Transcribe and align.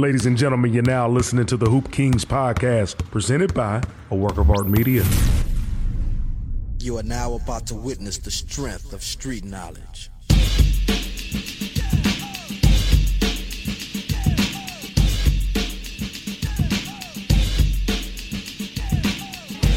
Ladies 0.00 0.26
and 0.26 0.36
gentlemen, 0.36 0.72
you're 0.72 0.84
now 0.84 1.08
listening 1.08 1.44
to 1.46 1.56
the 1.56 1.68
Hoop 1.68 1.88
Kingz 1.88 2.24
podcast, 2.24 2.98
presented 3.10 3.52
by 3.52 3.82
a 4.12 4.14
work 4.14 4.38
of 4.38 4.48
art 4.48 4.68
media. 4.68 5.02
You 6.78 6.98
are 6.98 7.02
now 7.02 7.32
about 7.32 7.66
to 7.66 7.74
witness 7.74 8.16
the 8.16 8.30
strength 8.30 8.92
of 8.92 9.02
street 9.02 9.44
knowledge. 9.44 10.08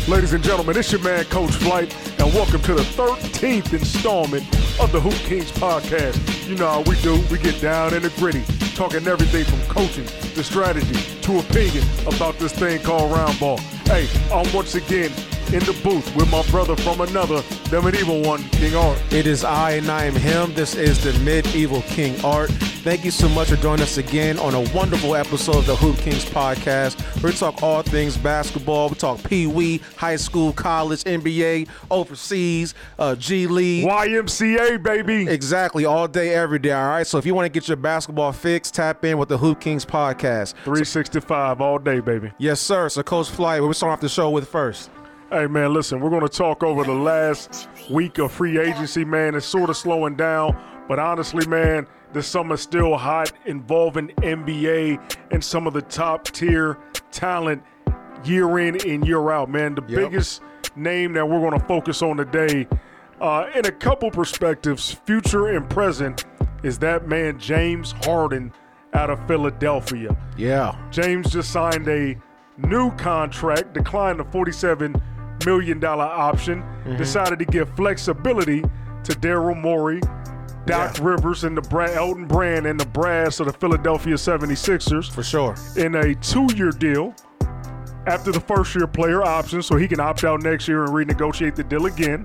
Ladies 0.08 0.34
and 0.34 0.44
gentlemen, 0.44 0.78
it's 0.78 0.92
your 0.92 1.02
man, 1.02 1.26
Coach 1.26 1.56
Flight, 1.56 1.96
and 2.20 2.32
welcome 2.32 2.62
to 2.62 2.76
the 2.76 2.84
13th 2.84 3.74
installment 3.74 4.46
of 4.80 4.92
the 4.92 5.00
Hoop 5.00 5.14
Kingz 5.26 5.52
podcast. 5.54 6.48
You 6.48 6.54
know 6.58 6.68
how 6.68 6.82
we 6.82 6.96
do, 7.02 7.20
we 7.32 7.40
get 7.40 7.60
down 7.60 7.96
in 7.96 8.04
the 8.04 8.10
gritty, 8.18 8.44
talking 8.76 9.08
everything 9.08 9.44
from 9.46 9.62
coaching 9.74 10.06
to 10.06 10.44
strategy 10.44 11.00
to 11.22 11.40
opinion 11.40 11.86
about 12.08 12.38
this 12.40 12.52
thing 12.54 12.80
called 12.82 13.12
round 13.12 13.40
ball. 13.40 13.58
Hey, 13.86 14.08
I'm 14.32 14.52
once 14.54 14.76
again 14.76 15.12
in 15.54 15.60
the 15.60 15.78
booth 15.84 16.16
with 16.16 16.30
my 16.32 16.42
brother 16.50 16.76
from 16.78 17.02
another, 17.02 17.42
the 17.70 17.82
medieval 17.82 18.22
one, 18.22 18.42
King 18.50 18.76
Art. 18.76 19.02
It 19.12 19.28
is 19.28 19.44
I 19.44 19.72
and 19.72 19.90
I 19.90 20.06
am 20.06 20.16
him. 20.16 20.54
This 20.54 20.76
is 20.76 21.04
the 21.04 21.12
medieval 21.20 21.82
King 21.84 22.24
Art. 22.24 22.50
Thank 22.82 23.06
you 23.06 23.12
so 23.12 23.30
much 23.30 23.50
for 23.50 23.58
joining 23.58 23.84
us 23.84 23.98
again 23.98 24.40
on 24.40 24.56
a 24.56 24.62
wonderful 24.74 25.16
episode 25.16 25.58
of 25.58 25.66
the 25.68 25.76
Hoop 25.76 25.98
Kingz 25.98 26.26
podcast. 26.26 27.22
We 27.22 27.32
talk 27.32 27.62
all 27.62 27.84
things 27.84 28.18
basketball. 28.18 28.90
We 28.90 28.96
talk 28.96 29.22
Pee 29.24 29.46
Wee, 29.46 29.82
high 29.98 30.16
school, 30.16 30.52
college, 30.54 31.04
NBA, 31.04 31.68
overseas, 31.92 32.74
uh, 32.98 33.16
G 33.16 33.46
League. 33.46 33.86
YMCA, 33.86 34.82
baby. 34.82 35.28
Exactly, 35.28 35.86
all 35.86 36.08
day, 36.08 36.34
every 36.34 36.58
day. 36.58 36.72
All 36.72 36.88
right. 36.88 37.06
So 37.06 37.18
if 37.20 37.26
you 37.26 37.36
want 37.36 37.46
to 37.46 37.50
get 37.50 37.68
your 37.68 37.78
basketball 37.78 38.32
fix, 38.32 38.72
tap 38.72 39.06
in 39.06 39.18
with 39.18 39.30
the 39.30 39.38
Hoop 39.38 39.60
Kingz 39.60 39.86
podcast. 39.86 40.54
365 40.64 41.62
all 41.62 41.78
day, 41.78 42.00
baby. 42.00 42.32
Yes, 42.40 42.60
sir. 42.60 42.90
So 42.90 43.04
Coach 43.04 43.30
Flight, 43.30 43.62
what 43.62 43.68
we 43.68 43.74
start 43.76 43.94
off 43.94 44.02
the 44.02 44.10
show 44.10 44.32
with 44.32 44.48
first? 44.48 44.90
Hey 45.32 45.48
man, 45.48 45.74
listen, 45.74 46.02
we're 46.02 46.10
going 46.10 46.28
to 46.28 46.30
talk 46.30 46.62
over 46.62 46.84
the 46.84 46.94
last 46.94 47.70
week 47.90 48.18
of 48.18 48.34
free 48.34 48.60
agency, 48.60 49.06
man. 49.06 49.34
It's 49.34 49.46
sort 49.46 49.70
of 49.70 49.78
slowing 49.78 50.16
down, 50.16 50.58
but 50.90 51.00
honestly, 51.00 51.46
man, 51.48 51.88
the 52.12 52.22
summer's 52.22 52.60
still 52.60 52.98
hot, 52.98 53.32
involving 53.46 54.10
NBA 54.18 55.00
and 55.32 55.42
some 55.42 55.68
of 55.68 55.74
the 55.74 55.84
top 55.84 56.26
tier 56.26 56.78
talent 57.12 57.64
year 58.26 58.60
in 58.60 58.76
and 58.86 59.08
year 59.08 59.32
out, 59.32 59.50
man. 59.50 59.76
The 59.76 59.84
Yep. 59.88 60.00
biggest 60.12 60.42
name 60.76 61.14
that 61.14 61.28
we're 61.28 61.40
going 61.40 61.58
to 61.58 61.66
focus 61.66 62.02
on 62.02 62.18
today, 62.18 62.68
uh, 63.22 63.46
in 63.56 63.66
a 63.66 63.72
couple 63.72 64.12
perspectives, 64.12 64.92
future 65.06 65.48
and 65.48 65.70
present, 65.70 66.26
is 66.62 66.78
that 66.80 67.08
man 67.08 67.40
James 67.40 67.94
Harden 68.04 68.52
out 68.94 69.10
of 69.10 69.26
Philadelphia. 69.28 70.14
Yeah. 70.36 70.76
James 70.92 71.32
just 71.32 71.52
signed 71.52 71.88
a 71.88 72.18
new 72.58 72.92
contract, 72.98 73.74
declined 73.74 74.20
the 74.20 74.26
$47 74.26 75.02
million 75.46 75.80
dollar 75.80 76.06
option, 76.06 76.62
mm-hmm. 76.62 76.98
decided 76.98 77.40
to 77.40 77.46
give 77.46 77.70
flexibility 77.76 78.62
to 78.62 79.14
Daryl 79.14 79.60
Morey, 79.60 80.00
Doc 80.66 80.98
Yeah. 80.98 81.04
Rivers, 81.04 81.44
and 81.44 81.58
the 81.58 81.62
Bra- 81.62 81.92
Elton 81.92 82.28
Brand 82.28 82.66
and 82.66 82.80
the 82.80 82.86
brass 82.86 83.40
of 83.40 83.48
the 83.48 83.54
Philadelphia 83.54 84.14
76ers 84.16 85.12
For 85.12 85.24
sure. 85.24 85.56
in 85.76 85.96
a 85.96 86.16
two 86.16 86.48
year 86.56 86.70
deal 86.72 87.16
after 88.08 88.32
the 88.32 88.40
first 88.40 88.74
year 88.76 88.88
player 88.88 89.22
option, 89.24 89.62
so 89.62 89.76
he 89.76 89.88
can 89.88 90.00
opt 90.00 90.24
out 90.24 90.42
next 90.42 90.68
year 90.68 90.84
and 90.84 90.92
renegotiate 90.94 91.56
the 91.56 91.64
deal 91.64 91.86
again. 91.86 92.24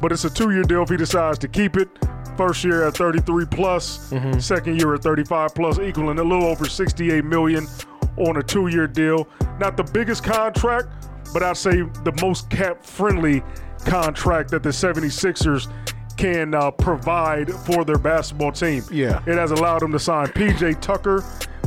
But 0.00 0.12
it's 0.12 0.24
a 0.24 0.30
two 0.30 0.50
year 0.50 0.62
deal 0.62 0.82
if 0.82 0.88
he 0.90 0.96
decides 0.96 1.38
to 1.40 1.48
keep 1.48 1.76
it. 1.76 1.88
First 2.36 2.64
year 2.64 2.86
at 2.86 2.96
33 2.96 3.46
plus, 3.46 4.10
mm-hmm. 4.10 4.38
second 4.40 4.80
year 4.80 4.92
at 4.94 5.02
35 5.02 5.54
plus, 5.54 5.78
equaling 5.78 6.18
a 6.18 6.22
little 6.24 6.44
over 6.46 6.66
68 6.66 7.24
million 7.24 7.66
on 8.16 8.36
a 8.36 8.42
two 8.42 8.66
year 8.68 8.86
deal. 8.86 9.28
Not 9.60 9.76
the 9.76 9.84
biggest 9.84 10.24
contract, 10.24 10.88
but 11.34 11.42
I'd 11.42 11.56
say 11.56 11.82
the 11.82 12.16
most 12.22 12.48
cap 12.48 12.82
friendly 12.82 13.42
contract 13.84 14.50
that 14.52 14.62
the 14.62 14.70
76ers 14.70 15.70
can 16.16 16.54
uh, 16.54 16.70
provide 16.70 17.50
for 17.50 17.84
their 17.84 17.98
basketball 17.98 18.52
team. 18.52 18.84
Yeah. 18.90 19.20
It 19.26 19.36
has 19.36 19.50
allowed 19.50 19.80
them 19.80 19.92
to 19.92 19.98
sign 19.98 20.28
PJ 20.28 20.80
Tucker, 20.80 21.24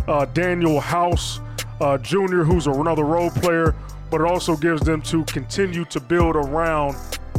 uh, 0.07 0.25
Danuel 0.33 0.81
House 0.81 1.41
uh, 1.81 1.97
Jr., 1.97 2.43
who's 2.43 2.65
another 2.67 3.03
role 3.03 3.29
player, 3.29 3.75
but 4.09 4.21
it 4.21 4.27
also 4.27 4.55
gives 4.55 4.81
them 4.81 5.01
to 5.03 5.25
continue 5.25 5.85
to 5.85 5.99
build 5.99 6.37
around 6.37 6.95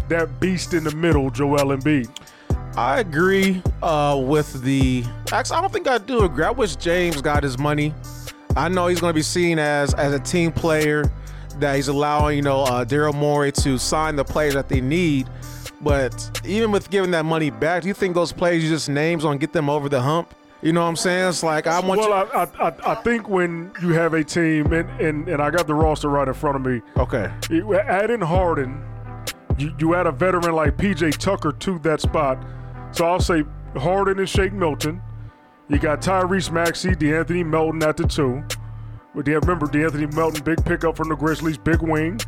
that 0.08 0.38
beast 0.38 0.74
in 0.74 0.84
the 0.84 0.94
middle, 0.94 1.30
Joel 1.30 1.76
Embiid. 1.76 2.14
I 2.76 3.00
agree 3.00 3.62
uh, 3.82 4.20
with 4.22 4.62
the. 4.62 5.02
Actually, 5.32 5.56
I 5.56 5.60
don't 5.62 5.72
think 5.72 5.88
I 5.88 5.98
do 5.98 6.24
agree. 6.24 6.44
I 6.44 6.50
wish 6.50 6.76
James 6.76 7.20
got 7.20 7.42
his 7.42 7.58
money. 7.58 7.92
I 8.56 8.68
know 8.68 8.86
he's 8.86 9.00
going 9.00 9.10
to 9.10 9.14
be 9.14 9.22
seen 9.22 9.58
as 9.58 9.94
as 9.94 10.12
a 10.12 10.20
team 10.20 10.52
player 10.52 11.10
that 11.60 11.76
he's 11.76 11.88
allowing 11.88 12.36
you 12.36 12.42
know 12.42 12.62
uh, 12.62 12.84
Daryl 12.84 13.14
Morey 13.14 13.52
to 13.52 13.78
sign 13.78 14.16
the 14.16 14.24
players 14.24 14.54
that 14.54 14.68
they 14.68 14.80
need. 14.80 15.28
But 15.80 16.40
even 16.44 16.72
with 16.72 16.90
giving 16.90 17.12
that 17.12 17.24
money 17.24 17.50
back, 17.50 17.82
do 17.82 17.88
you 17.88 17.94
think 17.94 18.14
those 18.14 18.32
players 18.32 18.64
you 18.64 18.70
just 18.70 18.88
names 18.88 19.24
on 19.24 19.38
get 19.38 19.52
them 19.52 19.70
over 19.70 19.88
the 19.88 20.00
hump? 20.00 20.34
You 20.60 20.72
know 20.72 20.82
what 20.82 20.88
I'm 20.88 20.96
saying? 20.96 21.28
It's 21.28 21.44
like 21.44 21.68
I 21.68 21.78
want 21.78 22.00
Well, 22.00 22.08
you. 22.08 22.14
I, 22.14 22.68
I, 22.68 22.92
I, 22.92 22.94
think 22.96 23.28
when 23.28 23.70
you 23.80 23.90
have 23.90 24.12
a 24.14 24.24
team, 24.24 24.72
and, 24.72 24.90
and, 25.00 25.28
and 25.28 25.40
I 25.40 25.50
got 25.50 25.68
the 25.68 25.74
roster 25.74 26.08
right 26.08 26.26
in 26.26 26.34
front 26.34 26.56
of 26.56 26.62
me, 26.62 26.82
okay. 26.96 27.32
you 27.48 27.78
add 27.78 28.10
in 28.10 28.20
Harden, 28.20 28.82
you, 29.56 29.72
you 29.78 29.94
add 29.94 30.08
a 30.08 30.12
veteran 30.12 30.52
like 30.52 30.76
PJ 30.76 31.16
Tucker 31.18 31.52
to 31.52 31.78
that 31.80 32.00
spot. 32.00 32.44
So 32.90 33.06
I'll 33.06 33.20
say 33.20 33.44
Harden 33.76 34.18
and 34.18 34.28
Shake 34.28 34.52
Milton. 34.52 35.00
You 35.68 35.78
got 35.78 36.00
Tyrese 36.00 36.50
Maxey, 36.50 36.90
De'Anthony 36.90 37.46
Melton 37.46 37.82
at 37.84 37.96
the 37.96 38.08
two. 38.08 38.42
But 39.18 39.26
yeah, 39.26 39.38
remember 39.42 39.66
De'Anthony 39.66 40.14
Melton, 40.14 40.44
big 40.44 40.64
pickup 40.64 40.96
from 40.96 41.08
the 41.08 41.16
Grizzlies, 41.16 41.58
big 41.58 41.82
wing. 41.82 42.20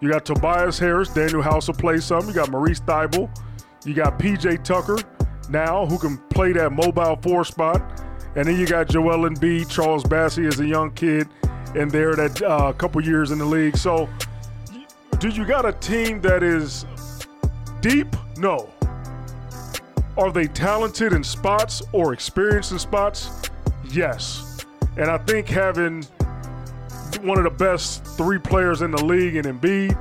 You 0.00 0.10
got 0.10 0.24
Tobias 0.24 0.76
Harris, 0.76 1.08
Danuel 1.10 1.40
House 1.40 1.68
will 1.68 1.76
play 1.76 1.98
some. 1.98 2.26
You 2.26 2.34
got 2.34 2.50
Matisse 2.50 2.80
Thybulle. 2.80 3.30
You 3.84 3.94
got 3.94 4.18
PJ 4.18 4.64
Tucker 4.64 4.98
now, 5.50 5.86
who 5.86 6.00
can 6.00 6.18
play 6.30 6.52
that 6.54 6.72
mobile 6.72 7.14
four 7.22 7.44
spot. 7.44 8.02
And 8.34 8.48
then 8.48 8.58
you 8.58 8.66
got 8.66 8.88
Joel 8.88 9.30
Embiid, 9.30 9.70
Charles 9.70 10.02
Bassey 10.02 10.48
as 10.48 10.58
a 10.58 10.66
young 10.66 10.90
kid, 10.94 11.28
and 11.76 11.88
there 11.88 12.16
that 12.16 12.42
uh, 12.42 12.70
a 12.70 12.74
couple 12.74 13.00
years 13.04 13.30
in 13.30 13.38
the 13.38 13.44
league. 13.44 13.76
So, 13.76 14.08
do 15.20 15.28
you 15.28 15.44
got 15.44 15.64
a 15.64 15.74
team 15.74 16.20
that 16.22 16.42
is 16.42 16.86
deep? 17.80 18.08
No. 18.36 18.68
Are 20.18 20.32
they 20.32 20.48
talented 20.48 21.12
in 21.12 21.22
spots 21.22 21.82
or 21.92 22.12
experienced 22.12 22.72
in 22.72 22.80
spots? 22.80 23.30
Yes. 23.92 24.66
And 24.96 25.08
I 25.08 25.18
think 25.18 25.48
having 25.48 26.04
one 27.18 27.38
of 27.38 27.44
the 27.44 27.50
best 27.50 28.04
three 28.16 28.38
players 28.38 28.82
in 28.82 28.90
the 28.90 29.04
league 29.04 29.36
in 29.36 29.44
Embiid, 29.44 29.96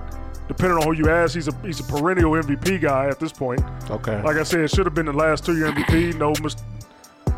depending 0.47 0.77
on 0.77 0.83
who 0.83 0.93
you 0.93 1.09
ask, 1.09 1.35
he's 1.35 1.47
a 1.47 1.55
he's 1.65 1.79
a 1.79 1.83
perennial 1.83 2.31
MVP 2.31 2.81
guy 2.81 3.07
at 3.07 3.19
this 3.19 3.31
point. 3.31 3.61
Okay. 3.89 4.21
Like 4.23 4.37
I 4.37 4.43
said, 4.43 4.61
it 4.61 4.69
should 4.71 4.85
have 4.85 4.95
been 4.95 5.05
the 5.05 5.13
last 5.13 5.45
two 5.45 5.57
year 5.57 5.71
MVP. 5.71 6.17
No, 6.17 6.33
mis- 6.43 6.55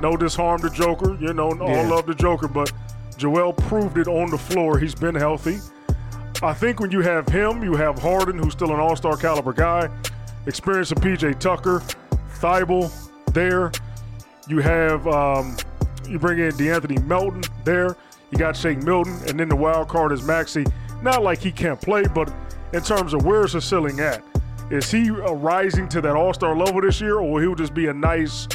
no 0.01 0.13
disharm 0.17 0.61
to 0.61 0.69
Joker. 0.69 1.17
You 1.19 1.33
know, 1.33 1.51
all 1.59 1.69
Yeah. 1.69 1.87
love 1.89 2.05
to 2.07 2.15
Joker, 2.15 2.47
but 2.47 2.71
Joel 3.17 3.53
proved 3.53 3.97
it 3.97 4.07
on 4.07 4.29
the 4.31 4.37
floor. 4.37 4.77
He's 4.79 4.95
been 4.95 5.15
healthy. 5.15 5.59
I 6.41 6.53
think 6.53 6.79
when 6.79 6.91
you 6.91 7.01
have 7.01 7.27
him, 7.29 7.63
you 7.63 7.75
have 7.75 7.99
Harden, 7.99 8.37
who's 8.37 8.53
still 8.53 8.73
an 8.73 8.79
All 8.79 8.95
Star 8.95 9.15
caliber 9.15 9.53
guy, 9.53 9.87
experience 10.45 10.91
of 10.91 10.97
PJ 10.97 11.39
Tucker, 11.39 11.81
Thybulle 12.39 12.91
there. 13.33 13.71
You 14.47 14.59
have 14.59 15.07
um, 15.07 15.55
you 16.09 16.19
bring 16.19 16.39
in 16.39 16.51
De'Anthony 16.53 17.01
Melton 17.05 17.43
there. 17.63 17.95
You 18.33 18.39
got 18.39 18.57
Shake 18.57 18.81
Milton, 18.81 19.15
and 19.27 19.39
then 19.39 19.47
the 19.47 19.55
wild 19.55 19.89
card 19.89 20.11
is 20.11 20.23
Maxey. 20.23 20.65
Not 21.03 21.21
like 21.21 21.37
he 21.37 21.51
can't 21.51 21.79
play, 21.79 22.03
but 22.15 22.33
in 22.73 22.81
terms 22.81 23.13
of 23.13 23.23
where's 23.25 23.53
the 23.53 23.61
ceiling 23.61 23.99
at? 23.99 24.23
Is 24.71 24.89
he 24.89 25.11
rising 25.11 25.87
to 25.89 26.01
that 26.01 26.15
All 26.15 26.33
Star 26.33 26.57
level 26.57 26.81
this 26.81 26.99
year, 26.99 27.19
or 27.19 27.39
he'll 27.39 27.51
he 27.51 27.55
just 27.57 27.75
be 27.75 27.89
a 27.89 27.93
nice 27.93 28.47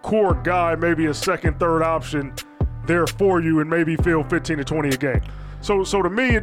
core 0.00 0.32
guy, 0.42 0.74
maybe 0.74 1.04
a 1.04 1.12
second, 1.12 1.60
third 1.60 1.82
option 1.82 2.32
there 2.86 3.06
for 3.06 3.42
you, 3.42 3.60
and 3.60 3.68
maybe 3.68 3.94
fill 3.94 4.24
15 4.24 4.56
to 4.56 4.64
20 4.64 4.88
a 4.88 4.96
game? 4.96 5.20
So, 5.60 5.84
so 5.84 6.00
to 6.00 6.08
me, 6.08 6.38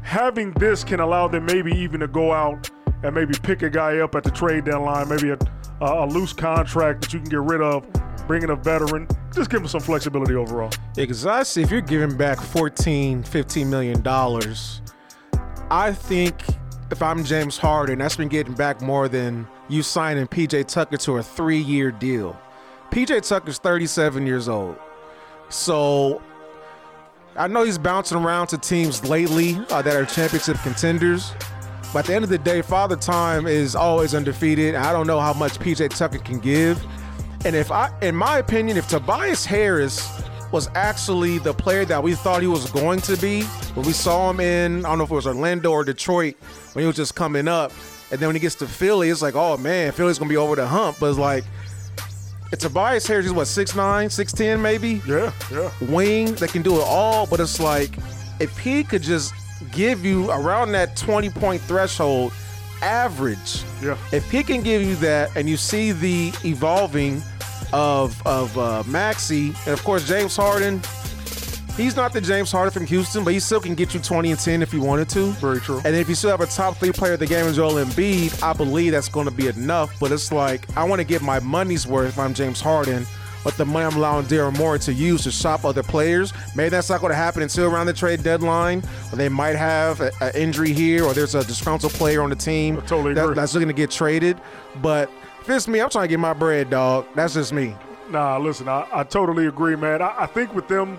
having 0.00 0.52
this 0.52 0.84
can 0.84 1.00
allow 1.00 1.28
them 1.28 1.44
maybe 1.44 1.72
even 1.72 2.00
to 2.00 2.08
go 2.08 2.32
out 2.32 2.70
and 3.02 3.14
maybe 3.14 3.34
pick 3.42 3.60
a 3.60 3.68
guy 3.68 3.98
up 3.98 4.14
at 4.14 4.24
the 4.24 4.30
trade 4.30 4.64
deadline, 4.64 5.10
maybe 5.10 5.28
a, 5.28 5.38
a 5.82 6.06
loose 6.06 6.32
contract 6.32 7.02
that 7.02 7.12
you 7.12 7.20
can 7.20 7.28
get 7.28 7.40
rid 7.40 7.60
of, 7.60 7.84
bring 8.28 8.42
in 8.42 8.50
a 8.50 8.56
veteran, 8.56 9.08
just 9.34 9.50
give 9.50 9.60
them 9.60 9.68
some 9.68 9.80
flexibility 9.80 10.34
overall. 10.34 10.70
Because 10.94 11.26
I 11.26 11.42
see 11.42 11.62
if 11.62 11.70
you're 11.70 11.80
giving 11.80 12.16
back 12.16 12.38
14, 12.38 13.24
15 13.24 13.70
million 13.70 14.02
dollars, 14.02 14.82
I 15.70 15.92
think 15.92 16.34
if 16.90 17.02
I'm 17.02 17.24
James 17.24 17.58
Harden, 17.58 17.98
that's 17.98 18.16
been 18.16 18.28
getting 18.28 18.54
back 18.54 18.80
more 18.80 19.08
than 19.08 19.48
you 19.68 19.82
signing 19.82 20.26
PJ 20.26 20.68
Tucker 20.68 20.96
to 20.98 21.16
a 21.16 21.22
three-year 21.22 21.90
deal. 21.90 22.38
PJ 22.90 23.26
Tucker's 23.26 23.58
37 23.58 24.26
years 24.26 24.48
old. 24.48 24.76
So 25.48 26.22
I 27.36 27.46
know 27.46 27.64
he's 27.64 27.78
bouncing 27.78 28.18
around 28.18 28.48
to 28.48 28.58
teams 28.58 29.04
lately 29.08 29.58
uh, 29.70 29.82
that 29.82 29.96
are 29.96 30.04
championship 30.04 30.56
contenders. 30.62 31.32
But 31.92 32.00
at 32.00 32.04
the 32.06 32.14
end 32.14 32.24
of 32.24 32.30
the 32.30 32.38
day, 32.38 32.60
Father 32.60 32.96
Time 32.96 33.46
is 33.46 33.74
always 33.74 34.14
undefeated. 34.14 34.74
I 34.74 34.92
don't 34.92 35.06
know 35.06 35.20
how 35.20 35.32
much 35.32 35.58
PJ 35.58 35.90
Tucker 35.96 36.18
can 36.18 36.38
give. 36.38 36.82
And 37.44 37.54
if 37.54 37.70
I, 37.70 37.92
in 38.02 38.16
my 38.16 38.38
opinion, 38.38 38.76
if 38.76 38.88
Tobias 38.88 39.44
Harris 39.44 40.06
was 40.50 40.68
actually 40.74 41.38
the 41.38 41.52
player 41.52 41.84
that 41.84 42.02
we 42.02 42.14
thought 42.14 42.40
he 42.40 42.48
was 42.48 42.70
going 42.70 43.00
to 43.02 43.16
be 43.16 43.42
when 43.74 43.86
we 43.86 43.92
saw 43.92 44.30
him 44.30 44.40
in, 44.40 44.84
I 44.84 44.88
don't 44.88 44.98
know 44.98 45.04
if 45.04 45.10
it 45.10 45.14
was 45.14 45.26
Orlando 45.26 45.70
or 45.70 45.84
Detroit 45.84 46.36
when 46.72 46.82
he 46.82 46.86
was 46.86 46.96
just 46.96 47.14
coming 47.14 47.46
up. 47.46 47.72
And 48.10 48.18
then 48.18 48.28
when 48.28 48.36
he 48.36 48.40
gets 48.40 48.54
to 48.56 48.66
Philly, 48.66 49.10
it's 49.10 49.22
like, 49.22 49.34
oh 49.34 49.56
man, 49.56 49.92
Philly's 49.92 50.18
gonna 50.18 50.28
be 50.28 50.36
over 50.36 50.56
the 50.56 50.66
hump. 50.66 50.96
But 50.98 51.10
it's 51.10 51.18
like, 51.18 51.44
it's 52.50 52.62
Tobias 52.62 53.06
Harris, 53.06 53.26
he's 53.26 53.34
what, 53.34 53.46
6'9, 53.46 54.06
6'10 54.06 54.60
maybe? 54.60 55.02
Yeah, 55.06 55.32
yeah. 55.52 55.70
Wing 55.92 56.34
that 56.36 56.50
can 56.50 56.62
do 56.62 56.76
it 56.76 56.84
all, 56.86 57.26
but 57.26 57.40
it's 57.40 57.60
like, 57.60 57.98
if 58.40 58.56
he 58.58 58.82
could 58.82 59.02
just 59.02 59.34
give 59.72 60.04
you 60.04 60.30
around 60.30 60.72
that 60.72 60.96
20 60.96 61.30
point 61.30 61.60
threshold 61.62 62.32
average, 62.82 63.62
Yeah. 63.82 63.96
if 64.12 64.30
he 64.30 64.42
can 64.42 64.62
give 64.62 64.82
you 64.82 64.94
that 64.96 65.30
and 65.36 65.48
you 65.48 65.56
see 65.56 65.92
the 65.92 66.32
evolving 66.44 67.22
of 67.72 68.20
of 68.26 68.56
uh, 68.58 68.82
Maxey 68.86 69.48
and 69.66 69.68
of 69.68 69.82
course 69.84 70.06
James 70.08 70.34
Harden, 70.36 70.80
he's 71.76 71.96
not 71.96 72.12
the 72.12 72.20
James 72.20 72.50
Harden 72.50 72.72
from 72.72 72.86
Houston, 72.86 73.24
but 73.24 73.32
he 73.34 73.40
still 73.40 73.60
can 73.60 73.74
get 73.74 73.92
you 73.94 74.00
20 74.00 74.30
and 74.30 74.40
10 74.40 74.62
if 74.62 74.72
you 74.72 74.80
wanted 74.80 75.08
to. 75.10 75.32
Very 75.32 75.60
true. 75.60 75.80
And 75.84 75.94
if 75.94 76.08
you 76.08 76.14
still 76.14 76.30
have 76.30 76.40
a 76.40 76.46
top 76.46 76.76
three 76.78 76.92
player 76.92 77.12
of 77.14 77.18
the 77.20 77.26
game 77.26 77.46
in 77.46 77.54
Joel 77.54 77.74
Embiid, 77.84 78.42
I 78.42 78.52
believe 78.52 78.92
that's 78.92 79.08
going 79.08 79.26
to 79.26 79.32
be 79.34 79.48
enough. 79.48 79.98
But 80.00 80.12
it's 80.12 80.32
like 80.32 80.66
I 80.76 80.84
want 80.84 81.00
to 81.00 81.04
get 81.04 81.20
my 81.22 81.40
money's 81.40 81.86
worth 81.86 82.08
if 82.10 82.18
I'm 82.18 82.32
James 82.34 82.60
Harden. 82.60 83.06
But 83.44 83.56
the 83.56 83.64
money 83.64 83.86
I'm 83.86 83.96
allowing 83.96 84.26
Daryl 84.26 84.56
Morey 84.58 84.78
to 84.80 84.92
use 84.92 85.22
to 85.24 85.30
shop 85.30 85.64
other 85.64 85.82
players, 85.82 86.32
maybe 86.56 86.68
that's 86.70 86.90
not 86.90 87.00
going 87.00 87.10
to 87.12 87.16
happen 87.16 87.42
until 87.42 87.72
around 87.72 87.86
the 87.86 87.92
trade 87.92 88.22
deadline. 88.22 88.82
Or 89.12 89.16
they 89.16 89.28
might 89.28 89.56
have 89.56 90.00
an 90.00 90.12
injury 90.34 90.72
here, 90.72 91.04
or 91.04 91.14
there's 91.14 91.34
a 91.34 91.44
disgruntled 91.44 91.92
player 91.92 92.20
on 92.22 92.30
the 92.30 92.36
team 92.36 92.76
I 92.78 92.80
totally 92.80 93.14
that- 93.14 93.22
agree. 93.24 93.34
that's 93.36 93.54
looking 93.54 93.68
to 93.68 93.74
get 93.74 93.90
traded. 93.90 94.40
But 94.82 95.10
if 95.40 95.48
it's 95.48 95.68
me, 95.68 95.80
I'm 95.80 95.88
trying 95.90 96.04
to 96.04 96.08
get 96.08 96.20
my 96.20 96.32
bread, 96.34 96.70
dog. 96.70 97.06
That's 97.14 97.34
just 97.34 97.52
me. 97.52 97.74
Nah, 98.10 98.38
listen, 98.38 98.68
I, 98.68 98.86
I 98.92 99.04
totally 99.04 99.46
agree, 99.46 99.76
man. 99.76 100.02
I, 100.02 100.14
I 100.20 100.26
think 100.26 100.54
with 100.54 100.66
them, 100.68 100.98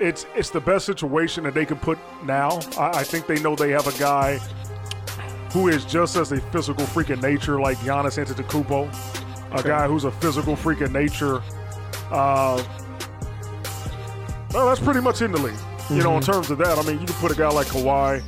it's 0.00 0.26
it's 0.34 0.50
the 0.50 0.60
best 0.60 0.84
situation 0.86 1.44
that 1.44 1.54
they 1.54 1.64
can 1.66 1.78
put 1.78 1.98
now. 2.24 2.58
I, 2.78 3.00
I 3.00 3.02
think 3.04 3.26
they 3.26 3.38
know 3.40 3.54
they 3.54 3.70
have 3.70 3.86
a 3.86 3.96
guy 3.98 4.38
who 5.52 5.68
is 5.68 5.84
just 5.84 6.16
as 6.16 6.32
a 6.32 6.40
physical 6.50 6.86
freak 6.86 7.10
of 7.10 7.20
nature 7.22 7.60
like 7.60 7.76
Giannis 7.78 8.18
Antetokounmpo, 8.22 8.90
a 9.54 9.62
guy 9.62 9.86
who's 9.86 10.04
a 10.04 10.10
physical 10.12 10.56
freak 10.56 10.80
of 10.80 10.92
nature. 10.92 11.42
Uh, 12.10 12.62
well, 14.52 14.66
that's 14.66 14.80
pretty 14.80 15.00
much 15.00 15.22
in 15.22 15.32
the 15.32 15.38
league. 15.38 15.54
You 15.90 16.02
know, 16.02 16.16
in 16.16 16.22
terms 16.22 16.50
of 16.50 16.58
that, 16.58 16.78
I 16.78 16.82
mean, 16.82 17.00
you 17.00 17.06
can 17.06 17.16
put 17.16 17.32
a 17.32 17.34
guy 17.34 17.48
like 17.50 17.66
Kawhi 17.68 18.22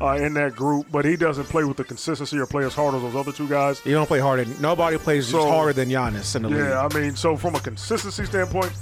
uh, 0.00 0.06
in 0.24 0.34
that 0.34 0.54
group, 0.54 0.86
but 0.90 1.04
he 1.04 1.16
doesn't 1.16 1.44
play 1.44 1.64
with 1.64 1.76
the 1.76 1.84
consistency 1.84 2.38
or 2.38 2.46
play 2.46 2.64
as 2.64 2.74
hard 2.74 2.94
as 2.94 3.02
those 3.02 3.14
other 3.16 3.32
two 3.32 3.48
guys. 3.48 3.80
You 3.84 3.92
don't 3.94 4.06
play 4.06 4.18
harder. 4.20 4.44
Nobody 4.60 4.98
plays 4.98 5.28
So- 5.28 5.48
harder 5.48 5.72
than 5.72 5.88
Giannis 5.88 6.36
in 6.36 6.42
the 6.42 6.48
league. 6.48 6.58
Yeah, 6.58 6.86
I 6.86 6.94
mean, 6.94 7.16
so 7.16 7.36
from 7.36 7.54
a 7.54 7.60
consistency 7.60 8.24
standpoint, 8.24 8.72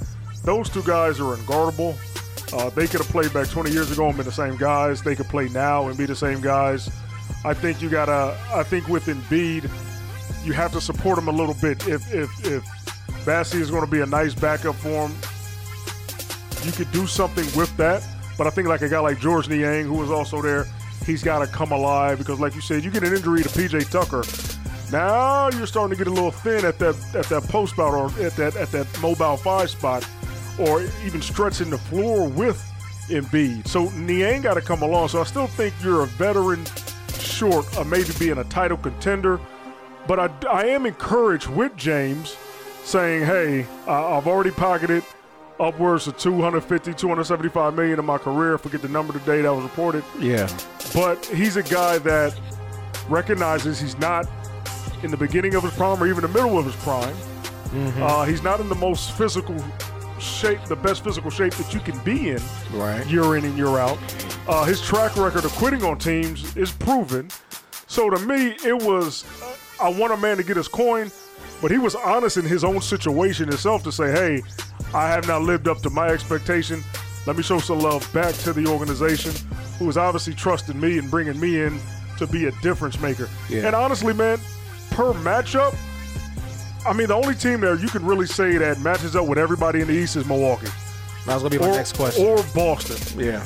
those 0.45 0.69
two 0.69 0.83
guys 0.83 1.21
are 1.21 1.37
unguardable. 1.37 1.97
Uh, 2.53 2.71
they 2.71 2.87
could 2.87 3.01
have 3.01 3.09
played 3.09 3.33
back 3.33 3.49
20 3.49 3.71
years 3.73 3.91
ago 3.91 4.07
and 4.09 4.17
been 4.17 4.25
the 4.27 4.33
same 4.33 4.57
guys. 4.57 5.03
They 5.03 5.17
could 5.17 5.27
play 5.29 5.49
now 5.49 5.89
and 5.89 5.97
be 5.99 6.07
the 6.07 6.15
same 6.17 6.41
guys. 6.41 6.89
I 7.45 7.55
think 7.55 7.83
you 7.83 7.89
gotta. 7.89 8.37
I 8.55 8.63
think 8.63 8.89
with 8.89 9.07
Embiid, 9.07 9.69
you 10.47 10.53
have 10.53 10.73
to 10.73 10.81
support 10.81 11.19
him 11.19 11.29
a 11.29 11.33
little 11.33 11.57
bit. 11.61 11.87
If 11.89 12.15
if 12.15 12.31
if 12.47 12.63
Bassey 13.25 13.61
is 13.61 13.71
going 13.71 13.85
to 13.85 13.91
be 13.91 14.01
a 14.01 14.07
nice 14.07 14.35
backup 14.35 14.77
for 14.77 15.09
him, 15.09 15.15
you 16.65 16.73
could 16.73 16.91
do 16.93 17.07
something 17.07 17.45
with 17.59 17.77
that. 17.77 18.07
But 18.39 18.47
I 18.47 18.51
think 18.51 18.69
like 18.69 18.83
a 18.83 18.89
guy 18.89 19.01
like 19.01 19.19
Georges 19.19 19.51
Niang, 19.51 19.85
who 19.85 19.95
was 19.95 20.11
also 20.11 20.41
there, 20.41 20.67
he's 21.05 21.23
got 21.23 21.41
to 21.41 21.47
come 21.47 21.73
alive 21.73 22.19
because, 22.19 22.39
like 22.39 22.55
you 22.55 22.61
said, 22.61 22.85
you 22.85 22.91
get 22.91 23.03
an 23.03 23.15
injury 23.15 23.43
to 23.43 23.49
PJ 23.49 23.91
Tucker. 23.91 24.23
Now 24.93 25.51
you're 25.51 25.67
starting 25.67 25.97
to 25.97 26.05
get 26.05 26.07
a 26.07 26.15
little 26.15 26.31
thin 26.31 26.65
at 26.65 26.79
that 26.79 26.95
at 27.15 27.27
that 27.27 27.43
post 27.45 27.73
spot 27.73 27.93
or 27.93 28.07
at 28.25 28.37
that 28.37 28.55
at 28.55 28.71
that 28.71 28.87
mobile 29.03 29.37
five 29.37 29.69
spot, 29.69 30.09
or 30.61 30.83
even 31.05 31.21
stretching 31.21 31.71
the 31.71 31.79
floor 31.79 32.29
with 32.29 32.63
Embiid. 33.09 33.67
So 33.67 33.91
Niang 33.91 34.43
got 34.43 34.55
to 34.55 34.61
come 34.61 34.83
along. 34.83 35.09
So 35.09 35.21
I 35.21 35.25
still 35.25 35.49
think 35.49 35.75
you're 35.83 36.03
a 36.03 36.07
veteran 36.07 36.65
short 37.19 37.67
of 37.77 37.89
maybe 37.89 38.11
being 38.19 38.39
a 38.39 38.45
title 38.45 38.77
contender. 38.77 39.41
But 40.07 40.19
I, 40.21 40.31
I 40.51 40.67
am 40.67 40.87
encouraged 40.87 41.49
with 41.49 41.77
James 41.77 42.37
saying, 42.85 43.25
hey, 43.25 43.67
uh, 43.87 44.17
I've 44.17 44.27
already 44.27 44.51
pocketed 44.53 45.03
upwards 45.59 46.07
of 46.07 46.17
250, 46.19 46.95
275 46.95 47.75
million 47.75 47.99
in 47.99 48.05
my 48.05 48.19
career. 48.19 48.59
Forget 48.59 48.83
the 48.83 48.89
number 48.89 49.13
today 49.13 49.43
that 49.43 49.53
was 49.53 49.65
reported. 49.65 50.05
Yeah. 50.21 50.49
But 50.95 51.25
he's 51.27 51.57
a 51.57 51.63
guy 51.63 51.99
that 51.99 52.39
recognizes 53.09 53.81
he's 53.81 53.99
not 53.99 54.27
in 55.03 55.11
the 55.11 55.17
beginning 55.17 55.55
of 55.55 55.63
his 55.63 55.73
prime 55.75 56.01
or 56.03 56.07
even 56.07 56.23
the 56.23 56.29
middle 56.29 56.59
of 56.59 56.65
his 56.67 56.77
prime. 56.77 57.15
Uh, 58.01 58.25
he's 58.25 58.43
not 58.43 58.61
in 58.61 58.69
the 58.69 58.75
most 58.75 59.13
physical 59.13 59.57
shape, 60.19 60.63
the 60.67 60.77
best 60.77 61.05
physical 61.05 61.31
shape 61.31 61.53
that 61.55 61.75
you 61.75 61.81
can 61.81 61.99
be 62.05 62.31
in 62.31 62.41
Right. 62.73 63.05
year 63.07 63.37
in 63.37 63.45
and 63.45 63.57
year 63.57 63.79
out. 63.79 63.99
Uh, 64.49 64.65
his 64.65 64.81
track 64.81 65.17
record 65.17 65.45
of 65.45 65.53
quitting 65.53 65.83
on 65.85 65.99
teams 65.99 66.57
is 66.57 66.71
proven. 66.71 67.29
So 67.87 68.09
to 68.09 68.19
me, 68.21 68.57
it 68.65 68.81
was 68.83 69.25
I 69.81 69.89
want 69.89 70.13
a 70.13 70.17
man 70.17 70.37
to 70.39 70.43
get 70.43 70.57
his 70.57 70.69
coin, 70.69 71.11
but 71.61 71.71
he 71.71 71.79
was 71.79 71.95
honest 71.95 72.37
in 72.37 72.45
his 72.45 72.65
own 72.65 72.81
situation 72.81 73.49
himself 73.49 73.83
to 73.85 73.93
say, 73.93 74.11
"Hey, 74.11 74.43
I 74.95 75.09
have 75.09 75.27
not 75.27 75.43
lived 75.43 75.69
up 75.69 75.81
to 75.83 75.91
my 75.91 76.09
expectation. 76.09 76.83
Let 77.27 77.37
me 77.37 77.43
show 77.43 77.59
some 77.59 77.81
love 77.81 78.09
back 78.13 78.35
to 78.37 78.53
the 78.53 78.67
organization, 78.67 79.33
who 79.79 79.89
is 79.89 79.97
obviously 79.97 80.35
trusting 80.35 80.79
me 80.81 80.99
and 80.99 81.11
bringing 81.11 81.39
me 81.41 81.61
in 81.63 81.81
to 82.19 82.27
be 82.27 82.47
a 82.47 82.53
difference 82.63 83.01
maker." 83.01 83.29
Yeah. 83.49 83.67
And 83.67 83.75
honestly, 83.77 84.13
man, 84.15 84.39
per 84.91 85.13
matchup, 85.15 85.75
I 86.87 86.93
mean, 86.93 87.09
the 87.09 87.15
only 87.15 87.35
team 87.35 87.61
there 87.61 87.75
you 87.75 87.89
can 87.89 88.05
really 88.07 88.27
say 88.27 88.57
that 88.59 88.81
matches 88.81 89.17
up 89.17 89.27
with 89.27 89.39
everybody 89.39 89.81
in 89.81 89.89
the 89.89 89.93
East 89.95 90.15
is 90.17 90.25
Milwaukee 90.25 90.69
That's 91.27 91.43
gonna 91.43 91.51
be 91.51 91.59
my 91.59 91.69
or, 91.69 91.73
next 91.73 91.97
question. 91.97 92.25
or 92.25 92.37
Boston. 92.55 92.97
yeah. 93.21 93.45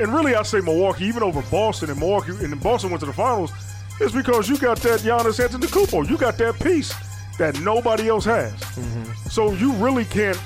And 0.00 0.12
really, 0.12 0.34
I 0.34 0.42
say 0.42 0.60
Milwaukee, 0.60 1.04
even 1.04 1.22
over 1.22 1.42
Boston, 1.42 1.90
and 1.90 1.98
Milwaukee, 2.00 2.32
and 2.42 2.60
Boston 2.60 2.90
went 2.90 3.00
to 3.00 3.06
the 3.06 3.12
finals, 3.12 3.52
is 4.00 4.12
because 4.12 4.48
you 4.48 4.58
got 4.58 4.78
that 4.78 5.00
Giannis 5.00 5.40
Antetokounmpo. 5.46 6.08
You 6.08 6.16
got 6.16 6.38
that 6.38 6.58
piece 6.60 6.94
that 7.38 7.58
nobody 7.60 8.08
else 8.08 8.24
has. 8.24 8.52
Mm-hmm. 8.52 9.28
So 9.28 9.52
you 9.52 9.72
really 9.74 10.04
can't 10.04 10.40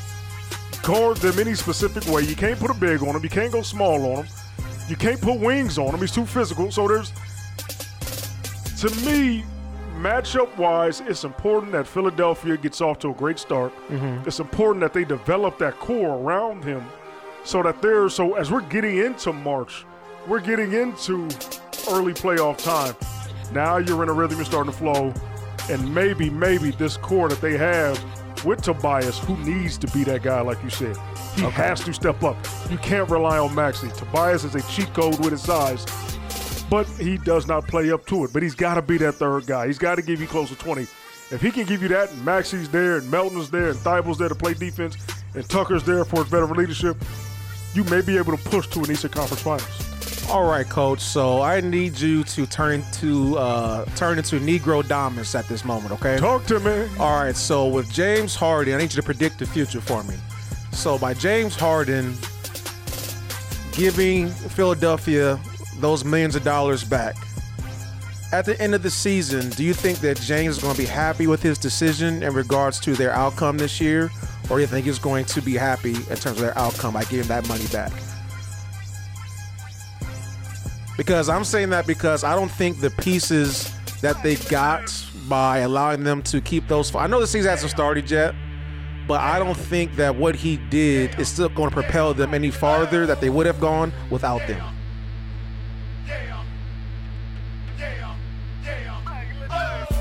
guard 0.82 1.16
them 1.18 1.38
any 1.38 1.54
specific 1.54 2.06
way. 2.12 2.22
You 2.22 2.36
can't 2.36 2.58
put 2.58 2.70
a 2.70 2.74
big 2.74 3.02
on 3.02 3.16
him. 3.16 3.22
You 3.22 3.30
can't 3.30 3.52
go 3.52 3.62
small 3.62 4.16
on 4.16 4.24
him. 4.24 4.32
You 4.88 4.96
can't 4.96 5.20
put 5.20 5.40
wings 5.40 5.78
on 5.78 5.94
him. 5.94 6.00
He's 6.00 6.12
too 6.12 6.26
physical. 6.26 6.70
So 6.70 6.86
there's, 6.86 7.10
to 8.80 8.90
me, 9.04 9.44
matchup 9.96 10.56
wise, 10.56 11.00
it's 11.00 11.24
important 11.24 11.72
that 11.72 11.86
Philadelphia 11.86 12.56
gets 12.56 12.80
off 12.80 12.98
to 13.00 13.10
a 13.10 13.14
great 13.14 13.38
start. 13.38 13.72
Mm-hmm. 13.88 14.28
It's 14.28 14.38
important 14.38 14.80
that 14.82 14.92
they 14.92 15.04
develop 15.04 15.58
that 15.58 15.78
core 15.78 16.16
around 16.18 16.62
him 16.62 16.84
so 17.44 17.62
that 17.62 17.80
they're 17.80 18.08
so 18.08 18.34
as 18.34 18.50
we're 18.50 18.60
getting 18.60 18.98
into 18.98 19.32
March, 19.32 19.84
we're 20.26 20.40
getting 20.40 20.72
into 20.72 21.28
early 21.90 22.12
playoff 22.12 22.58
time. 22.58 22.94
Now 23.52 23.78
you're 23.78 24.02
in 24.02 24.08
a 24.08 24.12
rhythm, 24.12 24.38
you're 24.38 24.44
starting 24.44 24.72
to 24.72 24.78
flow, 24.78 25.14
and 25.70 25.94
maybe, 25.94 26.30
maybe 26.30 26.70
this 26.72 26.96
core 26.96 27.28
that 27.28 27.40
they 27.40 27.56
have 27.56 28.02
with 28.44 28.62
Tobias, 28.62 29.18
who 29.18 29.36
needs 29.38 29.78
to 29.78 29.86
be 29.88 30.04
that 30.04 30.22
guy, 30.22 30.40
like 30.40 30.62
you 30.62 30.70
said, 30.70 30.96
he 31.34 31.42
has 31.42 31.82
to 31.84 31.92
step 31.92 32.22
up. 32.22 32.36
You 32.70 32.78
can't 32.78 33.08
rely 33.10 33.38
on 33.38 33.54
Maxey. 33.54 33.88
Tobias 33.88 34.44
is 34.44 34.54
a 34.54 34.62
cheat 34.70 34.92
code 34.94 35.18
with 35.18 35.32
his 35.32 35.42
size, 35.42 35.84
but 36.70 36.86
he 36.86 37.18
does 37.18 37.46
not 37.46 37.66
play 37.66 37.90
up 37.90 38.06
to 38.06 38.24
it. 38.24 38.32
But 38.32 38.42
he's 38.42 38.54
got 38.54 38.74
to 38.74 38.82
be 38.82 38.98
that 38.98 39.16
third 39.16 39.46
guy. 39.46 39.66
He's 39.66 39.78
got 39.78 39.96
to 39.96 40.02
give 40.02 40.20
you 40.20 40.26
close 40.26 40.48
to 40.50 40.56
20. 40.56 40.82
If 40.82 41.40
he 41.40 41.50
can 41.50 41.66
give 41.66 41.82
you 41.82 41.88
that, 41.88 42.12
and 42.12 42.24
Maxey's 42.24 42.68
there, 42.68 42.98
and 42.98 43.10
Melton's 43.10 43.50
there, 43.50 43.70
and 43.70 43.78
Thybulle's 43.78 44.18
there 44.18 44.28
to 44.28 44.34
play 44.34 44.54
defense, 44.54 44.96
and 45.34 45.48
Tucker's 45.48 45.82
there 45.82 46.04
for 46.04 46.22
his 46.22 46.28
veteran 46.28 46.52
leadership, 46.52 46.96
you 47.74 47.84
may 47.84 48.00
be 48.00 48.16
able 48.16 48.36
to 48.36 48.48
push 48.48 48.68
to 48.68 48.80
an 48.84 48.90
Eastern 48.90 49.10
Conference 49.10 49.42
Finals. 49.42 49.85
All 50.28 50.44
right, 50.44 50.68
coach. 50.68 51.00
So 51.00 51.40
I 51.40 51.60
need 51.60 51.98
you 51.98 52.24
to 52.24 52.46
turn 52.46 52.80
into 52.80 53.38
uh, 53.38 53.84
turn 53.96 54.18
into 54.18 54.40
Negrodamus 54.40 55.38
at 55.38 55.46
this 55.48 55.64
moment, 55.64 55.92
okay? 55.92 56.16
Talk 56.18 56.44
to 56.46 56.58
me. 56.58 56.88
All 56.98 57.22
right. 57.22 57.36
So 57.36 57.66
with 57.66 57.90
James 57.92 58.34
Harden, 58.34 58.74
I 58.74 58.78
need 58.78 58.92
you 58.92 59.00
to 59.00 59.02
predict 59.02 59.38
the 59.38 59.46
future 59.46 59.80
for 59.80 60.02
me. 60.02 60.16
So 60.72 60.98
by 60.98 61.14
James 61.14 61.54
Harden 61.54 62.14
giving 63.72 64.28
Philadelphia 64.28 65.38
those 65.78 66.04
millions 66.04 66.34
of 66.34 66.42
dollars 66.42 66.82
back. 66.82 67.16
At 68.32 68.44
the 68.44 68.60
end 68.60 68.74
of 68.74 68.82
the 68.82 68.90
season, 68.90 69.50
do 69.50 69.62
you 69.62 69.72
think 69.72 69.98
that 70.00 70.20
James 70.20 70.56
is 70.56 70.62
going 70.62 70.74
to 70.74 70.80
be 70.80 70.86
happy 70.86 71.26
with 71.26 71.42
his 71.42 71.58
decision 71.58 72.22
in 72.22 72.34
regards 72.34 72.80
to 72.80 72.94
their 72.94 73.12
outcome 73.12 73.58
this 73.58 73.80
year? 73.80 74.10
Or 74.50 74.56
do 74.56 74.60
you 74.62 74.66
think 74.66 74.86
he's 74.86 74.98
going 74.98 75.26
to 75.26 75.40
be 75.40 75.54
happy 75.54 75.94
in 75.94 76.16
terms 76.16 76.26
of 76.26 76.38
their 76.38 76.58
outcome 76.58 76.94
by 76.94 77.04
giving 77.04 77.28
that 77.28 77.46
money 77.48 77.66
back? 77.68 77.92
Because 80.96 81.28
I'm 81.28 81.44
saying 81.44 81.70
that 81.70 81.86
because 81.86 82.24
I 82.24 82.34
don't 82.34 82.50
think 82.50 82.80
the 82.80 82.90
pieces 82.90 83.72
that 84.00 84.22
they 84.22 84.36
got 84.36 84.92
by 85.28 85.58
allowing 85.58 86.04
them 86.04 86.22
to 86.22 86.40
keep 86.40 86.68
those. 86.68 86.94
I 86.94 87.06
know 87.06 87.20
the 87.20 87.26
season 87.26 87.50
hasn't 87.50 87.70
started 87.70 88.10
yet, 88.10 88.34
but 89.06 89.20
I 89.20 89.38
don't 89.38 89.56
think 89.56 89.96
that 89.96 90.14
what 90.16 90.34
he 90.34 90.56
did 90.56 91.18
is 91.18 91.28
still 91.28 91.48
going 91.48 91.70
to 91.70 91.74
propel 91.74 92.14
them 92.14 92.34
any 92.34 92.50
farther 92.50 93.06
that 93.06 93.20
they 93.20 93.30
would 93.30 93.46
have 93.46 93.60
gone 93.60 93.92
without 94.10 94.46
them. 94.46 94.62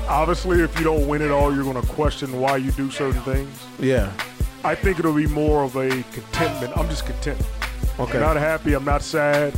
Obviously, 0.08 0.60
if 0.60 0.76
you 0.78 0.84
don't 0.84 1.08
win 1.08 1.20
it 1.20 1.32
all, 1.32 1.52
you're 1.52 1.64
going 1.64 1.80
to 1.80 1.86
question 1.88 2.40
why 2.40 2.56
you 2.56 2.70
do 2.72 2.90
certain 2.92 3.20
things. 3.22 3.66
Yeah. 3.80 4.12
I 4.62 4.74
think 4.76 5.00
it'll 5.00 5.12
be 5.12 5.26
more 5.26 5.64
of 5.64 5.74
a 5.76 5.88
contentment. 6.12 6.76
I'm 6.76 6.88
just 6.88 7.06
content. 7.06 7.40
Okay. 7.98 8.18
I'm 8.18 8.20
not 8.20 8.36
happy. 8.36 8.74
I'm 8.74 8.84
not 8.84 9.02
sad. 9.02 9.52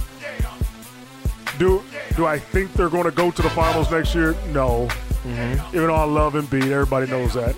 Do 1.58 1.82
do 2.16 2.26
I 2.26 2.38
think 2.38 2.72
they're 2.74 2.88
going 2.88 3.04
to 3.04 3.10
go 3.10 3.30
to 3.30 3.42
the 3.42 3.50
finals 3.50 3.90
next 3.90 4.14
year? 4.14 4.34
No. 4.52 4.88
Even 5.26 5.88
though 5.88 5.94
I 5.94 6.04
love 6.04 6.34
Embiid, 6.34 6.70
everybody 6.70 7.10
knows 7.10 7.34
that. 7.34 7.54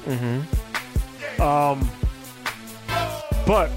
Um, 1.40 1.88
but 3.46 3.70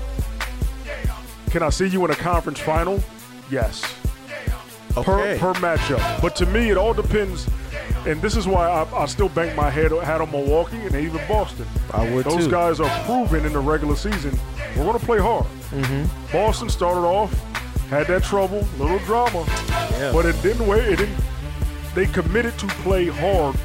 can 1.51 1.61
I 1.63 1.69
see 1.69 1.87
you 1.87 2.03
in 2.05 2.11
a 2.11 2.15
conference 2.15 2.59
final? 2.59 3.01
Yes. 3.51 3.83
okay. 4.97 5.37
Per, 5.39 5.53
per 5.53 5.53
matchup. 5.59 6.21
But 6.21 6.35
to 6.37 6.45
me, 6.47 6.71
it 6.71 6.77
all 6.77 6.93
depends. 6.93 7.47
And 8.05 8.21
this 8.21 8.35
is 8.35 8.47
why 8.47 8.67
I, 8.67 9.03
I 9.03 9.05
still 9.05 9.29
bank 9.29 9.55
my 9.55 9.69
head 9.69 9.91
hat 9.91 10.19
on 10.21 10.31
Milwaukee 10.31 10.77
and 10.77 10.95
even 10.95 11.21
Boston. 11.27 11.65
I 11.93 12.09
would 12.13 12.25
Those 12.25 12.45
too. 12.45 12.51
guys 12.51 12.79
are 12.79 13.05
proven 13.05 13.45
in 13.45 13.53
the 13.53 13.59
regular 13.59 13.95
season. 13.95 14.37
We're 14.75 14.83
going 14.85 14.99
to 14.99 15.05
play 15.05 15.19
hard. 15.19 15.45
Mm-hmm. 15.71 16.31
Boston 16.31 16.69
started 16.69 17.01
off, 17.01 17.31
had 17.93 18.07
that 18.07 18.23
trouble, 18.23 18.65
little 18.77 18.99
drama, 18.99 19.45
Yeah. 19.91 20.11
but 20.13 20.25
it 20.25 20.39
didn't 20.41 20.67
wait. 20.67 20.85
It 20.87 20.95
didn't. 20.97 21.17
They 21.95 22.05
committed 22.07 22.57
to 22.59 22.67
play 22.67 23.07
hard 23.07 23.55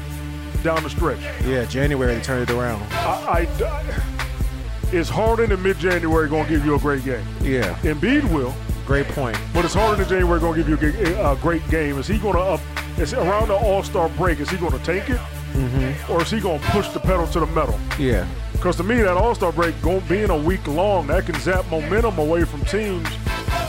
down 0.63 0.83
the 0.83 0.89
stretch. 0.89 1.19
yeah, 1.45 1.65
January 1.65 2.15
they 2.15 2.21
turned 2.21 2.49
it 2.49 2.53
around. 2.55 2.83
I, 2.91 3.47
I 3.57 4.95
is 4.95 5.07
Harden 5.09 5.51
in 5.51 5.61
mid-January 5.61 6.27
going 6.29 6.45
to 6.45 6.49
give 6.49 6.65
you 6.65 6.75
a 6.75 6.79
great 6.79 7.03
game? 7.05 7.25
Yeah, 7.41 7.75
Embiid 7.83 8.23
will, 8.33 8.53
great 8.85 9.07
point. 9.09 9.37
but 9.53 9.63
is 9.65 9.73
Harden 9.73 10.01
in 10.03 10.09
January 10.09 10.39
going 10.39 10.61
to 10.63 10.63
give 10.63 10.83
you 10.83 11.15
a 11.21 11.35
great 11.41 11.67
game? 11.69 11.97
Is 11.99 12.07
he 12.07 12.17
going 12.17 12.33
to 12.35 12.41
up? 12.41 12.61
Is 12.97 13.13
around 13.13 13.47
the 13.49 13.55
All 13.55 13.83
Star 13.83 14.09
break? 14.09 14.39
Is 14.39 14.49
he 14.49 14.57
going 14.57 14.71
to 14.77 14.83
take 14.83 15.09
it, 15.09 15.19
Mm-hmm. 15.53 16.11
or 16.11 16.21
is 16.21 16.29
he 16.29 16.39
going 16.39 16.59
to 16.59 16.65
push 16.67 16.87
the 16.89 16.99
pedal 16.99 17.25
to 17.27 17.39
the 17.39 17.45
metal? 17.47 17.79
Yeah, 17.97 18.27
Because 18.51 18.75
to 18.77 18.83
me, 18.83 18.97
that 19.01 19.17
All 19.17 19.33
Star 19.35 19.51
break 19.51 19.79
going 19.81 20.01
being 20.07 20.29
a 20.29 20.37
week 20.37 20.65
long, 20.67 21.07
that 21.07 21.25
can 21.25 21.35
zap 21.39 21.65
momentum 21.71 22.17
away 22.19 22.43
from 22.45 22.63
teams 22.65 23.07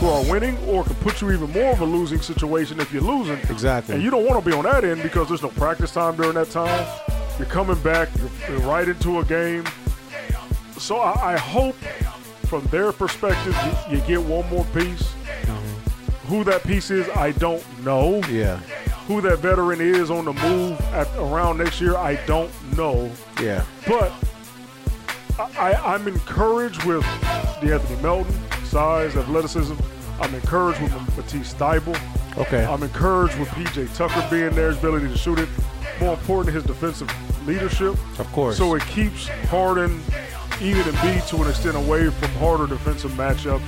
who 0.01 0.07
are 0.09 0.23
winning, 0.31 0.57
or 0.67 0.83
can 0.83 0.95
put 0.95 1.21
you 1.21 1.31
even 1.31 1.51
more 1.51 1.71
of 1.73 1.79
a 1.81 1.85
losing 1.85 2.19
situation 2.19 2.79
if 2.79 2.91
you're 2.91 3.03
losing. 3.03 3.37
exactly. 3.51 3.93
And 3.93 4.03
you 4.03 4.09
don't 4.09 4.25
want 4.25 4.43
to 4.43 4.49
be 4.49 4.55
on 4.55 4.63
that 4.63 4.83
end 4.83 5.03
because 5.03 5.27
there's 5.27 5.43
no 5.43 5.49
practice 5.49 5.91
time 5.93 6.15
during 6.15 6.33
that 6.33 6.49
time. 6.49 6.87
You're 7.37 7.47
coming 7.47 7.79
back, 7.83 8.09
you're, 8.17 8.29
you're 8.57 8.67
right 8.67 8.87
into 8.87 9.19
a 9.19 9.23
game. 9.25 9.63
So 10.77 10.97
I, 10.97 11.33
I 11.33 11.37
hope, 11.37 11.75
from 12.47 12.63
their 12.65 12.91
perspective, 12.91 13.55
you, 13.91 13.97
you 13.97 14.03
get 14.07 14.19
one 14.23 14.49
more 14.49 14.65
piece. 14.73 15.13
Mm-hmm. 15.43 16.27
Who 16.29 16.43
that 16.45 16.63
piece 16.63 16.89
is, 16.89 17.07
I 17.09 17.31
don't 17.33 17.63
know. 17.83 18.21
yeah, 18.27 18.57
Who 19.07 19.21
that 19.21 19.37
veteran 19.37 19.81
is 19.81 20.09
on 20.09 20.25
the 20.25 20.33
move 20.33 20.81
at 20.93 21.07
around 21.17 21.59
next 21.59 21.79
year, 21.79 21.95
I 21.95 22.15
don't 22.25 22.51
know. 22.75 23.11
yeah, 23.39 23.63
But 23.87 24.11
I, 25.37 25.73
I'm 25.73 26.07
encouraged 26.07 26.83
with 26.85 27.03
the 27.61 27.73
Anthony 27.73 28.01
Melton, 28.01 28.35
size, 28.71 29.17
athleticism. 29.17 29.75
I'm 30.21 30.33
encouraged 30.33 30.81
with 30.81 30.93
Matisse 31.17 31.53
Thybulle. 31.53 31.99
okay. 32.37 32.63
I'm 32.63 32.81
encouraged 32.81 33.37
with 33.37 33.49
PJ 33.49 33.93
Tucker 33.95 34.25
being 34.31 34.51
there, 34.51 34.69
his 34.69 34.77
ability 34.77 35.09
to 35.09 35.17
shoot 35.17 35.39
it. 35.39 35.49
More 35.99 36.13
important, 36.13 36.55
his 36.55 36.63
defensive 36.63 37.11
leadership. 37.45 37.95
of 38.17 38.31
course. 38.31 38.57
So 38.57 38.75
it 38.75 38.83
keeps 38.83 39.27
Harden, 39.49 40.01
even 40.61 40.83
Embiid 40.83 41.27
to 41.29 41.43
an 41.43 41.49
extent, 41.49 41.75
away 41.75 42.09
from 42.09 42.29
harder 42.39 42.65
defensive 42.65 43.11
matchups. 43.11 43.61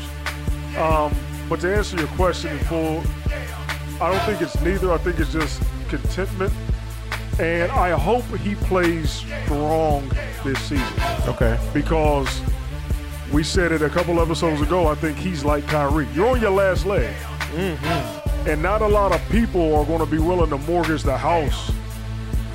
Um, 0.77 1.13
but 1.49 1.59
to 1.61 1.75
answer 1.75 1.97
your 1.97 2.07
question 2.09 2.53
in 2.53 2.59
full, 2.59 3.03
I 4.01 4.09
don't 4.09 4.23
think 4.25 4.41
it's 4.41 4.59
neither. 4.61 4.93
I 4.93 4.97
think 4.99 5.19
it's 5.19 5.33
just 5.33 5.61
contentment. 5.89 6.53
And 7.39 7.71
I 7.71 7.91
hope 7.91 8.23
he 8.37 8.55
plays 8.55 9.11
strong 9.11 10.09
this 10.45 10.59
season 10.59 11.03
okay. 11.27 11.59
because 11.73 12.41
we 13.33 13.43
said 13.43 13.71
it 13.71 13.81
a 13.81 13.89
couple 13.89 14.21
episodes 14.21 14.61
ago. 14.61 14.87
I 14.87 14.95
think 14.95 15.17
he's 15.17 15.43
like 15.43 15.67
Kyrie. 15.67 16.07
You're 16.13 16.29
on 16.29 16.39
your 16.39 16.51
last 16.51 16.85
leg. 16.85 17.13
Mm-hmm. 17.55 18.47
And 18.49 18.61
not 18.61 18.81
a 18.81 18.87
lot 18.87 19.11
of 19.11 19.27
people 19.29 19.75
are 19.75 19.85
going 19.85 19.99
to 19.99 20.05
be 20.05 20.19
willing 20.19 20.51
to 20.51 20.57
mortgage 20.59 21.01
the 21.01 21.17
house 21.17 21.71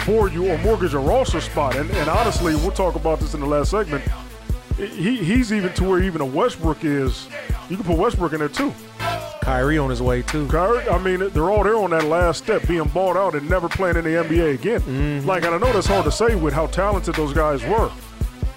for 0.00 0.28
you 0.28 0.50
or 0.50 0.56
mortgage 0.58 0.94
a 0.94 0.98
roster 0.98 1.40
spot. 1.40 1.76
And, 1.76 1.90
and 1.90 2.08
honestly, 2.08 2.54
we'll 2.54 2.70
talk 2.70 2.94
about 2.94 3.18
this 3.18 3.34
in 3.34 3.40
the 3.40 3.46
last 3.46 3.72
segment. 3.72 4.04
He, 4.76 5.16
he's 5.16 5.52
even 5.52 5.72
to 5.74 5.84
where 5.84 6.02
even 6.02 6.20
a 6.20 6.26
Westbrook 6.26 6.84
is. 6.84 7.28
You 7.68 7.76
can 7.76 7.84
put 7.84 7.98
Westbrook 7.98 8.32
in 8.32 8.38
there 8.38 8.48
too. 8.48 8.72
Kyrie 9.42 9.78
on 9.78 9.90
his 9.90 10.00
way 10.00 10.22
too. 10.22 10.46
Kyrie, 10.46 10.88
I 10.88 10.98
mean, 10.98 11.30
they're 11.30 11.50
all 11.50 11.64
there 11.64 11.76
on 11.76 11.90
that 11.90 12.04
last 12.04 12.44
step, 12.44 12.66
being 12.68 12.86
bought 12.88 13.16
out 13.16 13.34
and 13.34 13.48
never 13.48 13.68
playing 13.68 13.96
in 13.96 14.04
the 14.04 14.10
NBA 14.10 14.54
again. 14.54 14.80
Mm-hmm. 14.82 15.26
Like, 15.26 15.44
and 15.44 15.54
I 15.54 15.58
know 15.58 15.72
that's 15.72 15.86
hard 15.86 16.04
to 16.04 16.12
say 16.12 16.36
with 16.36 16.54
how 16.54 16.66
talented 16.68 17.14
those 17.16 17.32
guys 17.32 17.64
were. 17.64 17.90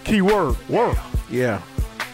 Key 0.03 0.21
word, 0.21 0.57
were. 0.69 0.93
Yeah, 1.29 1.61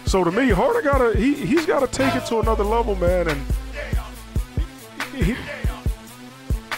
So 0.08 0.24
to 0.24 0.32
me, 0.32 0.50
Harden 0.52 0.86
gotta 0.86 1.20
he 1.20 1.34
he's 1.34 1.66
gotta 1.66 1.86
take 1.86 2.16
it 2.16 2.26
to 2.28 2.40
another 2.40 2.64
level, 2.64 2.96
man. 2.96 3.28
And 3.28 3.42
he, 5.14 5.36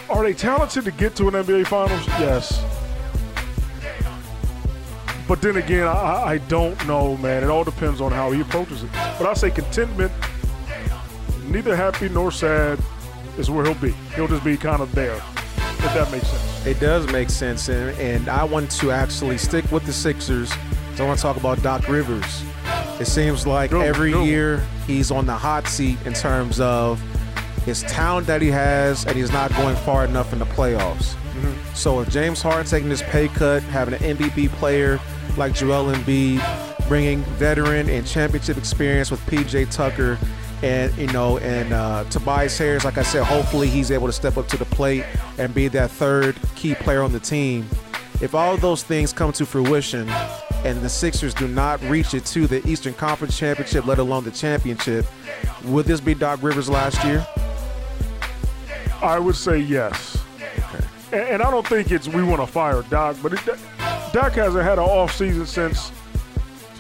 are 0.10 0.24
they 0.24 0.34
talented 0.34 0.86
to 0.86 0.92
get 0.92 1.16
to 1.18 1.28
an 1.28 1.36
NBA 1.36 1.68
Finals? 1.68 2.08
Yes. 2.08 2.66
But 5.28 5.44
then 5.44 5.58
again, 5.58 5.88
I, 5.88 6.24
I 6.26 6.38
don't 6.40 6.88
know, 6.88 7.18
man. 7.18 7.44
It 7.44 7.52
all 7.52 7.64
depends 7.64 8.02
on 8.02 8.12
how 8.12 8.32
he 8.32 8.42
approaches 8.42 8.82
it. 8.82 8.90
But 8.94 9.28
I 9.28 9.36
say 9.36 9.52
contentment, 9.52 10.12
neither 11.46 11.76
happy 11.76 12.10
nor 12.10 12.32
sad, 12.32 12.80
is 13.38 13.52
where 13.52 13.64
he'll 13.64 13.76
be. 13.76 13.92
He'll 14.16 14.28
just 14.28 14.44
be 14.44 14.58
kind 14.58 14.82
of 14.82 14.92
there, 14.96 15.18
if 15.18 15.94
that 15.94 16.12
makes 16.12 16.26
sense. 16.26 16.66
it 16.66 16.80
does 16.80 17.06
make 17.12 17.30
sense, 17.30 17.70
and, 17.70 17.96
and 18.00 18.28
I 18.28 18.44
want 18.44 18.72
to 18.72 18.90
actually 18.90 19.38
stick 19.38 19.72
with 19.72 19.86
the 19.86 19.94
Sixers. 19.94 20.50
So 20.96 21.04
I 21.04 21.08
want 21.08 21.20
to 21.20 21.22
talk 21.22 21.38
about 21.38 21.62
Doc 21.62 21.88
Rivers. 21.88 22.44
It 23.00 23.06
seems 23.08 23.48
like 23.48 23.72
Go, 23.72 23.82
every 23.82 24.12
go. 24.12 24.24
year 24.24 24.66
he's 24.86 25.12
on 25.12 25.26
the 25.26 25.36
hot 25.36 25.68
seat 25.68 25.98
in 26.06 26.14
terms 26.14 26.60
of 26.60 27.00
his 27.66 27.84
talent 27.84 28.28
that 28.28 28.42
he 28.42 28.50
has, 28.50 29.06
and 29.06 29.16
he's 29.16 29.32
not 29.32 29.54
going 29.56 29.76
far 29.78 30.06
enough 30.06 30.34
in 30.34 30.40
the 30.40 30.46
playoffs. 30.46 31.14
Mm-hmm. 31.14 31.74
So 31.76 32.00
if 32.02 32.10
James 32.10 32.42
Harden 32.42 32.66
taking 32.66 32.90
this 32.90 33.04
pay 33.04 33.28
cut, 33.28 33.62
having 33.64 33.94
an 33.94 34.18
MVP 34.18 34.50
player 34.50 35.00
like 35.38 35.54
Joel 35.54 35.94
Embiid, 35.94 36.88
bringing 36.88 37.22
veteran 37.38 37.90
and 37.90 38.06
championship 38.06 38.58
experience 38.58 39.12
with 39.12 39.20
PJ 39.28 39.72
Tucker, 39.72 40.18
and 40.62 40.96
you 40.98 41.08
know, 41.08 41.38
and 41.38 41.72
uh, 41.72 42.04
Tobias 42.06 42.58
Harris, 42.58 42.84
like 42.84 42.98
I 42.98 43.04
said, 43.04 43.24
hopefully 43.24 43.68
he's 43.68 43.92
able 43.92 44.08
to 44.08 44.14
step 44.14 44.36
up 44.38 44.48
to 44.50 44.58
the 44.58 44.66
plate 44.66 45.06
and 45.38 45.54
be 45.54 45.68
that 45.70 45.90
third 45.92 46.36
key 46.56 46.76
player 46.76 47.02
on 47.02 47.12
the 47.14 47.20
team. 47.20 47.70
If 48.22 48.36
all 48.36 48.54
of 48.54 48.60
those 48.62 48.84
things 48.84 49.14
come 49.14 49.32
to 49.34 49.46
fruition, 49.46 50.10
and 50.66 50.82
the 50.82 50.90
Sixers 50.90 51.34
do 51.34 51.48
not 51.48 51.82
reach 51.84 52.14
it 52.14 52.26
to 52.28 52.48
the 52.48 52.66
Eastern 52.68 52.94
Conference 52.94 53.38
Championship, 53.38 53.86
let 53.86 54.00
alone 54.00 54.24
the 54.24 54.32
championship, 54.32 55.06
would 55.66 55.86
this 55.86 56.02
be 56.02 56.14
Doc 56.14 56.42
Rivers 56.42 56.70
last 56.70 57.04
year? 57.04 57.26
I 59.02 59.20
would 59.20 59.36
say 59.36 59.60
yes. 59.60 60.18
And, 61.12 61.22
and 61.22 61.42
I 61.42 61.50
don't 61.50 61.66
think 61.66 61.92
it's 61.92 62.08
we 62.08 62.24
want 62.24 62.42
to 62.42 62.48
fire 62.48 62.84
Doc, 62.84 63.18
but 63.24 63.34
it, 63.34 63.46
Doc 64.12 64.34
hasn't 64.34 64.64
had 64.64 64.78
an 64.78 64.86
off 64.86 65.16
season 65.16 65.46
since 65.46 65.92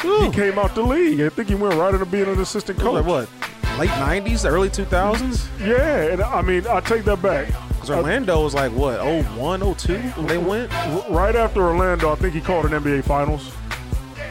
he 0.01 0.29
came 0.31 0.59
out 0.59 0.75
the 0.75 0.83
league. 0.83 1.21
I 1.21 1.29
think 1.29 1.49
he 1.49 1.55
went 1.55 1.75
right 1.75 1.93
into 1.93 2.05
being 2.05 2.27
an 2.27 2.39
assistant 2.39 2.79
coach. 2.79 3.05
Like 3.05 3.05
what? 3.05 3.29
Late 3.77 3.89
'90s, 3.91 4.49
early 4.49 4.69
2000s? 4.69 5.47
Yeah, 5.65 6.13
and 6.13 6.21
I 6.21 6.41
mean, 6.41 6.67
I 6.67 6.79
take 6.81 7.05
that 7.05 7.21
back. 7.21 7.47
Because 7.69 7.91
Orlando 7.91 8.43
was 8.43 8.53
like 8.53 8.71
what? 8.73 8.99
01, 9.03 9.75
02 9.75 9.97
when 9.97 10.27
they 10.27 10.37
went. 10.37 10.71
Right 11.09 11.35
after 11.35 11.61
Orlando, 11.61 12.11
I 12.11 12.15
think 12.15 12.33
he 12.33 12.41
called 12.41 12.65
an 12.65 12.71
NBA 12.71 13.05
Finals. 13.05 13.51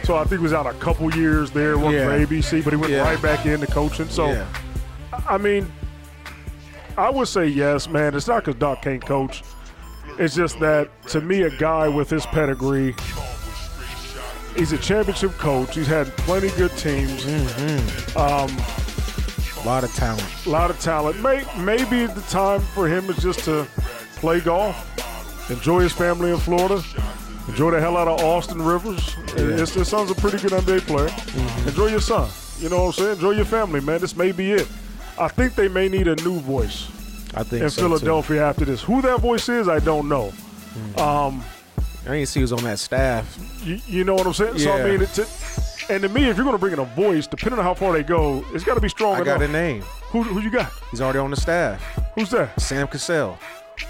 So 0.08 0.16
I 0.16 0.20
think 0.24 0.38
he 0.40 0.42
was 0.42 0.54
out 0.54 0.64
a 0.66 0.72
couple 0.72 1.14
years 1.14 1.50
there, 1.50 1.76
worked 1.76 1.92
Yeah. 1.92 2.06
for 2.06 2.12
ABC, 2.12 2.62
but 2.62 2.72
he 2.72 2.78
went 2.78 2.94
Yeah. 2.94 3.02
right 3.02 3.20
back 3.20 3.44
into 3.44 3.66
coaching. 3.66 4.08
So, 4.08 4.28
yeah. 4.30 4.46
I 5.28 5.36
mean, 5.36 5.70
I 6.96 7.10
would 7.10 7.28
say 7.28 7.44
yes, 7.46 7.86
man. 7.90 8.14
It's 8.14 8.26
not 8.26 8.42
because 8.42 8.58
Doc 8.58 8.80
can't 8.80 9.04
coach. 9.04 9.42
It's 10.18 10.34
just 10.34 10.60
that 10.60 10.88
to 11.08 11.20
me, 11.20 11.42
a 11.42 11.50
guy 11.50 11.88
with 11.88 12.08
his 12.08 12.24
pedigree, 12.24 12.94
he's 14.56 14.72
a 14.72 14.78
championship 14.78 15.36
coach. 15.36 15.74
He's 15.74 15.86
had 15.86 16.06
plenty 16.16 16.48
good 16.56 16.74
teams, 16.78 17.26
a 18.16 18.48
lot 19.66 19.84
of 19.84 19.94
talent. 19.94 20.24
a 20.46 20.48
lot 20.48 20.70
of 20.70 20.80
talent. 20.80 21.20
May, 21.22 21.44
maybe 21.58 22.06
the 22.06 22.22
time 22.30 22.60
for 22.60 22.88
him 22.88 23.10
is 23.10 23.18
just 23.18 23.40
to 23.40 23.66
play 24.16 24.40
golf, 24.40 24.74
enjoy 25.50 25.80
his 25.80 25.92
family 25.92 26.30
in 26.30 26.38
Florida, 26.38 26.82
enjoy 27.48 27.70
the 27.72 27.80
hell 27.80 27.96
out 27.96 28.08
of 28.08 28.20
Austin 28.20 28.60
Rivers. 28.62 29.14
His, 29.34 29.74
his 29.74 29.88
son's 29.88 30.10
a 30.10 30.14
pretty 30.14 30.38
good 30.38 30.52
NBA 30.52 30.80
player. 30.86 31.08
Mm-hmm. 31.08 31.68
Enjoy 31.68 31.86
your 31.86 32.00
son. 32.00 32.28
You 32.58 32.68
know 32.68 32.84
what 32.84 32.86
I'm 32.86 32.92
saying? 33.04 33.12
Enjoy 33.12 33.30
your 33.32 33.44
family, 33.44 33.80
man. 33.80 34.00
This 34.00 34.16
may 34.16 34.32
be 34.32 34.52
it. 34.52 34.68
I 35.18 35.28
think 35.28 35.54
they 35.54 35.68
may 35.68 35.88
need 35.88 36.06
a 36.08 36.16
new 36.16 36.38
voice 36.40 36.88
I 37.34 37.42
think 37.42 37.62
in 37.62 37.70
so, 37.70 37.82
too. 37.82 37.88
Philadelphia 37.88 38.44
after 38.44 38.64
this. 38.64 38.82
Who 38.82 39.02
that 39.02 39.20
voice 39.20 39.48
is, 39.48 39.68
I 39.68 39.78
don't 39.80 40.08
know. 40.08 40.32
Mm. 40.94 40.98
Um, 40.98 41.44
I 42.06 42.12
didn't 42.12 42.28
see 42.28 42.40
who's 42.40 42.52
on 42.52 42.62
that 42.64 42.78
staff. 42.78 43.36
You, 43.64 43.80
you 43.86 44.04
know 44.04 44.14
what 44.14 44.26
I'm 44.26 44.32
saying? 44.32 44.58
So 44.58 44.70
I 44.70 44.78
Yeah. 44.78 44.86
mean, 44.92 45.02
it's 45.02 45.18
and 45.90 46.02
to 46.02 46.08
me, 46.08 46.28
if 46.28 46.36
you're 46.36 46.44
going 46.44 46.54
to 46.54 46.60
bring 46.60 46.72
in 46.74 46.78
a 46.78 46.84
voice, 46.84 47.26
depending 47.26 47.58
on 47.58 47.64
how 47.64 47.74
far 47.74 47.92
they 47.92 48.02
go, 48.02 48.44
it's 48.52 48.62
got 48.64 48.74
to 48.74 48.80
be 48.80 48.88
strong 48.90 49.14
I 49.14 49.22
enough. 49.22 49.38
got 49.38 49.42
a 49.42 49.48
name. 49.48 49.82
Who, 50.10 50.22
who 50.22 50.40
you 50.40 50.50
got? 50.50 50.70
He's 50.90 51.00
already 51.00 51.18
on 51.18 51.30
the 51.30 51.36
staff. 51.36 51.82
Who's 52.14 52.30
that? 52.30 52.60
Sam 52.60 52.86
Cassell. 52.88 53.38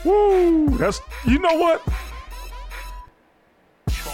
Woo! 0.05 0.77
That's 0.79 1.01
you 1.27 1.39
know 1.39 1.57
what? 1.57 1.83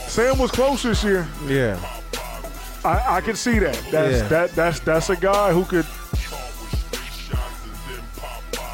Sam 0.09 0.39
was 0.39 0.51
close 0.51 0.83
this 0.83 1.03
year. 1.05 1.27
Yeah. 1.47 1.79
I, 2.85 3.17
I 3.17 3.21
can 3.21 3.35
see 3.37 3.59
that. 3.61 3.75
That's 3.91 4.21
Yeah. 4.23 4.29
that 4.29 4.51
that's 4.53 4.81
that's 4.81 5.11
a 5.11 5.17
guy 5.17 5.53
who 5.53 5.65
could 5.65 5.87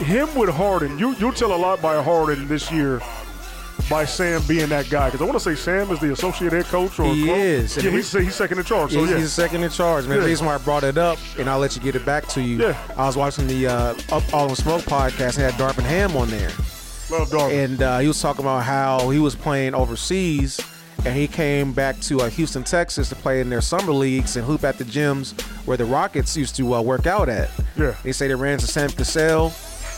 him 0.04 0.34
with 0.34 0.48
Harden. 0.50 0.98
You 0.98 1.14
you'll 1.18 1.32
tell 1.32 1.52
a 1.54 1.56
lot 1.56 1.80
by 1.82 2.02
Harden 2.02 2.48
this 2.48 2.70
year 2.72 3.00
by 3.88 4.04
Sam 4.04 4.42
being 4.46 4.68
that 4.68 4.88
guy 4.90 5.08
because 5.08 5.20
I 5.20 5.24
want 5.24 5.36
to 5.38 5.40
say 5.44 5.54
Sam 5.54 5.90
is 5.90 5.98
the 6.00 6.12
associate 6.12 6.52
head 6.52 6.64
coach 6.66 6.98
or 6.98 7.12
He 7.14 7.26
coach. 7.26 7.36
is. 7.38 7.76
Yeah, 7.76 7.90
he's, 7.90 8.12
he's 8.12 8.34
second 8.34 8.58
in 8.58 8.64
charge. 8.64 8.92
So 8.92 9.00
he's, 9.00 9.10
yeah, 9.10 9.18
he's 9.18 9.32
second 9.32 9.62
in 9.64 9.70
charge, 9.70 10.06
man. 10.06 10.16
Yeah. 10.16 10.22
The 10.22 10.28
reason 10.28 10.46
why 10.46 10.54
I 10.54 10.58
brought 10.58 10.84
it 10.84 10.96
up, 10.98 11.18
and 11.38 11.48
I'll 11.50 11.58
let 11.58 11.74
you 11.76 11.82
get 11.82 11.94
it 11.96 12.04
back 12.06 12.26
to 12.28 12.42
you. 12.42 12.58
Yeah. 12.58 12.78
I 12.96 13.06
was 13.06 13.16
watching 13.16 13.46
the 13.46 13.66
uh, 13.66 13.94
Up 14.12 14.22
All 14.34 14.48
in 14.48 14.54
Smoke 14.56 14.82
podcast. 14.82 15.38
and 15.38 15.50
had 15.50 15.54
Darvin 15.54 15.82
Ham 15.84 16.16
on 16.16 16.28
there, 16.30 16.50
love 17.10 17.30
Darvin. 17.30 17.64
and 17.64 17.82
uh, 17.82 17.98
he 17.98 18.06
was 18.08 18.20
talking 18.20 18.44
about 18.44 18.62
how 18.64 19.08
he 19.10 19.18
was 19.18 19.34
playing 19.34 19.74
overseas, 19.74 20.60
and 21.04 21.16
he 21.16 21.26
came 21.26 21.72
back 21.72 21.98
to 22.00 22.20
uh, 22.20 22.28
Houston, 22.30 22.62
Texas, 22.64 23.08
to 23.08 23.14
play 23.14 23.40
in 23.40 23.48
their 23.50 23.60
summer 23.60 23.92
leagues 23.92 24.36
and 24.36 24.44
hoop 24.44 24.64
at 24.64 24.78
the 24.78 24.84
gyms 24.84 25.40
where 25.66 25.76
the 25.76 25.84
Rockets 25.84 26.36
used 26.36 26.56
to 26.56 26.74
uh, 26.74 26.82
work 26.82 27.06
out 27.06 27.28
at. 27.28 27.50
Yeah. 27.76 27.94
They 28.02 28.12
say 28.12 28.28
they 28.28 28.34
ran 28.34 28.54
into 28.54 28.66
Sam 28.66 28.90
Cassell, 28.90 29.52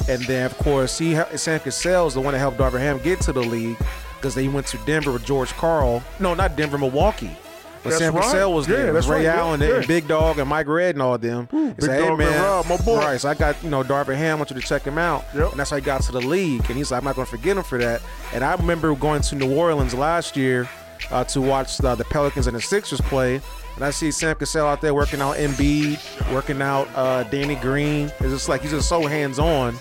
and 0.09 0.23
then 0.25 0.47
of 0.47 0.57
course 0.59 0.99
he 0.99 1.17
Sam 1.37 1.61
Cassell 1.61 2.07
is 2.07 2.15
the 2.15 2.21
one 2.21 2.33
that 2.33 2.39
helped 2.39 2.59
Darvin 2.59 2.81
Ham 2.81 3.01
get 3.03 3.21
to 3.23 3.33
the 3.33 3.41
league 3.43 3.79
because 4.17 4.35
they 4.35 4.49
went 4.49 4.67
to 4.69 4.79
Denver 4.87 5.13
with 5.13 5.25
George 5.25 5.53
Karl. 5.55 6.03
No, 6.21 6.35
not 6.35 6.57
Denver, 6.57 6.79
Milwaukee. 6.79 7.37
But 7.83 7.91
That's 7.91 8.03
Sam 8.03 8.15
right. 8.15 8.23
Cassell 8.23 8.53
was 8.55 8.69
there. 8.69 8.93
Was 8.93 9.07
that's 9.07 9.09
Ray 9.09 9.27
right. 9.27 9.37
Allen 9.37 9.61
Yeah, 9.61 9.67
and 9.75 9.83
yeah. 9.83 9.87
Big 9.89 10.07
Dog 10.07 10.39
and 10.39 10.49
Mike 10.49 10.69
Redd 10.69 10.95
and 10.95 11.03
all 11.03 11.15
of 11.15 11.21
them. 11.21 11.49
He 11.51 11.71
Big 11.71 11.81
said, 11.83 11.99
Dog 11.99 12.05
hey 12.05 12.09
and 12.11 12.19
man, 12.19 12.41
Rob, 12.43 12.69
my 12.69 12.77
boy." 12.77 12.99
right? 12.99 13.21
So 13.21 13.29
I 13.29 13.35
got 13.35 13.61
you 13.65 13.71
know 13.71 13.83
Darvin 13.83 14.15
Ham. 14.17 14.37
I 14.37 14.39
want 14.39 14.51
you 14.51 14.61
to 14.61 14.63
check 14.65 14.83
him 14.83 14.99
out. 14.99 15.25
Yep. 15.35 15.51
And 15.51 15.59
that's 15.59 15.71
how 15.71 15.77
he 15.77 15.83
got 15.83 16.03
to 16.03 16.13
the 16.13 16.21
league. 16.21 16.65
And 16.69 16.77
he's 16.77 16.93
like, 16.93 16.99
I'm 16.99 17.05
not 17.05 17.17
going 17.17 17.27
to 17.27 17.31
forget 17.31 17.57
him 17.57 17.65
for 17.65 17.79
that. 17.79 18.01
And 18.33 18.45
I 18.45 18.55
remember 18.55 18.95
going 18.95 19.23
to 19.23 19.35
New 19.35 19.53
Orleans 19.57 19.95
last 19.95 20.37
year 20.37 20.69
uh, 21.11 21.25
to 21.25 21.41
watch 21.41 21.83
uh, 21.83 21.95
the 21.95 22.05
Pelicans 22.05 22.47
and 22.47 22.57
the 22.57 22.61
Sixers 22.61 23.01
play. 23.01 23.41
And 23.77 23.85
I 23.85 23.91
see 23.91 24.11
Sam 24.11 24.37
Cassell 24.37 24.67
out 24.67 24.81
there 24.81 24.95
working 24.95 25.21
out 25.21 25.37
Embiid, 25.37 25.99
working 26.33 26.61
out 26.61 26.89
uh, 26.95 27.25
Danny 27.25 27.57
Green. 27.57 28.13
It's 28.21 28.31
just 28.31 28.49
like 28.49 28.63
he's 28.63 28.71
just 28.71 28.89
so 28.89 29.07
hands 29.07 29.39
on. 29.39 29.75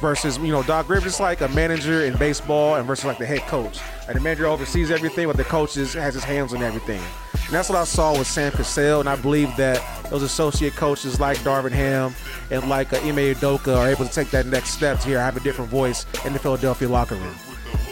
Versus, 0.00 0.38
you 0.38 0.48
know, 0.48 0.62
Doc 0.62 0.88
Rivers 0.88 1.14
is 1.14 1.20
like 1.20 1.40
a 1.40 1.48
manager 1.48 2.04
in 2.04 2.16
baseball, 2.16 2.76
and 2.76 2.86
versus 2.86 3.04
like 3.04 3.18
the 3.18 3.26
head 3.26 3.40
coach. 3.42 3.80
Like 4.06 4.14
the 4.14 4.20
manager 4.20 4.46
oversees 4.46 4.90
everything, 4.90 5.26
but 5.26 5.36
the 5.36 5.44
coach 5.44 5.76
is, 5.76 5.94
has 5.94 6.14
his 6.14 6.24
hands 6.24 6.52
on 6.54 6.62
everything. 6.62 7.00
And 7.32 7.54
that's 7.54 7.68
what 7.68 7.78
I 7.78 7.84
saw 7.84 8.16
with 8.16 8.26
Sam 8.26 8.52
Cassell, 8.52 9.00
and 9.00 9.08
I 9.08 9.16
believe 9.16 9.54
that 9.56 9.82
those 10.10 10.22
associate 10.22 10.74
coaches 10.74 11.20
like 11.20 11.38
Darvin 11.38 11.72
Ham 11.72 12.14
and 12.50 12.68
like 12.68 12.92
uh, 12.92 12.98
Ime 12.98 13.34
Udoka 13.34 13.76
are 13.76 13.88
able 13.88 14.06
to 14.06 14.12
take 14.12 14.30
that 14.30 14.46
next 14.46 14.70
step 14.70 14.98
to 15.00 15.06
here, 15.08 15.20
have 15.20 15.36
a 15.36 15.40
different 15.40 15.70
voice 15.70 16.06
in 16.24 16.32
the 16.32 16.38
Philadelphia 16.38 16.88
locker 16.88 17.14
room. 17.14 17.34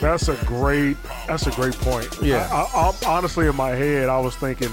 That's 0.05 0.29
a 0.29 0.37
great. 0.45 0.99
That's 1.27 1.47
a 1.47 1.51
great 1.53 1.73
point. 1.79 2.09
Yeah. 2.21 2.47
I, 2.53 2.67
I, 2.79 2.93
honestly, 3.07 3.47
in 3.47 3.57
my 3.57 3.71
head, 3.71 4.11
I 4.11 4.19
was 4.21 4.37
thinking. 4.37 4.69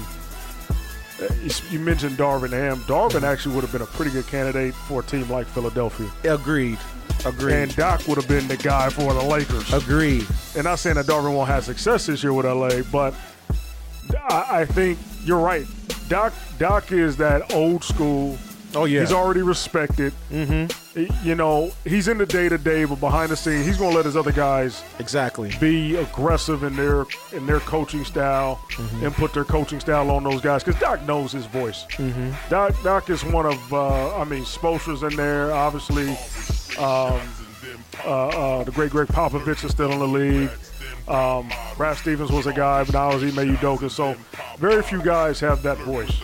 uh, 1.20 1.32
you- 1.42 1.50
You 1.70 1.78
mentioned 1.78 2.18
Darvin 2.18 2.50
Ham. 2.50 2.80
Darvin 2.80 3.22
actually 3.22 3.54
would 3.54 3.62
have 3.62 3.72
been 3.72 3.80
a 3.80 3.86
pretty 3.86 4.10
good 4.10 4.26
candidate 4.26 4.74
for 4.74 5.00
a 5.00 5.02
team 5.02 5.28
like 5.30 5.46
Philadelphia, 5.46 6.10
Agreed. 6.24 6.78
Agreed. 7.24 7.54
and 7.54 7.76
Doc 7.76 8.06
would 8.08 8.16
have 8.18 8.28
been 8.28 8.46
the 8.46 8.56
guy 8.58 8.90
for 8.90 9.14
the 9.14 9.22
Lakers. 9.22 9.72
Agreed. 9.72 10.26
And 10.54 10.64
not 10.64 10.78
saying 10.80 10.96
that 10.96 11.06
Darvin 11.06 11.34
won't 11.34 11.48
have 11.48 11.64
success 11.64 12.06
this 12.06 12.22
year 12.22 12.32
with 12.34 12.44
LA, 12.44 12.82
but 12.92 13.14
I, 14.28 14.60
I 14.60 14.64
think 14.66 14.98
you're 15.24 15.38
right. 15.38 15.66
Doc 16.08 16.34
Doc 16.58 16.92
is 16.92 17.16
that 17.16 17.54
old 17.54 17.84
school. 17.84 18.36
Oh 18.74 18.84
yeah. 18.84 19.00
He's 19.00 19.12
already 19.12 19.42
respected. 19.42 20.12
Mm-hmm. 20.30 21.26
You 21.26 21.34
know, 21.34 21.72
he's 21.84 22.08
in 22.08 22.18
the 22.18 22.26
day 22.26 22.48
to 22.48 22.58
day, 22.58 22.84
but 22.84 23.00
behind 23.00 23.30
the 23.30 23.36
scenes, 23.36 23.66
he's 23.66 23.78
going 23.78 23.90
to 23.90 23.96
let 23.96 24.04
his 24.04 24.16
other 24.16 24.32
guys 24.32 24.82
exactly. 24.98 25.52
be 25.60 25.96
aggressive 25.96 26.62
in 26.62 26.76
their 26.76 27.06
in 27.32 27.46
their 27.46 27.60
coaching 27.60 28.04
style 28.04 28.60
and 29.02 29.12
put 29.14 29.32
their 29.32 29.44
coaching 29.44 29.80
style 29.80 30.10
on 30.10 30.24
those 30.24 30.40
guys 30.40 30.62
because 30.62 30.80
Doc 30.80 31.02
knows 31.06 31.32
his 31.32 31.46
voice. 31.46 31.86
Doc 32.48 32.74
Doc 32.82 33.10
is 33.10 33.24
one 33.24 33.46
of 33.46 33.72
uh, 33.72 34.16
I 34.16 34.24
mean 34.24 34.44
Spoelstra's 34.44 35.02
in 35.02 35.16
there, 35.16 35.52
obviously. 35.52 36.10
Um, 36.78 37.20
uh, 38.04 38.28
uh, 38.28 38.64
the 38.64 38.72
great 38.72 38.90
Gregg 38.90 39.08
Popovich 39.08 39.64
is 39.64 39.70
still 39.70 39.92
in 39.92 39.98
the 39.98 40.06
league. 40.06 40.50
Um, 41.08 41.50
Brad 41.76 41.96
Stevens 41.96 42.30
was 42.30 42.46
a 42.46 42.52
guy, 42.52 42.84
but 42.84 42.94
now 42.94 43.12
is 43.12 43.22
Ime 43.22 43.56
Udoka. 43.56 43.90
So 43.90 44.16
very 44.58 44.82
few 44.82 45.02
guys 45.02 45.40
have 45.40 45.62
that 45.62 45.78
voice, 45.78 46.20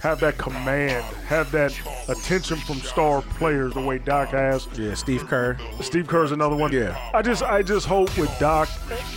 have 0.00 0.20
that 0.20 0.38
command, 0.38 1.04
have 1.26 1.50
that 1.52 1.78
attention 2.08 2.56
from 2.56 2.76
star 2.76 3.22
players 3.22 3.74
the 3.74 3.80
way 3.80 3.98
Doc 3.98 4.30
has. 4.30 4.66
Yeah. 4.76 4.94
Steve 4.94 5.26
Kerr. 5.26 5.56
Steve 5.80 6.06
Kerr's 6.06 6.32
another 6.32 6.56
one. 6.56 6.72
Yeah. 6.72 6.98
I 7.14 7.22
just 7.22 7.42
I 7.42 7.62
just 7.62 7.86
hope 7.86 8.16
with 8.18 8.36
Doc 8.38 8.68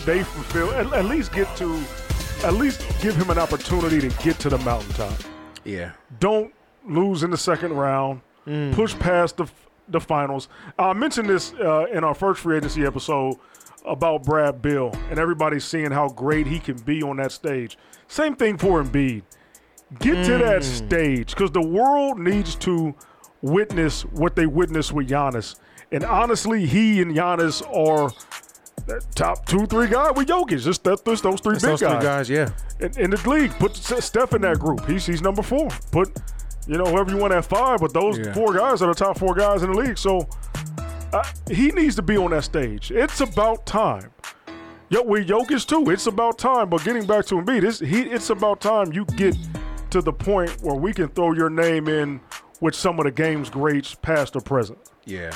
they 0.06 0.24
fulfill 0.24 0.72
at, 0.72 0.92
at 0.94 1.06
least 1.06 1.32
get 1.32 1.54
to 1.58 1.82
at 2.44 2.54
least 2.54 2.82
give 3.02 3.16
him 3.16 3.30
an 3.30 3.38
opportunity 3.38 4.00
to 4.02 4.10
get 4.24 4.38
to 4.40 4.50
the 4.50 4.58
mountaintop. 4.60 5.14
Yeah. 5.64 5.92
Don't 6.20 6.54
lose 6.86 7.24
in 7.24 7.32
the 7.32 7.38
second 7.38 7.74
round. 7.74 8.22
Push 8.74 8.96
past 9.00 9.38
the 9.38 9.48
the 9.88 10.00
finals. 10.02 10.50
I 10.78 10.94
mentioned 10.94 11.30
this 11.30 11.54
uh, 11.54 11.86
in 11.92 12.04
our 12.04 12.14
first 12.14 12.42
free 12.42 12.58
agency 12.58 12.86
episode 12.86 13.38
about 13.86 14.24
Brad 14.24 14.62
Beal 14.62 14.94
and 15.10 15.20
everybody 15.20 15.60
seeing 15.60 15.92
how 15.92 16.10
great 16.10 16.48
he 16.48 16.60
can 16.60 16.78
be 16.78 17.02
on 17.04 17.18
that 17.18 17.32
stage. 17.32 17.78
Same 18.08 18.36
thing 18.36 18.58
for 18.58 18.82
Embiid. 18.84 19.24
Get 20.00 20.26
to 20.26 20.38
that 20.40 20.64
stage 20.64 21.32
because 21.32 21.52
the 21.52 21.62
world 21.62 22.20
needs 22.20 22.56
to 22.56 22.96
witness 23.42 24.04
what 24.04 24.36
they 24.36 24.46
witnessed 24.46 24.94
with 24.94 25.10
Giannis. 25.10 25.56
And 25.92 26.04
honestly, 26.04 26.66
he 26.66 27.02
and 27.02 27.14
Giannis 27.16 27.62
are 27.68 28.10
the 28.88 29.02
top 29.16 29.46
two, 29.46 29.66
three 29.66 29.88
guys 29.88 30.14
with 30.16 30.28
Jokic. 30.28 30.64
Just 30.64 30.84
that, 30.86 31.06
those, 31.06 31.22
those 31.22 31.40
three 31.42 31.54
It's 31.56 31.64
big 31.64 31.72
those 31.72 31.80
three 31.80 31.88
guys 31.90 32.04
guys. 32.04 32.30
Yeah. 32.30 32.50
in, 32.80 33.00
in 33.00 33.10
the 33.12 33.30
league. 33.30 33.52
Put 33.54 33.76
Steph 33.76 34.34
in 34.34 34.42
that 34.42 34.60
group. 34.60 34.86
He's 34.88 35.06
he's 35.06 35.22
number 35.22 35.42
four. 35.44 35.70
Put 35.92 36.18
you 36.68 36.78
know 36.78 36.86
whoever 36.86 37.12
you 37.12 37.18
want 37.18 37.34
at 37.34 37.46
five, 37.46 37.80
but 37.80 37.94
those 37.94 38.18
Yeah. 38.18 38.34
four 38.34 38.54
guys 38.54 38.82
are 38.82 38.88
the 38.88 38.94
top 38.96 39.18
four 39.20 39.36
guys 39.36 39.64
in 39.64 39.72
the 39.72 39.78
league. 39.78 39.98
So 39.98 40.28
uh, 41.14 41.24
he 41.50 41.68
needs 41.72 41.96
to 41.98 42.02
be 42.02 42.18
on 42.18 42.32
that 42.32 42.44
stage. 42.46 42.92
It's 42.92 43.22
about 43.22 43.66
time. 43.66 44.10
Yo, 44.90 45.02
with 45.04 45.28
Jokic 45.28 45.66
too. 45.68 45.90
It's 45.92 46.08
about 46.08 46.38
time. 46.38 46.70
But 46.70 46.84
getting 46.84 47.06
back 47.06 47.26
to 47.28 47.36
Embiid, 47.36 47.64
it's 47.64 47.80
he. 47.80 48.02
It's 48.02 48.30
about 48.32 48.62
time 48.62 48.92
you 48.94 49.06
get 49.06 49.36
to 49.94 50.02
the 50.02 50.12
point 50.12 50.50
where 50.64 50.74
we 50.74 50.92
can 50.92 51.08
throw 51.10 51.34
your 51.34 51.52
name 51.52 51.88
in 51.88 52.20
with 52.62 52.74
some 52.74 52.98
of 52.98 53.06
the 53.06 53.12
game's 53.12 53.48
greats, 53.48 53.94
past 53.94 54.36
or 54.36 54.42
present. 54.42 54.80
Yeah. 55.06 55.32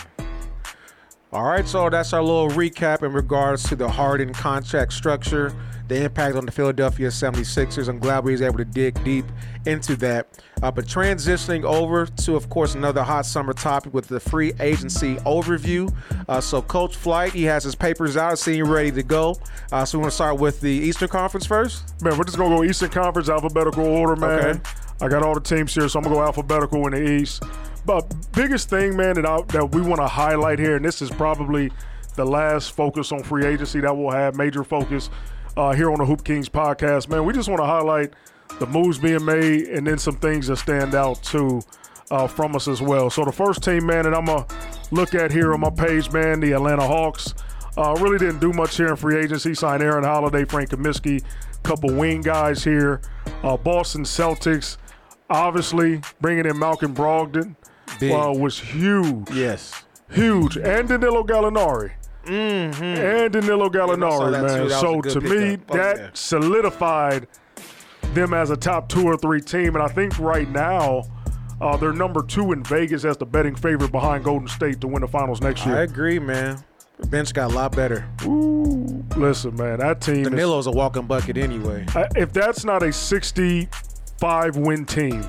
All 1.31 1.43
right, 1.43 1.67
so 1.67 1.87
that's 1.91 2.11
our 2.11 2.23
little 2.23 2.49
recap 2.49 3.03
in 3.03 3.13
regards 3.13 3.69
to 3.69 3.75
the 3.75 3.87
Harden 3.87 4.33
contract 4.33 4.93
structure, 4.93 5.55
the 5.87 6.03
impact 6.03 6.35
on 6.35 6.45
the 6.45 6.51
Philadelphia 6.51 7.07
76ers. 7.07 7.87
I'm 7.87 7.99
glad 7.99 8.23
we 8.23 8.33
was 8.33 8.41
able 8.41 8.57
to 8.57 8.65
dig 8.65 9.01
deep 9.03 9.25
into 9.65 9.95
that. 9.97 10.27
Uh, 10.61 10.71
but 10.71 10.85
transitioning 10.85 11.63
over 11.63 12.05
to, 12.05 12.35
of 12.35 12.49
course, 12.49 12.75
another 12.75 13.03
hot 13.03 13.25
summer 13.25 13.53
topic 13.53 13.93
with 13.93 14.07
the 14.07 14.19
free 14.19 14.53
agency 14.59 15.15
overview. 15.17 15.93
Uh, 16.27 16.41
so, 16.41 16.61
Coach 16.61 16.95
Flight, 16.95 17.31
he 17.33 17.43
has 17.43 17.63
his 17.63 17.75
papers 17.75 18.17
out, 18.17 18.37
seeing 18.39 18.65
ready 18.65 18.91
to 18.91 19.03
go. 19.03 19.35
Uh, 19.71 19.85
so, 19.85 19.97
we 19.97 20.01
want 20.01 20.11
to 20.11 20.15
start 20.15 20.39
with 20.39 20.59
the 20.59 20.69
Eastern 20.69 21.07
Conference 21.07 21.45
first. 21.45 22.01
Man, 22.01 22.17
we're 22.17 22.25
just 22.25 22.37
gonna 22.37 22.55
go 22.55 22.63
Eastern 22.63 22.89
Conference 22.89 23.29
alphabetical 23.29 23.85
order, 23.85 24.15
man. 24.15 24.39
Okay. 24.39 24.59
I 24.99 25.07
got 25.07 25.23
all 25.23 25.35
the 25.35 25.41
teams 25.41 25.73
here, 25.73 25.87
so 25.87 25.99
I'm 25.99 26.03
gonna 26.03 26.15
go 26.15 26.23
alphabetical 26.23 26.85
in 26.87 26.93
the 26.93 27.11
East. 27.11 27.43
But 27.85 28.13
biggest 28.33 28.69
thing, 28.69 28.97
man, 28.97 29.15
that 29.15 29.25
I, 29.25 29.41
that 29.53 29.71
we 29.71 29.81
want 29.81 30.01
to 30.01 30.07
highlight 30.07 30.59
here, 30.59 30.75
and 30.75 30.83
this 30.83 31.01
is 31.01 31.09
probably 31.11 31.71
the 32.15 32.25
last 32.25 32.71
focus 32.71 33.11
on 33.11 33.23
free 33.23 33.45
agency 33.45 33.79
that 33.79 33.95
we'll 33.95 34.11
have, 34.11 34.35
major 34.35 34.63
focus 34.63 35.09
uh, 35.57 35.73
here 35.73 35.91
on 35.91 35.97
the 35.99 36.05
Hoop 36.05 36.23
Kingz 36.23 36.47
podcast, 36.49 37.09
man. 37.09 37.25
We 37.25 37.33
just 37.33 37.49
want 37.49 37.59
to 37.61 37.65
highlight 37.65 38.13
the 38.59 38.65
moves 38.67 38.97
being 38.97 39.25
made, 39.25 39.67
and 39.67 39.85
then 39.85 39.97
some 39.97 40.15
things 40.15 40.47
that 40.47 40.57
stand 40.57 40.95
out 40.95 41.21
too 41.23 41.61
uh, 42.11 42.27
from 42.27 42.55
us 42.55 42.67
as 42.67 42.81
well. 42.81 43.09
So 43.09 43.25
the 43.25 43.31
first 43.31 43.61
team, 43.63 43.85
man, 43.85 44.03
that 44.05 44.13
I'm 44.13 44.25
gonna 44.25 44.45
look 44.91 45.13
at 45.15 45.31
here 45.31 45.53
on 45.53 45.59
my 45.59 45.69
page, 45.69 46.11
man, 46.11 46.39
the 46.39 46.53
Atlanta 46.53 46.87
Hawks. 46.87 47.33
Uh, 47.75 47.93
really 47.99 48.17
didn't 48.17 48.39
do 48.39 48.51
much 48.53 48.75
here 48.77 48.87
in 48.87 48.95
free 48.95 49.17
agency. 49.19 49.53
Signed 49.53 49.83
Aaron 49.83 50.03
Holiday, 50.03 50.45
Frank 50.45 50.69
Kaminsky, 50.69 51.23
couple 51.63 51.93
wing 51.93 52.21
guys 52.21 52.63
here. 52.63 53.01
Uh, 53.43 53.55
Boston 53.57 54.03
Celtics, 54.03 54.77
obviously 55.29 56.01
bringing 56.21 56.45
in 56.47 56.57
Malcolm 56.57 56.95
Brogdon 56.95 57.55
Big. 57.99 58.11
uh, 58.13 58.31
was 58.35 58.57
huge, 58.59 59.29
Yes. 59.31 59.83
huge, 60.09 60.57
and 60.57 60.87
Danilo 60.89 61.23
Gallinari. 61.23 61.91
Mm-hmm. 62.27 62.83
And 62.83 63.33
Danilo 63.33 63.69
Gallinari, 63.69 64.31
that 64.31 64.37
too. 64.37 64.47
man. 64.47 64.57
That 64.57 64.63
was 64.63 64.73
a 64.73 64.79
So 64.79 65.01
to 65.01 65.21
me, 65.21 65.57
pickup. 65.57 65.71
Oh, 65.71 65.77
that 65.77 65.97
yeah. 65.97 66.09
solidified 66.13 67.27
them 68.13 68.33
as 68.33 68.49
a 68.51 68.57
top 68.57 68.89
two 68.89 69.03
or 69.05 69.17
three 69.17 69.41
team. 69.41 69.75
And 69.75 69.83
I 69.83 69.87
think 69.87 70.17
right 70.19 70.49
now, 70.49 71.03
uh, 71.61 71.75
they're 71.77 71.93
number 71.93 72.21
two 72.23 72.51
in 72.51 72.63
Vegas 72.63 73.03
as 73.05 73.17
the 73.17 73.25
betting 73.25 73.55
favorite 73.55 73.91
behind 73.91 74.23
Golden 74.23 74.47
State 74.47 74.79
to 74.81 74.87
win 74.87 75.01
the 75.01 75.07
finals 75.07 75.41
next 75.41 75.65
year. 75.65 75.77
I 75.77 75.81
agree, 75.81 76.19
man. 76.19 76.63
The 76.99 77.07
bench 77.07 77.33
got 77.33 77.51
a 77.51 77.53
lot 77.55 77.75
better. 77.75 78.07
Ooh, 78.25 79.03
listen, 79.15 79.55
man, 79.55 79.79
that 79.79 80.01
team 80.01 80.21
is 80.23 80.29
Danilo's 80.29 80.65
a 80.67 80.71
walking 80.71 81.05
bucket 81.05 81.37
anyway. 81.37 81.85
I- 81.95 82.07
if 82.15 82.33
that's 82.33 82.65
not 82.65 82.81
a 82.83 82.91
65 82.91 84.57
win 84.57 84.85
team, 84.85 85.23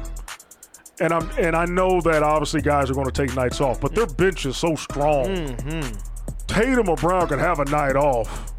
and 1.01 1.13
I'm 1.13 1.29
and 1.39 1.55
I 1.55 1.65
know 1.67 2.01
that 2.01 2.23
obviously 2.23 2.61
guys 2.63 2.91
are 2.91 2.95
going 2.95 3.07
to 3.09 3.13
take 3.13 3.35
nights 3.37 3.61
off, 3.61 3.81
but 3.81 3.95
their 3.95 4.07
bench 4.07 4.47
is 4.47 4.57
so 4.57 4.75
strong. 4.77 5.27
Tatum 6.49 6.89
or 6.89 6.97
Brown 6.97 7.29
could 7.29 7.39
have 7.39 7.61
a 7.61 7.65
night 7.67 7.95
off, 7.97 8.53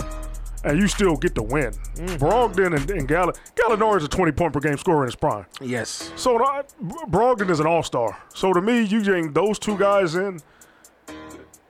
and 0.63 0.79
you 0.79 0.87
still 0.87 1.17
get 1.17 1.35
the 1.35 1.43
win. 1.43 1.73
Brogdon 2.17 2.75
and, 2.75 2.89
and 2.91 3.07
Gall- 3.07 3.33
Gallinari 3.55 3.97
is 3.97 4.03
a 4.05 4.07
20 4.07 4.31
point 4.31 4.53
per 4.53 4.59
game 4.59 4.77
scorer 4.77 5.03
in 5.03 5.07
his 5.07 5.15
prime. 5.15 5.45
Yes. 5.59 6.11
So 6.15 6.37
uh, 6.43 6.63
Brogdon 7.09 7.49
is 7.49 7.59
an 7.59 7.65
all 7.67 7.83
star. 7.83 8.17
So 8.33 8.53
to 8.53 8.61
me, 8.61 8.83
you 8.83 9.03
bring 9.03 9.33
those 9.33 9.59
two 9.59 9.77
guys 9.77 10.15
in 10.15 10.39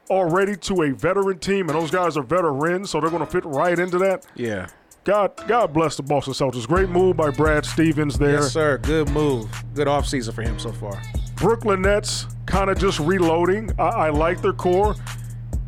already 0.09 0.55
to 0.55 0.81
a 0.83 0.91
veteran 0.91 1.39
team, 1.39 1.69
and 1.69 1.77
those 1.77 1.91
guys 1.91 2.17
are 2.17 2.23
veterans, 2.23 2.89
so 2.89 2.99
they're 2.99 3.09
going 3.11 3.25
to 3.25 3.31
fit 3.31 3.45
right 3.45 3.77
into 3.77 3.97
that. 3.99 4.25
Yeah. 4.35 4.67
God, 5.03 5.31
God 5.47 5.73
bless 5.73 5.95
the 5.95 6.03
Boston 6.03 6.33
Celtics. 6.33 6.67
Great 6.67 6.89
move 6.89 7.15
by 7.15 7.31
Brad 7.31 7.65
Stevens 7.65 8.17
there. 8.17 8.33
Yes, 8.41 8.51
sir. 8.51 8.77
Good 8.79 9.09
move. 9.11 9.49
Good 9.73 9.87
offseason 9.87 10.33
for 10.33 10.41
him 10.41 10.59
so 10.59 10.71
far. 10.71 11.01
Brooklyn 11.35 11.81
Nets 11.81 12.27
kind 12.45 12.69
of 12.69 12.77
just 12.77 12.99
reloading. 12.99 13.71
I, 13.79 13.83
I 13.87 14.09
like 14.09 14.41
their 14.41 14.53
core. 14.53 14.95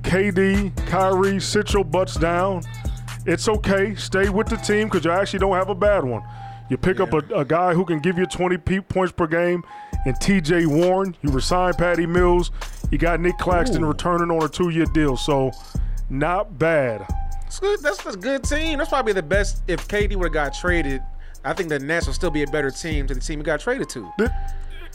KD, 0.04 0.76
Kyrie, 0.88 1.40
sit 1.40 1.74
your 1.74 1.84
butts 1.84 2.16
down. 2.16 2.64
It's 3.26 3.48
okay. 3.48 3.96
Stay 3.96 4.30
with 4.30 4.48
the 4.48 4.58
team 4.58 4.88
because 4.88 5.06
you 5.06 5.12
actually 5.12 5.40
don't 5.40 5.56
have 5.56 5.70
a 5.70 5.76
bad 5.76 6.04
one. 6.04 6.24
You 6.70 6.78
pick 6.78 7.00
up 7.00 7.14
a, 7.14 7.18
a 7.36 7.46
guy 7.46 7.74
who 7.74 7.86
can 7.86 8.00
give 8.00 8.18
you 8.18 8.26
20 8.26 8.58
pe- 8.58 8.80
points 8.80 9.12
per 9.12 9.28
game 9.28 9.64
and 10.06 10.16
TJ 10.16 10.66
Warren. 10.68 11.16
You 11.22 11.30
resign 11.32 11.74
Patty 11.74 12.06
Mills. 12.06 12.52
You 12.90 12.98
got 12.98 13.20
Nic 13.20 13.38
Claxton 13.38 13.84
Ooh. 13.84 13.88
returning 13.90 14.32
on 14.32 14.44
a 14.44 14.50
two 14.50 14.70
year 14.70 14.86
deal. 14.86 15.18
So, 15.18 15.52
not 16.10 16.58
bad. 16.58 17.06
It's 17.46 17.60
good. 17.60 17.82
That's 17.82 18.06
a 18.06 18.18
good 18.18 18.44
team. 18.44 18.78
That's 18.78 18.90
probably 18.90 19.14
the 19.14 19.22
best. 19.24 19.64
If 19.68 19.88
KD 19.88 20.16
would 20.16 20.26
have 20.28 20.34
got 20.34 20.54
traded, 20.54 21.02
I 21.44 21.54
think 21.54 21.70
the 21.70 21.80
Nets 21.80 22.08
would 22.08 22.16
still 22.16 22.32
be 22.32 22.44
a 22.44 22.48
better 22.48 22.72
team 22.72 23.06
to 23.08 23.14
the 23.14 23.20
team 23.20 23.40
he 23.40 23.44
got 23.44 23.60
traded 23.60 23.90
to. 23.90 24.10
Th- 24.18 24.30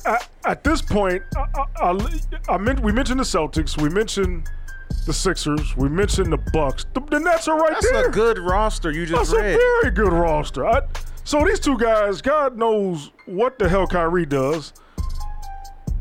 At, 0.06 0.28
at 0.44 0.64
this 0.64 0.80
point, 0.80 1.22
I, 1.36 1.44
I, 1.54 1.90
I, 1.92 2.54
I 2.54 2.58
meant, 2.58 2.80
we 2.80 2.92
mentioned 2.92 3.20
the 3.20 3.24
Celtics. 3.24 3.80
We 3.80 3.88
mentioned 3.90 4.48
the 5.04 5.12
Sixers. 5.12 5.76
We 5.76 5.88
mentioned 5.88 6.32
the 6.32 6.38
Bucks. 6.52 6.86
The, 6.94 7.00
the 7.00 7.20
Nets 7.20 7.46
are 7.48 7.58
right 7.58 7.72
That's 7.72 7.84
there. 7.90 7.94
That's 8.04 8.08
a 8.08 8.10
good 8.10 8.38
roster 8.38 8.90
you 8.90 9.06
just 9.06 9.30
That's 9.32 9.40
a 9.40 9.42
very 9.56 9.90
good 9.92 10.12
roster. 10.12 10.66
I, 10.66 10.82
so 11.24 11.44
these 11.44 11.60
two 11.60 11.76
guys, 11.78 12.22
God 12.22 12.56
knows 12.56 13.10
what 13.26 13.58
the 13.58 13.68
hell 13.68 13.86
Kyrie 13.86 14.26
does, 14.26 14.72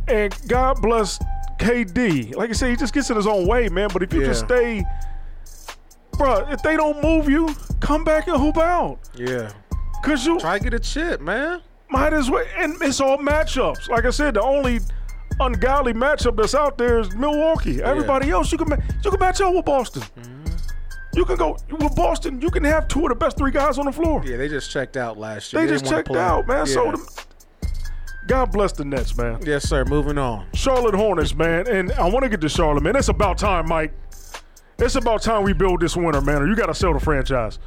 and 0.07 0.35
God 0.47 0.81
bless 0.81 1.19
KD. 1.59 2.35
Like 2.35 2.49
I 2.49 2.53
said, 2.53 2.69
he 2.69 2.75
just 2.75 2.93
gets 2.93 3.09
in 3.09 3.15
his 3.15 3.27
own 3.27 3.47
way, 3.47 3.69
man. 3.69 3.89
But 3.91 4.03
if 4.03 4.13
you 4.13 4.23
just 4.23 4.45
stay, 4.45 4.83
bro, 6.13 6.47
if 6.49 6.61
they 6.61 6.75
don't 6.77 7.01
move 7.01 7.29
you, 7.29 7.49
come 7.79 8.03
back 8.03 8.27
and 8.27 8.37
hoop 8.37 8.57
out, 8.57 8.99
Yeah. 9.15 9.51
cause 10.03 10.25
you 10.25 10.39
Try 10.39 10.57
to 10.59 10.63
get 10.63 10.73
a 10.73 10.79
chip, 10.79 11.21
man. 11.21 11.61
might 11.89 12.13
as 12.13 12.29
well. 12.29 12.45
And 12.57 12.75
it's 12.81 12.99
all 13.01 13.17
matchups. 13.17 13.89
Like 13.89 14.05
I 14.05 14.09
said, 14.11 14.35
the 14.35 14.41
only 14.41 14.79
ungodly 15.39 15.93
matchup 15.93 16.35
that's 16.37 16.55
out 16.55 16.77
there 16.77 16.99
is 16.99 17.13
Milwaukee. 17.15 17.81
Everybody 17.81 18.29
else, 18.31 18.51
you 18.51 18.57
can 18.57 18.69
ma- 18.69 18.77
you 19.03 19.09
can 19.11 19.19
match 19.19 19.41
up 19.41 19.53
with 19.53 19.65
Boston. 19.65 20.01
Mm-hmm. 20.01 20.45
You 21.15 21.25
can 21.25 21.37
go 21.37 21.57
with 21.71 21.95
Boston. 21.95 22.41
You 22.41 22.49
can 22.49 22.63
have 22.65 22.87
two 22.87 23.03
of 23.03 23.09
the 23.09 23.15
best 23.15 23.37
three 23.37 23.51
guys 23.51 23.77
on 23.77 23.85
the 23.85 23.91
floor. 23.91 24.21
Yeah, 24.25 24.37
they 24.37 24.49
just 24.49 24.69
checked 24.71 24.97
out 24.97 25.17
last 25.17 25.53
year. 25.53 25.61
They 25.61 25.67
didn't 25.67 25.81
just 25.83 25.91
checked 25.91 26.11
out, 26.11 26.45
man. 26.47 26.65
So, 26.65 26.85
Yeah. 26.85 26.91
the, 26.91 27.25
God 28.27 28.51
bless 28.51 28.71
the 28.73 28.83
Nets, 28.83 29.15
man. 29.15 29.39
yes, 29.45 29.69
sir. 29.69 29.85
Moving 29.85 30.17
on. 30.17 30.47
Charlotte 30.53 30.95
Hornets, 30.95 31.33
man. 31.35 31.67
And 31.67 31.91
I 31.93 32.09
want 32.09 32.23
to 32.23 32.29
get 32.29 32.41
to 32.41 32.49
Charlotte, 32.49 32.81
man. 32.83 32.95
It's 32.95 33.07
about 33.07 33.37
time, 33.37 33.67
Mike. 33.69 33.93
It's 34.77 34.95
about 34.95 35.21
time 35.21 35.43
we 35.43 35.53
build 35.53 35.79
this 35.79 35.95
winner, 35.95 36.19
man, 36.21 36.41
or 36.41 36.47
you 36.47 36.55
got 36.55 36.65
to 36.65 36.73
sell 36.73 36.91
the 36.93 36.99
franchise. 36.99 37.59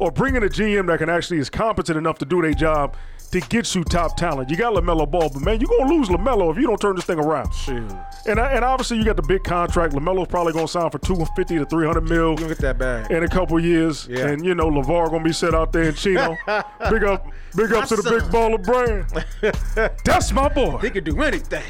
Or 0.00 0.10
bring 0.10 0.34
in 0.34 0.42
a 0.42 0.48
GM 0.48 0.88
that 0.88 0.98
can 0.98 1.08
actually 1.08 1.38
is 1.38 1.48
competent 1.48 1.96
enough 1.96 2.18
to 2.18 2.24
do 2.24 2.42
their 2.42 2.54
job 2.54 2.96
to 3.32 3.40
get 3.40 3.74
you 3.74 3.84
top 3.84 4.16
talent. 4.16 4.50
You 4.50 4.56
got 4.56 4.72
LaMelo 4.74 5.10
Ball, 5.10 5.28
but 5.28 5.42
man, 5.42 5.60
you're 5.60 5.68
going 5.68 5.88
to 5.88 5.94
lose 5.94 6.08
LaMelo 6.08 6.50
if 6.52 6.58
you 6.58 6.66
don't 6.66 6.80
turn 6.80 6.96
this 6.96 7.04
thing 7.04 7.18
around. 7.18 7.52
Shoot. 7.52 7.90
And, 8.26 8.38
and 8.40 8.64
obviously, 8.64 8.96
you 8.98 9.04
got 9.04 9.16
the 9.16 9.22
big 9.22 9.44
contract. 9.44 9.94
LaMelo's 9.94 10.28
probably 10.28 10.52
going 10.52 10.66
to 10.66 10.72
sign 10.72 10.90
for 10.90 10.98
250 10.98 11.58
to 11.58 11.64
300 11.66 12.00
mil 12.02 12.30
You 12.30 12.36
gonna 12.36 12.48
get 12.48 12.58
that 12.58 12.78
bag. 12.78 13.10
in 13.10 13.22
a 13.24 13.28
couple 13.28 13.58
years. 13.60 14.06
Yeah. 14.08 14.26
And 14.28 14.44
you 14.44 14.54
know, 14.54 14.68
LaVar 14.70 15.10
gonna 15.10 15.24
be 15.24 15.32
set 15.32 15.54
out 15.54 15.72
there 15.72 15.84
in 15.84 15.94
Chino. 15.94 16.36
big 16.90 17.04
up 17.04 17.26
big 17.54 17.72
up 17.72 17.88
to 17.88 17.96
the 17.96 18.02
big 18.10 18.20
son. 18.22 18.30
baller 18.32 18.62
brand. 18.64 19.90
That's 20.04 20.32
my 20.32 20.48
boy. 20.48 20.78
He 20.78 20.90
can 20.90 21.04
do 21.04 21.22
anything. 21.22 21.62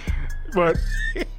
But 0.54 0.76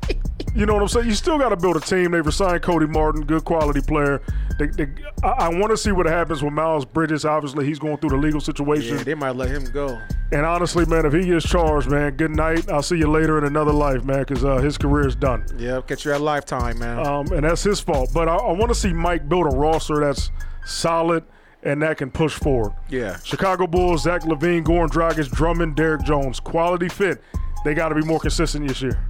you 0.55 0.65
know 0.65 0.73
what 0.73 0.81
I'm 0.81 0.87
saying? 0.87 1.07
You 1.07 1.13
still 1.13 1.37
gotta 1.37 1.55
build 1.57 1.75
a 1.77 1.79
team. 1.79 2.11
They've 2.11 2.25
resigned 2.25 2.61
Cody 2.63 2.87
Martin, 2.87 3.23
good 3.23 3.45
quality 3.45 3.81
player. 3.81 4.21
They, 4.59 4.67
they, 4.67 4.87
I, 5.23 5.27
I 5.27 5.49
want 5.49 5.69
to 5.69 5.77
see 5.77 5.91
what 5.91 6.05
happens 6.07 6.41
with 6.41 6.53
Miles 6.53 6.83
Bridges. 6.85 7.25
Obviously, 7.25 7.65
he's 7.65 7.77
going 7.79 7.97
through 7.97 8.09
the 8.11 8.17
legal 8.17 8.41
situation. 8.41 8.97
Yeah, 8.97 9.03
they 9.03 9.13
might 9.13 9.35
let 9.35 9.49
him 9.49 9.65
go. 9.65 9.99
and 10.31 10.45
honestly, 10.45 10.85
man, 10.85 11.05
if 11.05 11.13
he 11.13 11.25
gets 11.25 11.47
charged, 11.47 11.89
man, 11.89 12.15
good 12.15 12.31
night. 12.31 12.69
I'll 12.69 12.81
see 12.81 12.97
you 12.97 13.09
later 13.09 13.37
in 13.37 13.43
another 13.43 13.73
life, 13.73 14.03
man, 14.03 14.19
because 14.19 14.43
uh, 14.43 14.57
his 14.57 14.77
career 14.77 15.07
is 15.07 15.15
done. 15.15 15.45
Yeah, 15.57 15.81
catch 15.81 16.05
you 16.05 16.13
at 16.13 16.21
lifetime, 16.21 16.79
man. 16.79 17.05
um, 17.05 17.27
and 17.31 17.43
that's 17.43 17.63
his 17.63 17.79
fault. 17.79 18.09
But 18.13 18.27
I, 18.27 18.35
I 18.35 18.51
want 18.53 18.69
to 18.69 18.75
see 18.75 18.93
Mike 18.93 19.29
build 19.29 19.45
a 19.45 19.55
roster 19.55 19.99
that's 19.99 20.31
solid 20.65 21.23
and 21.63 21.81
that 21.81 21.97
can 21.97 22.09
push 22.11 22.33
forward. 22.35 22.71
yeah. 22.89 23.17
Chicago 23.23 23.67
Bulls, 23.67 24.03
Zach 24.03 24.21
LaVine, 24.23 24.63
Goran 24.63 24.89
Dragic, 24.89 25.29
Drummond, 25.31 25.75
Derrick 25.75 26.03
Jones, 26.03 26.39
quality 26.39 26.87
fit. 26.87 27.21
They 27.65 27.73
got 27.73 27.89
to 27.89 27.95
be 27.95 28.01
more 28.03 28.19
consistent 28.19 28.67
this 28.67 28.81
year. 28.81 29.03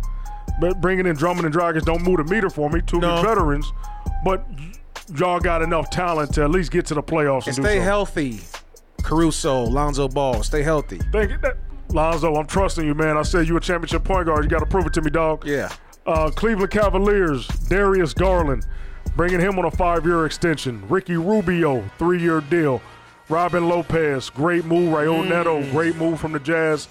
But 0.60 0.81
bringing 0.81 1.05
in 1.05 1.15
Drummond 1.15 1.45
and 1.45 1.53
Dragic 1.53 1.83
don't 1.83 2.03
move 2.03 2.17
the 2.17 2.23
meter 2.23 2.49
for 2.49 2.69
me. 2.69 2.81
Two 2.81 2.99
No. 2.99 3.21
veterans, 3.21 3.71
but 4.23 4.47
y- 4.49 4.71
y'all 5.15 5.39
got 5.39 5.62
enough 5.62 5.89
talent 5.89 6.33
to 6.36 6.43
at 6.43 6.49
least 6.51 6.71
get 6.71 6.86
to 6.88 6.93
the 6.95 7.03
playoffs 7.03 7.47
and, 7.47 7.49
And 7.49 7.55
do 7.57 7.62
stay 7.63 7.69
something. 7.75 7.81
healthy. 7.83 8.39
Caruso, 9.03 9.62
Lonzo 9.63 10.07
Ball, 10.07 10.43
stay 10.43 10.63
healthy. 10.63 10.99
Thank 11.12 11.31
you. 11.31 11.38
That, 11.38 11.57
Lonzo, 11.89 12.36
I'm 12.36 12.47
trusting 12.47 12.86
you, 12.86 12.93
man. 12.95 13.17
I 13.17 13.21
said 13.21 13.47
you 13.47 13.55
a 13.55 13.60
championship 13.62 14.03
point 14.03 14.25
guard. 14.25 14.43
You 14.43 14.49
got 14.49 14.60
to 14.60 14.65
prove 14.65 14.86
it 14.88 14.93
to 14.93 15.01
me, 15.01 15.10
dog. 15.10 15.45
Yeah. 15.45 15.69
Uh, 16.05 16.29
Cleveland 16.31 16.71
Cavaliers, 16.71 17.47
Darius 17.69 18.13
Garland, 18.13 18.65
bringing 19.15 19.39
him 19.39 19.57
on 19.60 19.65
a 19.65 19.71
five-year 19.71 20.25
extension. 20.25 20.83
Ricky 20.89 21.15
Rubio, 21.17 21.83
three-year 21.97 22.41
deal. 22.41 22.81
Robin 23.29 23.67
Lopez, 23.69 24.29
great 24.29 24.65
move. 24.65 24.93
Raul 24.93 25.23
Mm. 25.25 25.29
Neto, 25.29 25.71
great 25.71 25.95
move 25.97 26.19
from 26.19 26.31
the 26.31 26.39
Jazz. 26.39 26.88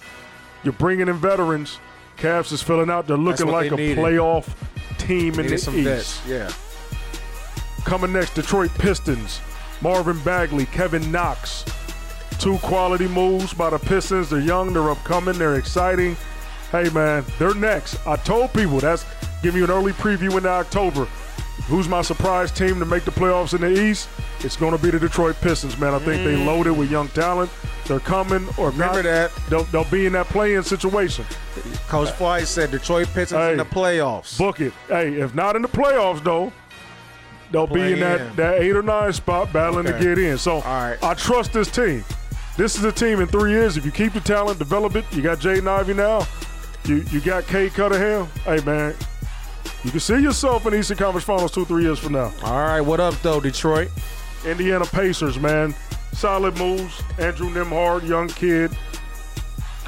You're 0.63 0.73
bringing 0.73 1.07
in 1.07 1.15
veterans. 1.17 1.79
Cavs 2.17 2.51
is 2.51 2.61
filling 2.61 2.89
out. 2.89 3.07
They're 3.07 3.17
looking 3.17 3.47
like 3.47 3.71
a 3.71 3.75
needed. 3.75 3.97
playoff 3.97 4.47
team 4.97 5.39
in 5.39 5.47
the 5.47 5.57
some 5.57 5.75
East. 5.77 6.21
vets. 6.21 6.27
Yeah. 6.27 6.51
Coming 7.85 8.11
next, 8.13 8.33
Detroit 8.33 8.71
Pistons. 8.79 9.39
Marvin 9.81 10.19
Bagley, 10.23 10.65
Kevin 10.65 11.11
Knox. 11.11 11.63
Two 12.39 12.57
quality 12.59 13.07
moves 13.07 13.53
by 13.53 13.69
the 13.69 13.79
Pistons. 13.79 14.29
They're 14.29 14.39
young, 14.39 14.73
they're 14.73 14.89
upcoming, 14.89 15.37
they're 15.37 15.55
exciting. 15.55 16.17
Hey 16.71 16.89
man, 16.89 17.23
they're 17.39 17.53
next. 17.55 18.05
I 18.05 18.15
told 18.17 18.51
people 18.53 18.79
that's 18.79 19.05
giving 19.41 19.59
you 19.59 19.65
an 19.65 19.71
early 19.71 19.93
preview 19.93 20.35
into 20.35 20.49
October. 20.49 21.05
Who's 21.67 21.87
my 21.87 22.01
surprise 22.01 22.51
team 22.51 22.79
to 22.79 22.85
make 22.85 23.03
the 23.03 23.11
playoffs 23.11 23.53
in 23.53 23.61
the 23.61 23.81
East? 23.81 24.09
It's 24.39 24.55
going 24.55 24.75
to 24.77 24.81
be 24.81 24.89
the 24.89 24.99
Detroit 24.99 25.35
Pistons, 25.41 25.77
man. 25.77 25.93
I 25.93 25.99
think 25.99 26.23
they 26.23 26.35
loaded 26.35 26.77
with 26.77 26.89
young 26.89 27.07
talent. 27.09 27.49
They're 27.87 27.99
coming, 27.99 28.47
or 28.57 28.71
Mm. 28.71 28.73
Remember 28.73 29.03
not, 29.03 29.03
that. 29.03 29.31
They'll, 29.49 29.63
they'll 29.65 29.83
be 29.91 30.05
in 30.05 30.13
that 30.13 30.27
play-in 30.27 30.63
situation. 30.63 31.25
Coach 31.87 32.11
Fly 32.11 32.43
said 32.43 32.71
Detroit 32.71 33.07
Pistons 33.13 33.39
Hey. 33.39 33.51
in 33.51 33.57
the 33.57 33.65
playoffs. 33.65 34.37
Book 34.37 34.59
it. 34.59 34.73
Hey, 34.87 35.13
if 35.13 35.33
not 35.33 35.55
in 35.55 35.61
the 35.61 35.67
playoffs 35.67 36.23
though, 36.23 36.51
they'll 37.51 37.67
be 37.67 37.79
in 37.93 37.97
Play 37.97 37.99
that, 37.99 38.21
in. 38.21 38.35
that 38.35 38.61
eight 38.61 38.75
or 38.75 38.81
nine 38.83 39.13
spot 39.13 39.51
battling 39.53 39.85
to 39.85 39.93
get 39.99 40.17
in. 40.17 40.37
So 40.37 40.61
right. 40.61 40.97
I 41.01 41.13
trust 41.13 41.53
this 41.53 41.69
team. 41.71 42.03
This 42.57 42.75
is 42.77 42.83
a 42.83 42.91
team 42.91 43.19
in 43.21 43.27
three 43.27 43.51
years. 43.51 43.77
If 43.77 43.85
you 43.85 43.91
keep 43.91 44.13
the 44.13 44.19
talent, 44.19 44.59
develop 44.59 44.95
it. 44.95 45.05
You 45.11 45.21
got 45.21 45.39
Jaden 45.39 45.67
Ivey 45.67 45.93
now. 45.93 46.25
You 46.85 46.97
you 47.11 47.21
got 47.21 47.45
Cade 47.47 47.73
Cunningham. 47.73 48.25
Hey 48.45 48.59
man, 48.65 48.95
you 49.83 49.91
can 49.91 49.99
see 49.99 50.17
yourself 50.19 50.65
in 50.65 50.73
Eastern 50.73 50.97
Conference 50.97 51.25
Finals 51.25 51.51
two 51.51 51.65
three 51.65 51.83
years 51.83 51.99
from 51.99 52.13
now. 52.13 52.33
All 52.43 52.53
right, 52.59 52.81
what 52.81 52.99
up 52.99 53.13
though, 53.21 53.39
Detroit? 53.39 53.89
Indiana 54.45 54.85
Pacers, 54.85 55.39
man, 55.39 55.75
solid 56.13 56.57
moves. 56.57 57.01
Andrew 57.19 57.49
Nembhard, 57.49 58.07
young 58.07 58.27
kid, 58.29 58.71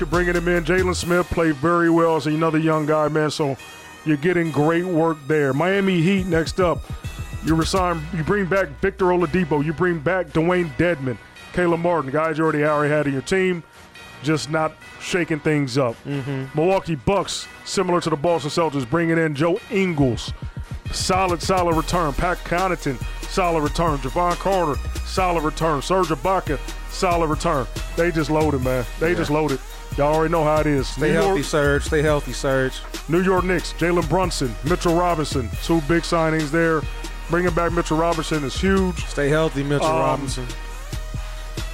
bringing 0.05 0.35
him 0.35 0.47
in. 0.47 0.63
Jalen 0.63 0.95
Smith 0.95 1.27
played 1.27 1.55
very 1.55 1.89
well 1.89 2.15
as 2.15 2.27
another 2.27 2.57
young 2.57 2.85
guy, 2.85 3.07
man. 3.07 3.31
So 3.31 3.57
you're 4.05 4.17
getting 4.17 4.51
great 4.51 4.85
work 4.85 5.17
there. 5.27 5.53
Miami 5.53 6.01
Heat 6.01 6.25
next 6.25 6.59
up. 6.59 6.79
You 7.43 7.55
resign. 7.55 8.01
You 8.13 8.23
bring 8.23 8.45
back 8.45 8.67
Victor 8.81 9.05
Oladipo. 9.05 9.63
You 9.63 9.73
bring 9.73 9.99
back 9.99 10.27
Dewayne 10.27 10.69
Dedmon, 10.77 11.17
Caleb 11.53 11.79
Martin, 11.79 12.11
guys 12.11 12.37
you 12.37 12.43
already 12.43 12.63
already 12.63 12.93
had 12.93 13.07
in 13.07 13.13
your 13.13 13.21
team, 13.21 13.63
just 14.23 14.49
not 14.49 14.73
shaking 14.99 15.39
things 15.39 15.77
up. 15.77 15.95
Mm-hmm. 16.03 16.57
Milwaukee 16.57 16.95
Bucks, 16.95 17.47
similar 17.63 18.01
to 18.01 18.09
the 18.09 18.17
Boston 18.17 18.51
Celtics, 18.51 18.89
bringing 18.89 19.17
in 19.17 19.35
Joe 19.35 19.59
Ingles. 19.71 20.33
Solid, 20.91 21.41
solid 21.41 21.75
return. 21.75 22.13
Pat 22.13 22.39
Connaughton, 22.39 23.01
solid 23.29 23.61
return. 23.61 23.99
Jevon 23.99 24.35
Carter, 24.35 24.79
solid 25.05 25.43
return. 25.43 25.81
Serge 25.81 26.07
Ibaka, 26.07 26.59
solid 26.89 27.27
return. 27.27 27.67
They 27.95 28.11
just 28.11 28.29
loaded, 28.29 28.63
man. 28.63 28.85
They 28.99 29.15
just 29.15 29.29
loaded. 29.29 29.59
Y'all 29.99 30.15
already 30.15 30.31
know 30.31 30.45
how 30.45 30.61
it 30.61 30.65
is. 30.65 30.87
Stay 30.87 31.09
New 31.09 31.13
healthy, 31.15 31.39
York, 31.39 31.43
Serge. 31.43 31.83
Stay 31.83 32.01
healthy, 32.01 32.31
Serge. 32.31 32.81
New 33.09 33.21
York 33.21 33.43
Knicks, 33.43 33.73
Jalen 33.73 34.07
Brunson, 34.07 34.55
Mitchell 34.63 34.95
Robinson, 34.95 35.49
two 35.61 35.81
big 35.89 36.03
signings 36.03 36.51
there. 36.51 36.81
Bringing 37.29 37.53
back 37.53 37.73
Mitchell 37.73 37.97
Robinson 37.97 38.45
is 38.45 38.55
huge. 38.55 39.05
Stay 39.07 39.27
healthy, 39.27 39.61
Mitchell 39.61 39.87
Um, 39.87 39.99
Robinson. 39.99 40.47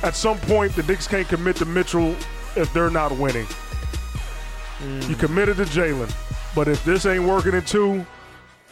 At 0.02 0.16
some 0.16 0.40
point, 0.40 0.76
the 0.76 0.82
Knicks 0.82 1.08
can't 1.08 1.28
commit 1.28 1.56
to 1.58 1.66
Mitchell 1.66 2.16
if 2.56 2.74
they're 2.74 2.90
not 2.90 3.12
winning. 3.12 3.46
You 5.08 5.16
committed 5.18 5.58
to 5.58 5.66
Jalen, 5.66 6.12
but 6.56 6.68
if 6.68 6.84
this 6.84 7.06
ain't 7.06 7.26
working 7.26 7.54
in 7.54 7.62
two, 7.64 8.08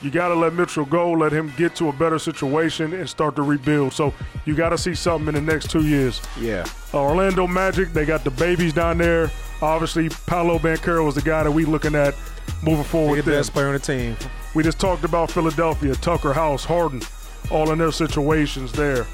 You 0.03 0.11
got 0.11 0.27
to 0.27 0.35
let 0.35 0.53
Mitchell 0.53 0.83
go, 0.83 1.11
let 1.13 1.31
him 1.31 1.53
get 1.55 1.75
to 1.77 1.87
a 1.87 1.93
better 1.93 2.19
situation 2.19 2.93
and 2.93 3.09
start 3.09 3.37
to 3.37 3.41
rebuild. 3.41 3.93
So 3.93 4.13
you 4.43 4.53
got 4.53 4.69
to 4.69 4.77
see 4.77 4.93
something 4.93 5.33
in 5.33 5.45
the 5.45 5.53
next 5.53 5.71
two 5.71 5.87
years. 5.87 6.21
Yeah. 6.37 6.65
Uh, 6.93 7.01
Orlando 7.01 7.47
Magic, 7.47 7.93
they 7.93 8.03
got 8.03 8.25
the 8.25 8.31
babies 8.31 8.73
down 8.73 8.97
there. 8.97 9.31
Obviously, 9.61 10.09
Paolo 10.27 10.59
Banchero 10.59 11.05
was 11.05 11.15
the 11.15 11.21
guy 11.21 11.43
that 11.43 11.51
we 11.51 11.63
looking 11.63 11.95
at 11.95 12.15
moving 12.61 12.83
forward. 12.83 13.23
The 13.23 13.31
best 13.31 13.53
player 13.53 13.67
on 13.67 13.73
the 13.73 13.79
team. 13.79 14.17
We 14.53 14.61
just 14.61 14.77
talked 14.77 15.05
about 15.05 15.31
Philadelphia, 15.31 15.95
Tucker 15.95 16.33
House, 16.33 16.65
Harden, 16.65 17.01
all 17.49 17.71
in 17.71 17.77
their 17.77 17.93
situations 17.93 18.73
there. 18.73 19.07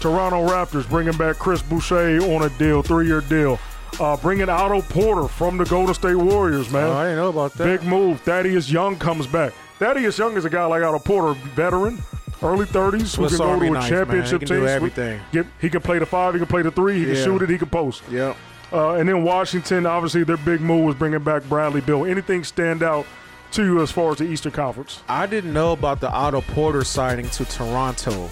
Toronto 0.00 0.46
Raptors 0.46 0.86
bringing 0.88 1.16
back 1.16 1.38
Chris 1.38 1.62
Boucher 1.62 2.20
on 2.22 2.42
a 2.42 2.50
deal, 2.58 2.82
three-year 2.82 3.22
deal. 3.22 3.58
Uh, 3.98 4.16
bringing 4.18 4.48
Otto 4.48 4.82
Porter 4.82 5.28
from 5.28 5.56
the 5.56 5.64
Golden 5.64 5.94
State 5.94 6.16
Warriors, 6.16 6.70
man. 6.70 6.88
Oh, 6.88 6.92
I 6.92 7.04
didn't 7.04 7.16
know 7.16 7.28
about 7.30 7.54
that. 7.54 7.64
Big 7.64 7.88
move. 7.88 8.20
Thaddeus 8.20 8.70
Young 8.70 8.96
comes 8.96 9.26
back. 9.26 9.52
Thaddeus 9.78 10.18
Young 10.18 10.36
is 10.36 10.44
a 10.44 10.50
guy 10.50 10.64
like 10.66 10.82
Otto 10.82 10.98
Porter, 11.00 11.38
veteran, 11.50 12.02
early 12.42 12.66
30s, 12.66 12.92
who 12.92 13.06
Swiss 13.06 13.36
can 13.36 13.38
go 13.38 13.50
Army 13.50 13.66
to 13.66 13.72
a 13.72 13.74
knife, 13.74 13.82
man. 13.82 13.82
He 13.82 13.88
championship 13.90 14.40
can 14.40 14.48
team. 14.48 14.58
do 14.60 14.66
everything. 14.66 15.20
Get, 15.32 15.46
he 15.60 15.68
can 15.70 15.80
play 15.80 15.98
the 15.98 16.06
five, 16.06 16.34
he 16.34 16.38
can 16.38 16.46
play 16.46 16.62
the 16.62 16.70
three, 16.70 17.00
he 17.00 17.06
can 17.06 17.16
shoot 17.16 17.42
it, 17.42 17.50
he 17.50 17.58
can 17.58 17.68
post. 17.68 18.02
Yep. 18.10 18.36
Uh, 18.72 18.94
and 18.94 19.08
then 19.08 19.22
Washington, 19.22 19.86
obviously, 19.86 20.24
their 20.24 20.36
big 20.38 20.60
move 20.60 20.84
was 20.84 20.94
bringing 20.94 21.22
back 21.22 21.44
Bradley 21.44 21.80
Beal. 21.80 22.04
Anything 22.04 22.44
stand 22.44 22.82
out 22.82 23.06
to 23.52 23.64
you 23.64 23.82
as 23.82 23.90
far 23.90 24.10
as 24.10 24.18
the 24.18 24.24
Eastern 24.24 24.52
Conference? 24.52 25.02
I 25.08 25.26
didn't 25.26 25.52
know 25.52 25.72
about 25.72 26.00
the 26.00 26.10
Otto 26.10 26.40
Porter 26.40 26.82
signing 26.82 27.28
to 27.30 27.44
Toronto. 27.44 28.28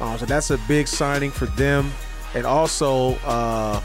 Um, 0.00 0.18
so 0.18 0.26
that's 0.26 0.50
a 0.50 0.58
big 0.66 0.88
signing 0.88 1.30
for 1.30 1.46
them. 1.46 1.90
And 2.34 2.46
also 2.46 3.14
uh, 3.24 3.80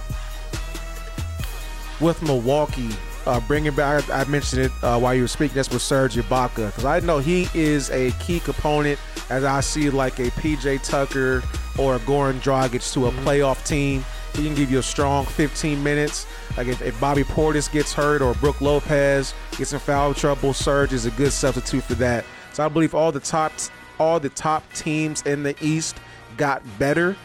with 1.99 2.21
Milwaukee, 2.23 2.89
uh, 3.25 3.39
bringing 3.41 3.73
back, 3.73 4.09
I 4.09 4.23
mentioned 4.25 4.63
it 4.63 4.71
uh, 4.83 4.99
while 4.99 5.13
you 5.13 5.21
were 5.21 5.27
speaking, 5.27 5.55
that's 5.55 5.69
with 5.69 5.81
Serge 5.81 6.15
Ibaka. 6.15 6.67
Because 6.67 6.85
I 6.85 6.99
know 6.99 7.19
he 7.19 7.47
is 7.53 7.89
a 7.91 8.11
key 8.19 8.39
component 8.39 8.99
as 9.29 9.43
I 9.43 9.59
see 9.61 9.89
like 9.89 10.19
a 10.19 10.31
PJ 10.31 10.83
Tucker 10.83 11.43
or 11.77 11.95
a 11.95 11.99
Goran 11.99 12.39
Dragic 12.41 12.91
to 12.93 13.07
a 13.07 13.11
playoff 13.11 13.65
team. 13.65 14.03
He 14.35 14.45
can 14.45 14.55
give 14.55 14.71
you 14.71 14.79
a 14.79 14.83
strong 14.83 15.25
15 15.25 15.81
minutes. 15.81 16.27
Like 16.55 16.67
if, 16.67 16.81
if 16.81 16.99
Bobby 16.99 17.23
Portis 17.23 17.71
gets 17.71 17.93
hurt 17.93 18.21
or 18.21 18.33
Brook 18.35 18.61
Lopez 18.61 19.33
gets 19.57 19.73
in 19.73 19.79
foul 19.79 20.13
trouble, 20.13 20.53
Serge 20.53 20.93
is 20.93 21.05
a 21.05 21.11
good 21.11 21.33
substitute 21.33 21.83
for 21.83 21.95
that. 21.95 22.25
So 22.53 22.65
I 22.65 22.67
believe 22.67 22.93
all 22.95 23.11
the 23.11 23.19
top 23.19 23.51
all 23.99 24.19
the 24.19 24.29
top 24.29 24.63
teams 24.73 25.21
in 25.23 25.43
the 25.43 25.55
East 25.61 25.97
got 26.37 26.63
better. 26.79 27.15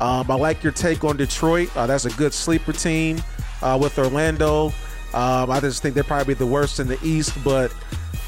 Um, 0.00 0.30
I 0.30 0.34
like 0.34 0.62
your 0.62 0.72
take 0.72 1.04
on 1.04 1.16
Detroit. 1.16 1.74
Uh, 1.76 1.86
that's 1.86 2.04
a 2.04 2.10
good 2.10 2.32
sleeper 2.32 2.72
team 2.72 3.22
uh, 3.62 3.78
with 3.80 3.98
Orlando. 3.98 4.72
Um, 5.14 5.50
I 5.50 5.60
just 5.60 5.82
think 5.82 5.94
they're 5.94 6.04
probably 6.04 6.34
the 6.34 6.46
worst 6.46 6.78
in 6.78 6.86
the 6.86 6.98
East, 7.02 7.36
but 7.42 7.74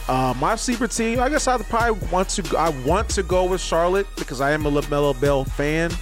uh, 0.09 0.35
my 0.41 0.57
sleeper 0.57 0.89
team, 0.89 1.21
I 1.21 1.29
guess 1.29 1.47
I 1.47 1.57
probably 1.59 2.09
want 2.09 2.29
to. 2.31 2.59
I 2.59 2.71
want 2.85 3.09
to 3.11 3.23
go 3.23 3.45
with 3.45 3.61
Charlotte 3.61 4.07
because 4.17 4.41
I 4.41 4.51
am 4.51 4.67
a 4.67 4.71
LaMelo 4.71 5.19
Ball 5.21 5.45
fan, 5.45 5.93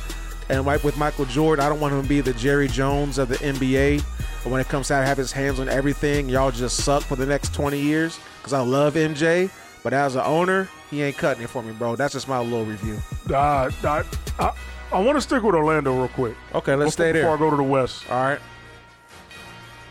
and 0.49 0.64
like 0.64 0.83
with 0.83 0.97
Michael 0.97 1.27
Jordan, 1.27 1.64
I 1.64 1.69
don't 1.69 1.81
want 1.81 1.93
him 1.93 2.03
to 2.03 2.09
be 2.09 2.21
the 2.21 2.33
Jerry 2.33 2.69
Jones 2.69 3.19
of 3.19 3.29
the 3.29 3.37
NBA. 3.37 4.03
But 4.43 4.51
when 4.51 4.61
it 4.61 4.69
comes 4.69 4.88
to 4.88 4.95
have 4.95 5.19
his 5.19 5.33
hands 5.33 5.61
on 5.61 5.69
everything, 5.69 6.29
y'all 6.31 6.51
just 6.51 6.79
suck 6.79 7.03
for 7.03 7.14
the 7.14 7.27
next 7.27 7.53
20 7.53 7.79
years. 7.79 8.19
Because 8.38 8.55
I 8.55 8.61
love 8.61 8.95
MJ, 8.95 9.51
but 9.83 9.93
as 9.93 10.14
an 10.14 10.23
owner, 10.23 10.66
he 10.90 11.03
ain't 11.03 11.19
cutting 11.19 11.43
it 11.43 11.51
for 11.51 11.62
me, 11.62 11.73
bro. 11.73 11.95
That's 11.95 12.14
just 12.14 12.27
my 12.27 12.40
little 12.40 12.64
review. 12.64 12.99
Uh, 13.29 13.71
I, 13.85 14.03
I, 14.38 14.53
I 14.93 15.01
want 15.01 15.16
to 15.16 15.21
stick 15.21 15.43
with 15.43 15.55
Orlando 15.55 15.95
real 15.95 16.09
quick. 16.09 16.37
Okay, 16.55 16.75
let's 16.75 16.97
before, 16.97 17.05
stay 17.05 17.12
there. 17.12 17.23
Before 17.23 17.37
I 17.37 17.38
go 17.38 17.51
to 17.51 17.57
the 17.57 17.62
West. 17.62 18.11
All 18.11 18.23
right. 18.25 18.40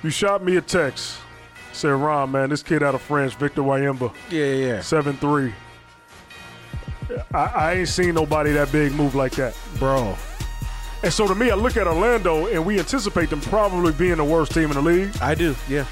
You 0.04 0.10
shot 0.10 0.44
me 0.44 0.56
a 0.56 0.62
text. 0.62 1.18
Said, 1.74 1.90
Ron, 1.90 2.32
man, 2.32 2.50
this 2.50 2.64
kid 2.64 2.84
out 2.84 2.96
of 2.96 3.02
France, 3.02 3.34
Victor 3.34 3.62
Wembanyama, 3.62 4.14
Yeah, 4.30 4.46
yeah, 4.46 4.66
yeah. 4.76 4.80
7'3. 4.80 5.54
I, 7.34 7.38
I 7.38 7.74
ain't 7.74 7.88
seen 7.88 8.16
nobody 8.16 8.52
that 8.54 8.72
big 8.72 8.94
move 8.94 9.16
like 9.16 9.34
that. 9.34 9.58
Bro. 9.78 10.16
And 11.02 11.14
so 11.14 11.28
to 11.28 11.36
me, 11.36 11.50
I 11.52 11.56
look 11.56 11.78
at 11.78 11.88
Orlando 11.88 12.48
and 12.48 12.66
we 12.66 12.80
anticipate 12.80 13.30
them 13.30 13.40
probably 13.42 13.94
being 13.94 14.18
the 14.18 14.24
worst 14.24 14.52
team 14.52 14.66
in 14.66 14.74
the 14.74 14.82
league. 14.82 15.12
I 15.22 15.36
do, 15.36 15.56
yeah. 15.68 15.86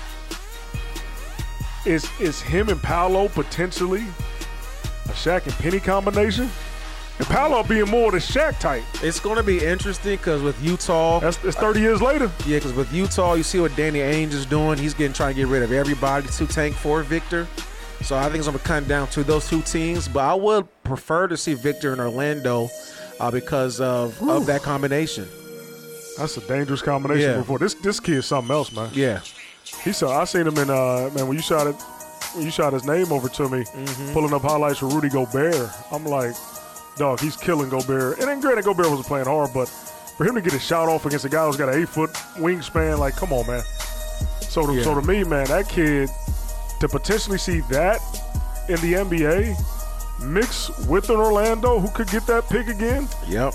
Is 1.86 2.10
is 2.20 2.42
him 2.42 2.68
and 2.68 2.82
Paolo 2.84 3.30
potentially 3.30 4.04
a 5.06 5.10
Shaq 5.14 5.46
and 5.46 5.54
Penny 5.54 5.80
combination? 5.80 6.50
And 7.20 7.28
Paolo 7.28 7.64
being 7.64 7.90
more 7.90 8.12
the 8.12 8.18
Shaq 8.18 8.60
type. 8.60 8.84
It's 9.02 9.20
going 9.20 9.38
to 9.38 9.44
be 9.44 9.64
interesting 9.66 10.18
because 10.18 10.42
with 10.44 10.62
Utah, 10.64 11.20
That's, 11.20 11.38
that's 11.38 11.58
30 11.58 11.80
years 11.80 12.02
later. 12.02 12.32
yeah, 12.46 12.58
because 12.58 12.74
with 12.74 12.92
Utah, 12.94 13.34
you 13.34 13.42
see 13.44 13.60
what 13.60 13.76
Danny 13.76 14.00
Ainge 14.00 14.34
is 14.34 14.46
doing. 14.46 14.78
He's 14.78 14.94
getting 14.94 15.14
trying 15.14 15.34
to 15.34 15.42
get 15.42 15.48
rid 15.48 15.64
of 15.64 15.72
everybody 15.72 16.28
to 16.28 16.46
tank 16.46 16.76
for 16.76 17.02
Victor. 17.02 17.48
So 18.04 18.16
I 18.16 18.26
think 18.26 18.36
it's 18.36 18.48
going 18.48 18.60
to 18.60 18.64
come 18.64 18.84
down 18.86 19.08
to 19.08 19.24
those 19.24 19.50
two 19.50 19.62
teams. 19.64 20.08
But 20.08 20.20
I 20.26 20.36
would 20.36 20.68
prefer 20.84 21.28
to 21.28 21.36
see 21.36 21.56
Victor 21.56 21.92
in 21.94 22.00
Orlando 22.00 22.70
uh, 23.20 23.32
because 23.32 23.82
of, 23.82 24.22
of 24.30 24.46
that 24.46 24.62
combination. 24.62 25.28
That's 26.20 26.38
a 26.38 26.42
dangerous 26.48 26.84
combination 26.84 27.32
Yeah. 27.32 27.38
before. 27.38 27.58
This 27.60 27.74
this 27.76 28.00
kid's 28.00 28.26
something 28.28 28.52
else, 28.52 28.72
man. 28.72 28.90
Yeah. 28.94 29.22
He 29.84 29.92
saw 29.92 30.20
I 30.20 30.26
seen 30.26 30.48
him 30.48 30.58
in 30.58 30.70
uh 30.70 31.10
man 31.16 31.28
when 31.28 31.38
you 31.38 31.44
shot 31.44 31.68
it 31.68 31.76
when 32.34 32.44
you 32.46 32.50
shot 32.52 32.74
his 32.74 32.86
name 32.86 33.12
over 33.12 33.30
to 33.30 33.50
me, 33.50 33.64
Mm-hmm. 33.64 34.14
pulling 34.14 34.34
up 34.34 34.42
highlights 34.42 34.80
for 34.80 34.88
Rudy 34.88 35.10
Gobert. 35.10 35.56
I'm 35.92 36.06
like, 36.06 36.34
dog, 36.98 37.20
he's 37.20 37.36
killing 37.38 37.70
Gobert. 37.70 38.20
And 38.20 38.28
then 38.28 38.40
granted 38.42 38.66
Gobert 38.66 38.90
wasn't 38.90 39.08
playing 39.08 39.26
hard, 39.28 39.52
but 39.54 39.68
for 39.68 40.26
him 40.26 40.36
to 40.36 40.42
get 40.42 40.54
a 40.54 40.60
shot 40.60 40.90
off 40.90 41.06
against 41.06 41.26
a 41.26 41.30
guy 41.30 41.46
who's 41.46 41.58
got 41.58 41.70
an 41.70 41.80
eight 41.82 41.90
foot 41.90 42.12
wingspan, 42.38 42.98
like, 43.00 43.16
come 43.16 43.32
on, 43.34 43.46
man. 43.48 43.62
So 44.42 44.66
to, 44.66 44.74
Yeah. 44.74 44.84
so 44.84 45.00
to 45.00 45.06
me, 45.06 45.24
man, 45.24 45.46
that 45.48 45.70
kid 45.70 46.10
to 46.80 46.88
potentially 46.88 47.38
see 47.38 47.60
that 47.70 48.02
in 48.70 48.76
the 48.82 48.94
NBA 48.96 49.56
mix 50.24 50.70
with 50.88 51.10
an 51.10 51.18
Orlando 51.18 51.80
who 51.80 51.90
could 51.90 52.10
get 52.10 52.26
that 52.28 52.50
pick 52.50 52.68
again. 52.68 53.08
Yep. 53.28 53.54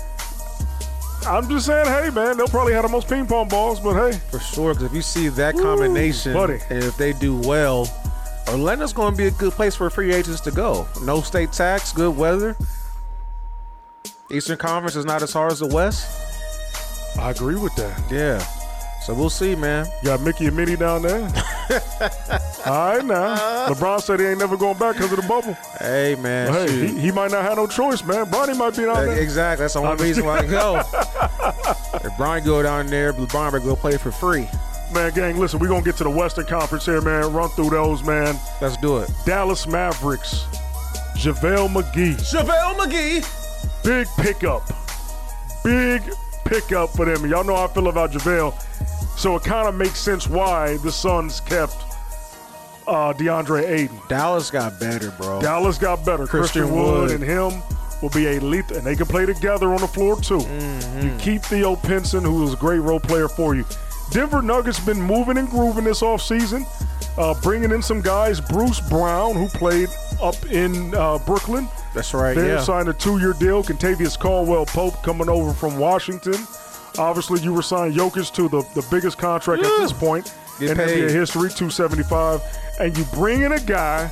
I'm 1.27 1.47
just 1.49 1.65
saying, 1.65 1.85
hey 1.85 2.09
man, 2.09 2.35
they'll 2.37 2.47
probably 2.47 2.73
have 2.73 2.83
the 2.83 2.89
most 2.89 3.07
ping 3.07 3.25
pong 3.25 3.47
balls, 3.47 3.79
but 3.79 3.93
hey, 3.95 4.19
For 4.29 4.39
sure, 4.39 4.73
because 4.73 4.87
if 4.87 4.93
you 4.93 5.01
see 5.01 5.29
that 5.29 5.55
combination, 5.57 6.33
buddy. 6.33 6.59
and 6.69 6.83
if 6.83 6.97
they 6.97 7.13
do 7.13 7.37
well, 7.37 7.87
Orlando's 8.49 8.91
going 8.91 9.13
to 9.13 9.17
be 9.17 9.27
a 9.27 9.31
good 9.31 9.53
place 9.53 9.73
for 9.75 9.89
free 9.89 10.13
agents 10.13 10.41
to 10.41 10.51
go. 10.51 10.85
No 11.03 11.21
state 11.21 11.53
tax, 11.53 11.93
good 11.93 12.15
weather. 12.17 12.57
Eastern 14.33 14.57
Conference 14.57 14.95
is 14.95 15.05
not 15.05 15.21
as 15.21 15.31
hard 15.31 15.51
as 15.51 15.59
the 15.59 15.67
West. 15.67 16.07
I 17.19 17.31
agree 17.31 17.55
with 17.55 17.75
that. 17.75 18.01
Yeah. 18.11 18.39
So 19.05 19.13
we'll 19.13 19.29
see, 19.29 19.53
man. 19.55 19.85
You 20.01 20.07
got 20.07 20.21
Mickey 20.21 20.47
and 20.47 20.55
Minnie 20.55 20.77
down 20.77 21.01
there. 21.01 21.21
All 22.65 22.95
right 22.95 23.03
now. 23.05 23.67
LeBron 23.67 24.01
said 24.01 24.19
he 24.21 24.25
ain't 24.25 24.39
never 24.39 24.55
going 24.57 24.77
back 24.77 24.95
because 24.95 25.11
of 25.11 25.21
the 25.21 25.27
bubble. 25.27 25.53
Hey, 25.79 26.15
man. 26.19 26.53
Hey, 26.53 26.87
he, 26.87 26.99
he 26.99 27.11
might 27.11 27.31
not 27.31 27.43
have 27.43 27.57
no 27.57 27.67
choice, 27.67 28.03
man. 28.03 28.25
Bronny 28.27 28.57
might 28.57 28.71
be 28.75 28.83
down 28.83 28.95
Uh, 28.97 29.01
there. 29.01 29.19
exactly. 29.21 29.63
That's 29.63 29.73
the 29.73 29.81
only 29.81 30.01
reason 30.03 30.25
why 30.25 30.39
I 30.39 30.45
go. 30.47 30.77
if 32.07 32.17
Brian 32.17 32.45
go 32.45 32.63
down 32.63 32.87
there, 32.87 33.11
LeBron 33.13 33.51
better 33.51 33.59
go 33.59 33.75
play 33.75 33.97
for 33.97 34.11
free. 34.11 34.47
Man, 34.93 35.11
gang, 35.13 35.37
listen, 35.37 35.59
we're 35.59 35.67
going 35.67 35.83
to 35.83 35.89
get 35.89 35.97
to 35.97 36.03
the 36.05 36.09
Western 36.09 36.45
Conference 36.45 36.85
here, 36.85 37.01
man. 37.01 37.31
Run 37.33 37.49
through 37.49 37.71
those, 37.71 38.03
man. 38.03 38.39
Let's 38.61 38.77
do 38.77 38.99
it. 38.99 39.09
Dallas 39.25 39.67
Mavericks, 39.67 40.45
JaVale 41.17 41.67
McGee. 41.69 42.15
JaVale 42.15 42.75
McGee. 42.77 43.39
Big 43.83 44.07
pickup. 44.17 44.63
Big 45.63 46.01
pickup 46.45 46.89
for 46.91 47.05
them. 47.05 47.29
Y'all 47.29 47.43
know 47.43 47.55
how 47.55 47.65
I 47.65 47.67
feel 47.67 47.87
about 47.87 48.11
JaVale. 48.11 48.53
So 49.17 49.35
it 49.35 49.43
kind 49.43 49.67
of 49.67 49.75
makes 49.75 49.99
sense 49.99 50.27
why 50.27 50.77
the 50.77 50.91
Suns 50.91 51.39
kept 51.41 51.75
uh, 52.87 53.13
DeAndre 53.13 53.67
Ayton. 53.69 53.99
Dallas 54.09 54.51
got 54.51 54.79
better, 54.79 55.11
bro. 55.11 55.41
Dallas 55.41 55.77
got 55.77 56.05
better. 56.05 56.25
Christian, 56.25 56.63
Christian 56.63 56.75
Wood. 56.75 57.01
Wood. 57.01 57.11
and 57.11 57.23
him 57.23 57.61
will 58.01 58.09
be 58.09 58.27
a 58.27 58.39
lethal, 58.39 58.77
and 58.77 58.85
they 58.85 58.95
can 58.95 59.05
play 59.05 59.25
together 59.25 59.73
on 59.73 59.81
the 59.81 59.87
floor 59.87 60.19
too. 60.19 60.39
Mm-hmm. 60.39 61.07
You 61.07 61.17
keep 61.17 61.41
Theo 61.43 61.75
Pinson, 61.75 62.23
who 62.23 62.43
is 62.43 62.53
a 62.53 62.57
great 62.57 62.79
role 62.79 62.99
player 62.99 63.27
for 63.27 63.55
you. 63.55 63.65
Denver 64.11 64.41
Nuggets 64.41 64.79
been 64.79 65.01
moving 65.01 65.37
and 65.37 65.49
grooving 65.49 65.85
this 65.85 66.01
offseason, 66.01 66.65
uh, 67.17 67.33
bringing 67.41 67.71
in 67.71 67.81
some 67.81 68.01
guys. 68.01 68.41
Bruce 68.41 68.81
Brown, 68.89 69.35
who 69.35 69.47
played 69.47 69.89
up 70.21 70.35
in 70.51 70.93
uh, 70.93 71.17
Brooklyn, 71.19 71.67
That's 71.93 72.13
right. 72.13 72.35
they 72.35 72.47
yeah. 72.47 72.59
signed 72.59 72.89
a 72.89 72.93
two-year 72.93 73.33
deal. 73.33 73.63
Kentavious 73.63 74.17
Caldwell 74.17 74.65
Pope 74.65 75.01
coming 75.03 75.29
over 75.29 75.53
from 75.53 75.77
Washington. 75.77 76.35
Obviously, 76.97 77.41
you 77.41 77.53
were 77.53 77.61
signed 77.61 77.95
Jokic 77.95 78.33
to 78.33 78.49
the, 78.49 78.61
the 78.73 78.85
biggest 78.89 79.17
contract 79.17 79.63
at 79.63 79.79
this 79.79 79.93
mm. 79.93 79.99
point 79.99 80.33
Get 80.59 80.71
in 80.71 80.77
paid. 80.77 81.03
NBA 81.03 81.11
history, 81.11 81.49
275. 81.49 82.41
And 82.79 82.97
you 82.97 83.05
bring 83.05 83.41
in 83.41 83.51
a 83.51 83.59
guy 83.59 84.07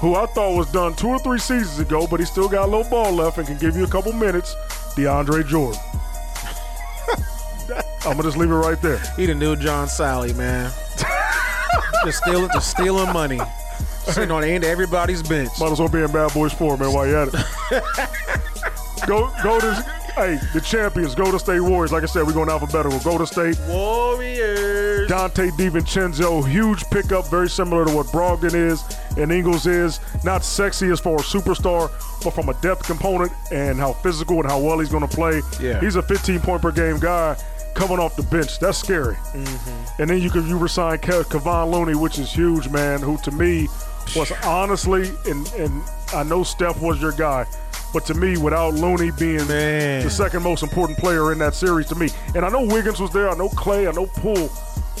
who 0.00 0.14
I 0.14 0.26
thought 0.26 0.56
was 0.56 0.70
done 0.70 0.94
two 0.94 1.08
or 1.08 1.18
three 1.18 1.38
seasons 1.38 1.78
ago, 1.78 2.06
but 2.06 2.20
he 2.20 2.26
still 2.26 2.48
got 2.48 2.68
a 2.68 2.70
little 2.70 2.88
ball 2.90 3.12
left 3.12 3.38
and 3.38 3.46
can 3.46 3.58
give 3.58 3.76
you 3.76 3.84
a 3.84 3.88
couple 3.88 4.12
minutes, 4.12 4.54
DeAndre 4.94 5.46
Jordan. 5.46 5.80
I'm 8.04 8.12
gonna 8.12 8.22
just 8.22 8.36
leave 8.36 8.50
it 8.50 8.54
right 8.54 8.80
there. 8.80 8.98
He 9.16 9.26
the 9.26 9.34
new 9.34 9.56
John 9.56 9.88
Salley, 9.88 10.36
man. 10.36 10.70
just 12.04 12.18
stealing, 12.18 12.50
just 12.52 12.70
stealing 12.70 13.12
money. 13.12 13.40
Sitting 14.12 14.30
on 14.30 14.42
the 14.42 14.48
end 14.48 14.64
of 14.64 14.70
everybody's 14.70 15.22
bench. 15.22 15.50
Might 15.58 15.72
as 15.72 15.80
well 15.80 15.88
be 15.88 16.00
in 16.00 16.12
Bad 16.12 16.32
Boys 16.32 16.52
4, 16.52 16.76
man, 16.76 16.92
while 16.92 17.06
you 17.06 17.16
at 17.16 17.28
it. 17.28 17.34
go 19.06 19.30
go 19.42 19.60
to 19.60 19.74
hey, 20.16 20.38
the 20.54 20.60
champions, 20.60 21.14
go 21.14 21.30
to 21.30 21.38
State 21.38 21.60
Warriors. 21.60 21.92
Like 21.92 22.02
I 22.02 22.06
said, 22.06 22.26
we're 22.26 22.32
going 22.32 22.48
alphabetical. 22.48 22.98
We 22.98 23.04
go 23.04 23.18
to 23.18 23.26
State. 23.26 23.58
Warriors. 23.68 25.10
Donte 25.10 25.50
DiVincenzo, 25.50 26.48
huge 26.48 26.84
pickup, 26.90 27.26
very 27.26 27.48
similar 27.48 27.84
to 27.84 27.94
what 27.94 28.06
Brogdon 28.06 28.54
is. 28.54 28.82
And 29.16 29.30
Ingles 29.30 29.66
is 29.66 30.00
not 30.24 30.42
sexy 30.42 30.90
as 30.90 31.00
far 31.00 31.16
as 31.16 31.22
superstar, 31.22 31.90
but 32.24 32.30
from 32.30 32.48
a 32.48 32.54
depth 32.54 32.84
component 32.84 33.32
and 33.52 33.78
how 33.78 33.92
physical 33.92 34.40
and 34.40 34.48
how 34.48 34.58
well 34.58 34.78
he's 34.78 34.90
going 34.90 35.06
to 35.06 35.14
play. 35.14 35.42
Yeah. 35.60 35.80
He's 35.80 35.96
a 35.96 36.02
15 36.02 36.40
point 36.40 36.62
per 36.62 36.72
game 36.72 36.98
guy 36.98 37.36
coming 37.74 37.98
off 37.98 38.16
the 38.16 38.22
bench. 38.24 38.58
That's 38.58 38.78
scary. 38.78 39.14
Mm-hmm. 39.14 40.02
And 40.02 40.10
then 40.10 40.20
you 40.20 40.30
can 40.30 40.48
you 40.48 40.58
resign 40.58 40.98
Ke- 40.98 41.28
Kevon 41.28 41.70
Looney, 41.70 41.94
which 41.94 42.18
is 42.18 42.32
huge, 42.32 42.68
man. 42.70 43.00
Who 43.00 43.18
to 43.18 43.30
me 43.30 43.68
was 44.14 44.30
honestly, 44.44 45.10
and 45.26 45.46
and 45.54 45.82
I 46.14 46.22
know 46.22 46.42
Steph 46.42 46.80
was 46.80 47.00
your 47.00 47.12
guy, 47.12 47.46
but 47.92 48.04
to 48.06 48.14
me, 48.14 48.36
without 48.36 48.74
Looney 48.74 49.10
being 49.10 49.46
Man. 49.48 50.04
the 50.04 50.10
second 50.10 50.42
most 50.42 50.62
important 50.62 50.98
player 50.98 51.32
in 51.32 51.38
that 51.38 51.54
series 51.54 51.86
to 51.88 51.94
me, 51.94 52.08
and 52.34 52.44
I 52.44 52.48
know 52.50 52.62
Wiggins 52.62 53.00
was 53.00 53.10
there, 53.12 53.28
I 53.30 53.34
know 53.36 53.48
Clay, 53.48 53.88
I 53.88 53.92
know 53.92 54.06
Poole, 54.06 54.50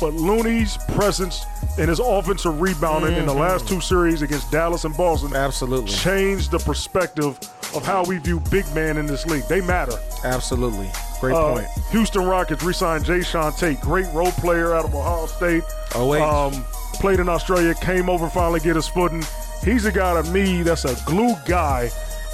but 0.00 0.12
Looney's 0.14 0.76
presence 0.94 1.44
and 1.78 1.88
his 1.88 1.98
offensive 2.00 2.60
rebounding 2.60 3.16
in 3.16 3.26
the 3.26 3.34
last 3.34 3.68
two 3.68 3.80
series 3.80 4.22
against 4.22 4.50
Dallas 4.50 4.84
and 4.84 4.96
Boston 4.96 5.28
Mm-hmm. 5.28 5.36
Absolutely. 5.36 5.90
changed 5.92 6.50
the 6.50 6.58
perspective 6.58 7.38
of 7.74 7.84
how 7.84 8.02
we 8.04 8.16
view 8.18 8.40
big 8.50 8.64
men 8.74 8.96
in 8.96 9.06
this 9.06 9.26
league. 9.26 9.44
They 9.48 9.60
matter. 9.60 9.92
Absolutely. 10.24 10.90
Great 11.20 11.34
Uh, 11.34 11.52
point. 11.54 11.66
Houston 11.90 12.24
Rockets 12.24 12.62
re-signed 12.62 13.04
Jae'Sean 13.04 13.58
Tate, 13.58 13.80
great 13.80 14.06
role 14.14 14.32
player 14.32 14.74
out 14.74 14.84
of 14.84 14.94
Ohio 14.94 15.26
State. 15.26 15.62
Oh, 15.94 16.06
wait. 16.08 16.20
Um, 16.22 16.64
played 16.96 17.20
in 17.20 17.28
Australia, 17.28 17.74
came 17.74 18.08
over 18.08 18.28
finally 18.28 18.60
get 18.60 18.76
his 18.76 18.88
footing. 18.88 19.22
He's 19.62 19.84
a 19.84 19.92
guy 19.92 20.20
to 20.20 20.30
me 20.30 20.62
that's 20.62 20.84
a 20.84 20.94
glue 21.04 21.34
guy, 21.46 21.90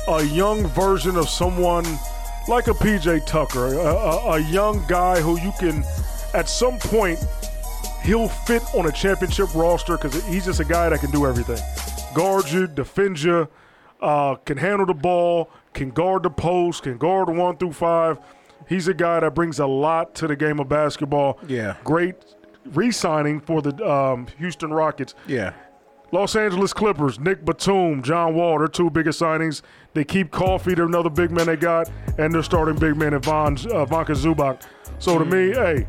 a 0.08 0.24
young 0.24 0.66
version 0.68 1.16
of 1.16 1.28
someone 1.28 1.84
like 2.48 2.66
a 2.66 2.72
PJ 2.72 3.26
Tucker, 3.26 3.74
a, 3.74 3.94
a, 3.94 4.32
a 4.32 4.38
young 4.40 4.84
guy 4.88 5.20
who 5.20 5.38
you 5.40 5.52
can, 5.58 5.84
at 6.34 6.48
some 6.48 6.78
point, 6.78 7.18
he'll 8.02 8.28
fit 8.28 8.62
on 8.74 8.86
a 8.86 8.92
championship 8.92 9.54
roster 9.54 9.96
because 9.96 10.24
he's 10.26 10.46
just 10.46 10.60
a 10.60 10.64
guy 10.64 10.88
that 10.88 11.00
can 11.00 11.10
do 11.10 11.26
everything. 11.26 11.58
Guard 12.14 12.50
you, 12.50 12.66
defend 12.66 13.22
you, 13.22 13.48
uh, 14.00 14.34
can 14.36 14.56
handle 14.56 14.86
the 14.86 14.94
ball, 14.94 15.50
can 15.72 15.90
guard 15.90 16.24
the 16.24 16.30
post, 16.30 16.82
can 16.82 16.98
guard 16.98 17.28
one 17.28 17.56
through 17.56 17.72
five. 17.72 18.18
He's 18.68 18.88
a 18.88 18.94
guy 18.94 19.20
that 19.20 19.34
brings 19.34 19.58
a 19.58 19.66
lot 19.66 20.14
to 20.16 20.26
the 20.26 20.36
game 20.36 20.58
of 20.58 20.68
basketball. 20.68 21.38
Yeah. 21.46 21.76
Great 21.84 22.16
re-signing 22.66 23.40
for 23.40 23.62
the 23.62 23.74
um, 23.88 24.26
Houston 24.38 24.72
Rockets. 24.72 25.14
Yeah. 25.26 25.52
Los 26.12 26.36
Angeles 26.36 26.74
Clippers, 26.74 27.18
Nick 27.18 27.42
Batum, 27.42 28.02
John 28.02 28.34
Wall, 28.34 28.58
their 28.58 28.68
two 28.68 28.90
biggest 28.90 29.18
signings. 29.18 29.62
They 29.94 30.04
keep 30.04 30.30
Coffey, 30.30 30.74
they're 30.74 30.84
another 30.84 31.08
big 31.08 31.30
man 31.30 31.46
they 31.46 31.56
got, 31.56 31.90
and 32.18 32.34
they're 32.34 32.42
starting 32.42 32.76
big 32.78 32.96
man 32.96 33.14
Ivan, 33.14 33.56
uh, 33.70 33.86
Vanka 33.86 34.12
Zubac. 34.12 34.62
So 34.98 35.18
to 35.18 35.24
me, 35.24 35.52
hey, 35.54 35.86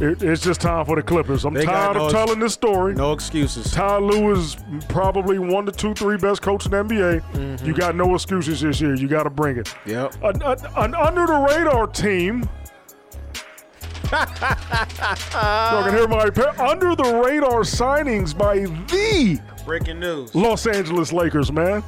it, 0.00 0.20
it's 0.20 0.42
just 0.42 0.60
time 0.60 0.84
for 0.84 0.96
the 0.96 1.02
Clippers. 1.02 1.44
I'm 1.44 1.54
They 1.54 1.64
tired 1.64 1.96
of 1.96 2.02
no- 2.02 2.10
telling 2.10 2.40
this 2.40 2.54
story. 2.54 2.94
No 2.94 3.12
excuses. 3.12 3.70
Ty 3.70 3.98
Lue 3.98 4.32
is 4.32 4.56
probably 4.88 5.38
one 5.38 5.64
to 5.66 5.70
two, 5.72 5.94
three 5.94 6.16
best 6.16 6.42
coach 6.42 6.64
in 6.66 6.72
the 6.72 6.78
NBA. 6.78 7.22
Mm-hmm. 7.32 7.64
You 7.64 7.72
got 7.72 7.94
no 7.94 8.12
excuses 8.16 8.60
this 8.62 8.80
year. 8.80 8.96
You 8.96 9.06
got 9.06 9.24
to 9.24 9.30
bring 9.30 9.58
it. 9.58 9.72
Yep. 9.86 10.16
An, 10.24 10.42
an, 10.42 10.56
an 10.76 10.94
under 10.96 11.24
the 11.24 11.38
radar 11.38 11.86
team. 11.86 12.48
Y'all 14.10 15.84
can 15.84 15.94
hear 15.94 16.08
my 16.08 16.24
under 16.58 16.94
the 16.96 17.22
radar 17.24 17.60
signings 17.60 18.36
by 18.36 18.58
the 18.58 19.40
Breaking 19.64 20.00
news. 20.00 20.34
Los 20.34 20.66
Angeles 20.66 21.12
Lakers, 21.12 21.52
man. 21.52 21.84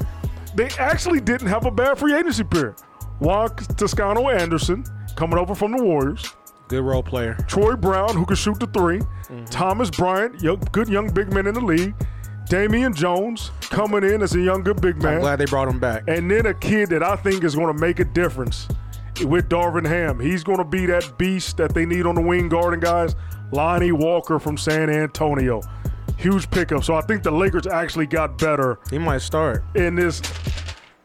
They 0.54 0.68
actually 0.78 1.20
didn't 1.20 1.48
have 1.48 1.66
a 1.66 1.70
bad 1.70 1.98
free 1.98 2.14
agency 2.14 2.44
period. 2.44 2.76
Juan 3.18 3.54
Toscano 3.76 4.28
Anderson 4.28 4.84
coming 5.16 5.38
over 5.38 5.54
from 5.54 5.72
the 5.72 5.82
Warriors. 5.82 6.34
Good 6.68 6.82
role 6.82 7.02
player. 7.02 7.36
Troy 7.46 7.76
Brown, 7.76 8.14
who 8.14 8.24
can 8.24 8.36
shoot 8.36 8.58
the 8.58 8.66
3 8.68 8.98
mm-hmm. 8.98 9.44
Thomas 9.46 9.90
Bryant, 9.90 10.40
young, 10.40 10.62
good 10.72 10.88
young 10.88 11.12
big 11.12 11.32
man 11.32 11.46
in 11.46 11.54
the 11.54 11.60
league. 11.60 11.94
Damian 12.48 12.94
Jones 12.94 13.50
coming 13.62 14.04
in 14.04 14.22
as 14.22 14.34
a 14.34 14.40
young 14.40 14.62
good 14.62 14.80
big 14.80 15.02
man. 15.02 15.14
I'm 15.14 15.20
glad 15.20 15.36
they 15.36 15.46
brought 15.46 15.68
him 15.68 15.78
back. 15.78 16.04
And 16.08 16.30
then 16.30 16.46
a 16.46 16.54
kid 16.54 16.90
that 16.90 17.02
I 17.02 17.16
think 17.16 17.42
is 17.42 17.54
going 17.54 17.74
to 17.74 17.80
make 17.80 18.00
a 18.00 18.04
difference 18.04 18.68
with 19.22 19.48
Darvin 19.48 19.86
Ham. 19.86 20.18
He's 20.20 20.42
going 20.44 20.58
to 20.58 20.64
be 20.64 20.86
that 20.86 21.16
beast 21.18 21.56
that 21.58 21.74
they 21.74 21.86
need 21.86 22.06
on 22.06 22.14
the 22.14 22.20
wing 22.22 22.48
guarding 22.48 22.80
guys. 22.80 23.14
Lonnie 23.52 23.92
Walker 23.92 24.38
from 24.38 24.56
San 24.56 24.90
Antonio. 24.90 25.60
Huge 26.16 26.50
pickup. 26.50 26.84
So 26.84 26.94
I 26.94 27.00
think 27.02 27.22
the 27.22 27.30
Lakers 27.30 27.66
actually 27.66 28.06
got 28.06 28.38
better 28.38 28.78
He 28.90 28.98
might 28.98 29.18
start. 29.22 29.64
in 29.74 29.94
this 29.94 30.22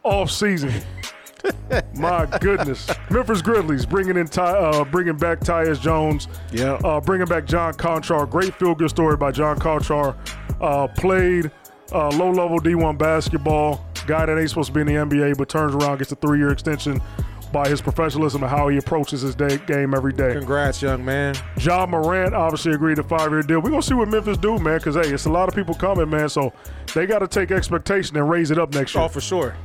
off 0.04 0.32
season. 0.32 0.72
My 1.95 2.26
goodness, 2.41 2.89
Memphis 3.10 3.41
Grizzlies 3.41 3.86
bringing 3.86 4.17
in 4.17 4.28
Ty, 4.28 4.43
uh, 4.58 4.84
bringing 4.84 5.15
back 5.15 5.39
Tyus 5.39 5.80
Jones. 5.80 6.28
Yeah. 6.52 6.74
Uh, 6.84 7.00
bringing 7.00 7.28
back 7.28 7.45
John 7.45 7.74
Konchar. 7.76 8.30
Great 8.30 8.54
feel 8.56 8.76
good 8.76 8.89
story 8.89 9.15
by 9.15 9.32
John 9.32 9.58
Konchar. 9.58 10.15
Uh, 10.60 10.88
played 10.88 11.50
uh, 11.93 12.10
low 12.10 12.30
level 12.32 12.60
D1 12.60 12.98
basketball. 12.98 13.86
Guy 14.06 14.26
that 14.26 14.38
ain't 14.38 14.50
supposed 14.50 14.67
to 14.67 14.74
be 14.74 14.82
in 14.82 14.88
the 14.88 14.93
NBA, 14.93 15.38
but 15.38 15.48
turns 15.50 15.74
around, 15.76 16.00
gets 16.00 16.12
a 16.12 16.15
three 16.15 16.39
year 16.39 16.50
extension 16.52 17.02
by 17.51 17.67
his 17.67 17.81
professionalism 17.81 18.43
and 18.43 18.49
how 18.49 18.67
he 18.67 18.77
approaches 18.77 19.21
his 19.21 19.35
day, 19.35 19.57
game 19.67 19.93
every 19.93 20.13
day. 20.13 20.33
Congrats, 20.33 20.81
young 20.81 21.03
man. 21.03 21.35
Ja 21.57 21.85
Morant 21.85 22.33
obviously 22.33 22.73
agreed 22.73 22.95
to 22.95 23.03
five 23.03 23.31
year 23.31 23.41
deal. 23.41 23.62
We're 23.62 23.69
gonna 23.71 23.81
see 23.81 23.93
what 23.93 24.07
Memphis 24.09 24.38
do, 24.38 24.57
man, 24.59 24.77
because 24.77 24.95
hey, 24.95 25.13
it's 25.13 25.25
a 25.25 25.31
lot 25.31 25.49
of 25.49 25.55
people 25.55 25.73
coming, 25.73 26.09
man. 26.09 26.29
So 26.29 26.53
they 26.93 27.05
got 27.05 27.19
to 27.19 27.27
take 27.27 27.51
expectation 27.51 28.17
and 28.17 28.29
raise 28.29 28.51
it 28.51 28.59
up 28.59 28.73
next 28.73 28.95
year. 28.95 29.03
Oh, 29.03 29.07
for 29.07 29.21
sure. 29.21 29.55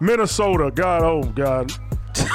Minnesota, 0.00 0.70
God, 0.74 1.02
oh 1.02 1.22
God. 1.22 1.72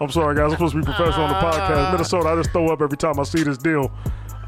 I'm 0.00 0.10
sorry, 0.10 0.34
guys. 0.34 0.44
I'm 0.44 0.50
supposed 0.52 0.74
to 0.74 0.80
be 0.80 0.84
professional 0.84 1.26
on 1.26 1.28
the 1.28 1.34
podcast. 1.34 1.88
Ah. 1.88 1.92
Minnesota, 1.92 2.28
I 2.28 2.36
just 2.36 2.50
throw 2.50 2.68
up 2.68 2.80
every 2.80 2.96
time 2.96 3.20
I 3.20 3.22
see 3.24 3.42
this 3.42 3.58
deal. 3.58 3.92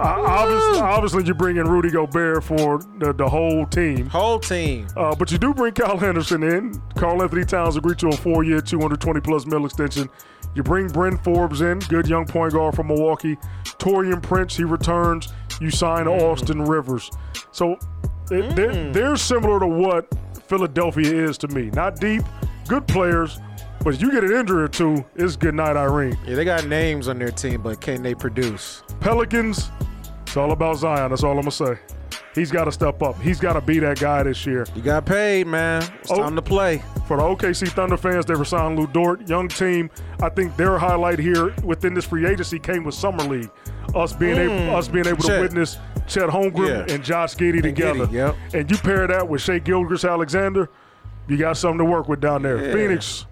Obviously, 0.03 0.79
obviously, 0.81 1.25
you 1.25 1.35
bring 1.35 1.57
in 1.57 1.69
Rudy 1.69 1.91
Gobert 1.91 2.43
for 2.45 2.79
the, 2.99 3.13
the 3.13 3.29
whole 3.29 3.67
team. 3.67 4.07
Whole 4.09 4.39
team. 4.39 4.87
Uh, 4.97 5.15
but 5.15 5.31
you 5.31 5.39
do 5.39 5.55
bring 5.55 5.73
Kyle 5.75 6.03
Anderson 6.03 6.43
in. 6.43 6.81
Karl-Anthony 6.97 7.45
Towns 7.45 7.77
agreed 7.77 7.99
to 7.99 8.09
a 8.09 8.17
four-year, 8.17 8.61
220 8.61 9.21
plus 9.21 9.47
mil 9.47 9.65
extension. 9.65 10.09
You 10.55 10.63
bring 10.63 10.89
Bryn 10.89 11.17
Forbes 11.19 11.61
in, 11.61 11.79
good 11.81 12.07
young 12.09 12.27
point 12.27 12.53
guard 12.53 12.75
from 12.75 12.89
Milwaukee. 12.89 13.37
Taurean 13.79 14.21
Prince, 14.23 14.57
he 14.57 14.65
returns. 14.65 15.33
You 15.61 15.71
sign 15.71 16.07
Austin 16.09 16.63
Rivers. 16.63 17.11
So 17.53 17.79
they- 18.29 18.43
they're, 18.55 18.93
they're 18.93 19.17
similar 19.17 19.61
to 19.61 19.67
what 19.67 20.09
Philadelphia 20.49 21.11
is 21.29 21.39
to 21.39 21.49
me. 21.49 21.71
Not 21.71 21.97
deep, 22.01 22.23
good 22.69 22.87
players, 22.87 23.39
but 23.83 24.01
you 24.01 24.11
get 24.13 24.25
an 24.25 24.33
injury 24.33 24.63
or 24.65 24.69
two, 24.69 25.05
it's 25.17 25.37
good 25.37 25.55
night, 25.55 25.77
Irene. 25.77 26.17
Yeah, 26.27 26.35
they 26.37 26.45
got 26.45 26.67
names 26.67 27.09
on 27.09 27.19
their 27.19 27.31
team, 27.31 27.63
but 27.63 27.81
can 27.81 28.03
they 28.03 28.15
produce? 28.15 28.83
Pelicans, 29.01 29.71
it's 30.33 30.37
all 30.39 30.53
about 30.53 30.79
Zion. 30.79 31.11
That's 31.11 31.23
all 31.25 31.33
I'm 31.33 31.41
gonna 31.43 31.51
say. 31.51 31.79
He's 32.35 32.51
got 32.51 32.65
to 32.65 32.73
step 32.73 33.03
up. 33.03 33.21
He's 33.21 33.39
got 33.39 33.53
to 33.53 33.61
be 33.61 33.79
that 33.81 34.01
guy 34.01 34.23
this 34.23 34.47
year. 34.47 34.67
You 34.75 34.81
got 34.81 35.05
paid, 35.05 35.47
man. 35.47 35.83
It's 36.01 36.11
Oh. 36.11 36.17
time 36.17 36.35
to 36.37 36.41
play. 36.41 36.83
For 37.07 37.19
the 37.19 37.23
OKC 37.23 37.67
Thunder 37.69 37.99
fans, 37.99 38.25
they 38.25 38.33
resigned 38.35 38.79
Lu 38.79 38.87
Dort, 38.87 39.29
young 39.29 39.49
team. 39.49 39.91
I 40.23 40.31
think 40.31 40.57
their 40.57 40.79
highlight 40.79 41.19
here 41.19 41.53
within 41.63 41.93
this 41.93 42.07
free 42.07 42.27
agency 42.27 42.59
came 42.59 42.85
with 42.85 42.95
Summer 42.95 43.23
League. 43.25 43.51
Us 43.95 44.15
being 44.15 44.39
able, 44.39 44.75
us 44.75 44.89
being 44.89 45.07
able 45.07 45.23
to 45.25 45.41
witness 45.41 45.77
Chet 46.07 46.31
Holmgren 46.31 46.89
Yeah. 46.89 46.95
and 46.95 47.05
Josh 47.05 47.35
Giddey 47.37 47.61
together. 47.61 48.07
Giddey, 48.07 48.13
yep. 48.13 48.37
And 48.55 48.71
you 48.71 48.79
pair 48.79 49.07
that 49.07 49.29
with 49.29 49.43
Shai 49.43 49.59
Gilgeous-Alexander, 49.59 50.71
you 51.29 51.37
got 51.37 51.59
something 51.59 51.79
to 51.79 51.85
work 51.85 52.09
with 52.09 52.21
down 52.23 52.41
there. 52.43 52.65
Yeah. 52.65 52.73
Phoenix, 52.73 53.27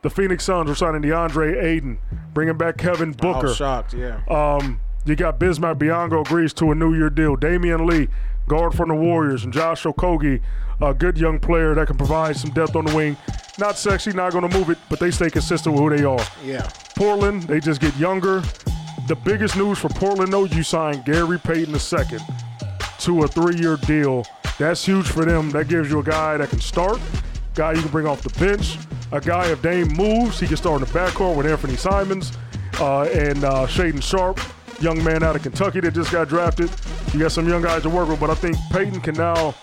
the 0.00 0.08
Phoenix 0.08 0.44
Suns 0.44 0.70
are 0.70 0.74
signing 0.74 1.02
Deandre 1.02 1.62
Ayton, 1.62 1.98
bringing 2.32 2.56
back 2.56 2.78
Devin 2.78 3.10
I 3.10 3.22
Booker. 3.22 3.48
was 3.48 3.56
shocked. 3.56 3.92
Yeah. 3.92 4.20
Um, 4.30 4.80
you 5.06 5.16
got 5.16 5.38
Bismack 5.38 5.78
Biyombo 5.78 6.26
agrees 6.26 6.52
to 6.54 6.70
a 6.72 6.74
new 6.74 6.94
year 6.94 7.10
deal. 7.10 7.36
Damion 7.36 7.86
Lee, 7.88 8.08
guard 8.48 8.74
from 8.74 8.88
the 8.88 8.94
Warriors, 8.94 9.44
and 9.44 9.52
Josh 9.52 9.84
Okogie, 9.84 10.40
a 10.80 10.92
good 10.92 11.16
young 11.18 11.38
player 11.38 11.74
that 11.74 11.86
can 11.86 11.96
provide 11.96 12.36
some 12.36 12.50
depth 12.50 12.76
on 12.76 12.84
the 12.84 12.94
wing. 12.94 13.16
Not 13.58 13.78
sexy, 13.78 14.12
not 14.12 14.32
going 14.32 14.48
to 14.48 14.58
move 14.58 14.70
it, 14.70 14.78
but 14.90 14.98
they 15.00 15.10
stay 15.10 15.30
consistent 15.30 15.74
with 15.74 15.82
who 15.82 15.96
they 15.96 16.04
are. 16.04 16.26
yeah. 16.44 16.68
Portland, 16.96 17.44
they 17.44 17.60
just 17.60 17.80
get 17.80 17.96
younger. 17.96 18.42
The 19.06 19.16
biggest 19.24 19.56
news 19.56 19.78
for 19.78 19.88
Portland, 19.88 20.32
though, 20.32 20.44
you 20.44 20.62
signed 20.62 21.04
Gary 21.04 21.38
Payton 21.38 21.74
II 21.74 22.18
to 22.98 23.22
a 23.22 23.28
three-year 23.28 23.76
deal. 23.78 24.26
That's 24.58 24.84
huge 24.84 25.06
for 25.06 25.24
them. 25.24 25.50
That 25.50 25.68
gives 25.68 25.90
you 25.90 26.00
a 26.00 26.02
guy 26.02 26.36
that 26.38 26.50
can 26.50 26.60
start, 26.60 26.98
guy 27.54 27.72
you 27.72 27.82
can 27.82 27.90
bring 27.90 28.06
off 28.06 28.22
the 28.22 28.30
bench, 28.40 28.78
a 29.12 29.20
guy 29.20 29.46
if 29.50 29.62
Dame 29.62 29.88
moves, 29.88 30.40
he 30.40 30.46
can 30.46 30.56
start 30.56 30.82
in 30.82 30.88
the 30.88 30.98
backcourt 30.98 31.36
with 31.36 31.46
Anthony 31.46 31.76
Simons 31.76 32.32
uh, 32.80 33.02
and 33.02 33.44
uh, 33.44 33.66
Shaedon 33.66 34.02
Sharpe, 34.02 34.40
young 34.80 35.02
man 35.02 35.22
out 35.22 35.36
of 35.36 35.42
Kentucky 35.42 35.80
that 35.80 35.94
just 35.94 36.12
got 36.12 36.28
drafted. 36.28 36.70
You 37.12 37.20
got 37.20 37.32
some 37.32 37.48
young 37.48 37.62
guys 37.62 37.82
to 37.82 37.90
work 37.90 38.08
with, 38.08 38.20
but 38.20 38.30
I 38.30 38.34
think 38.34 38.56
Payton 38.70 39.00
can 39.00 39.14
now 39.14 39.54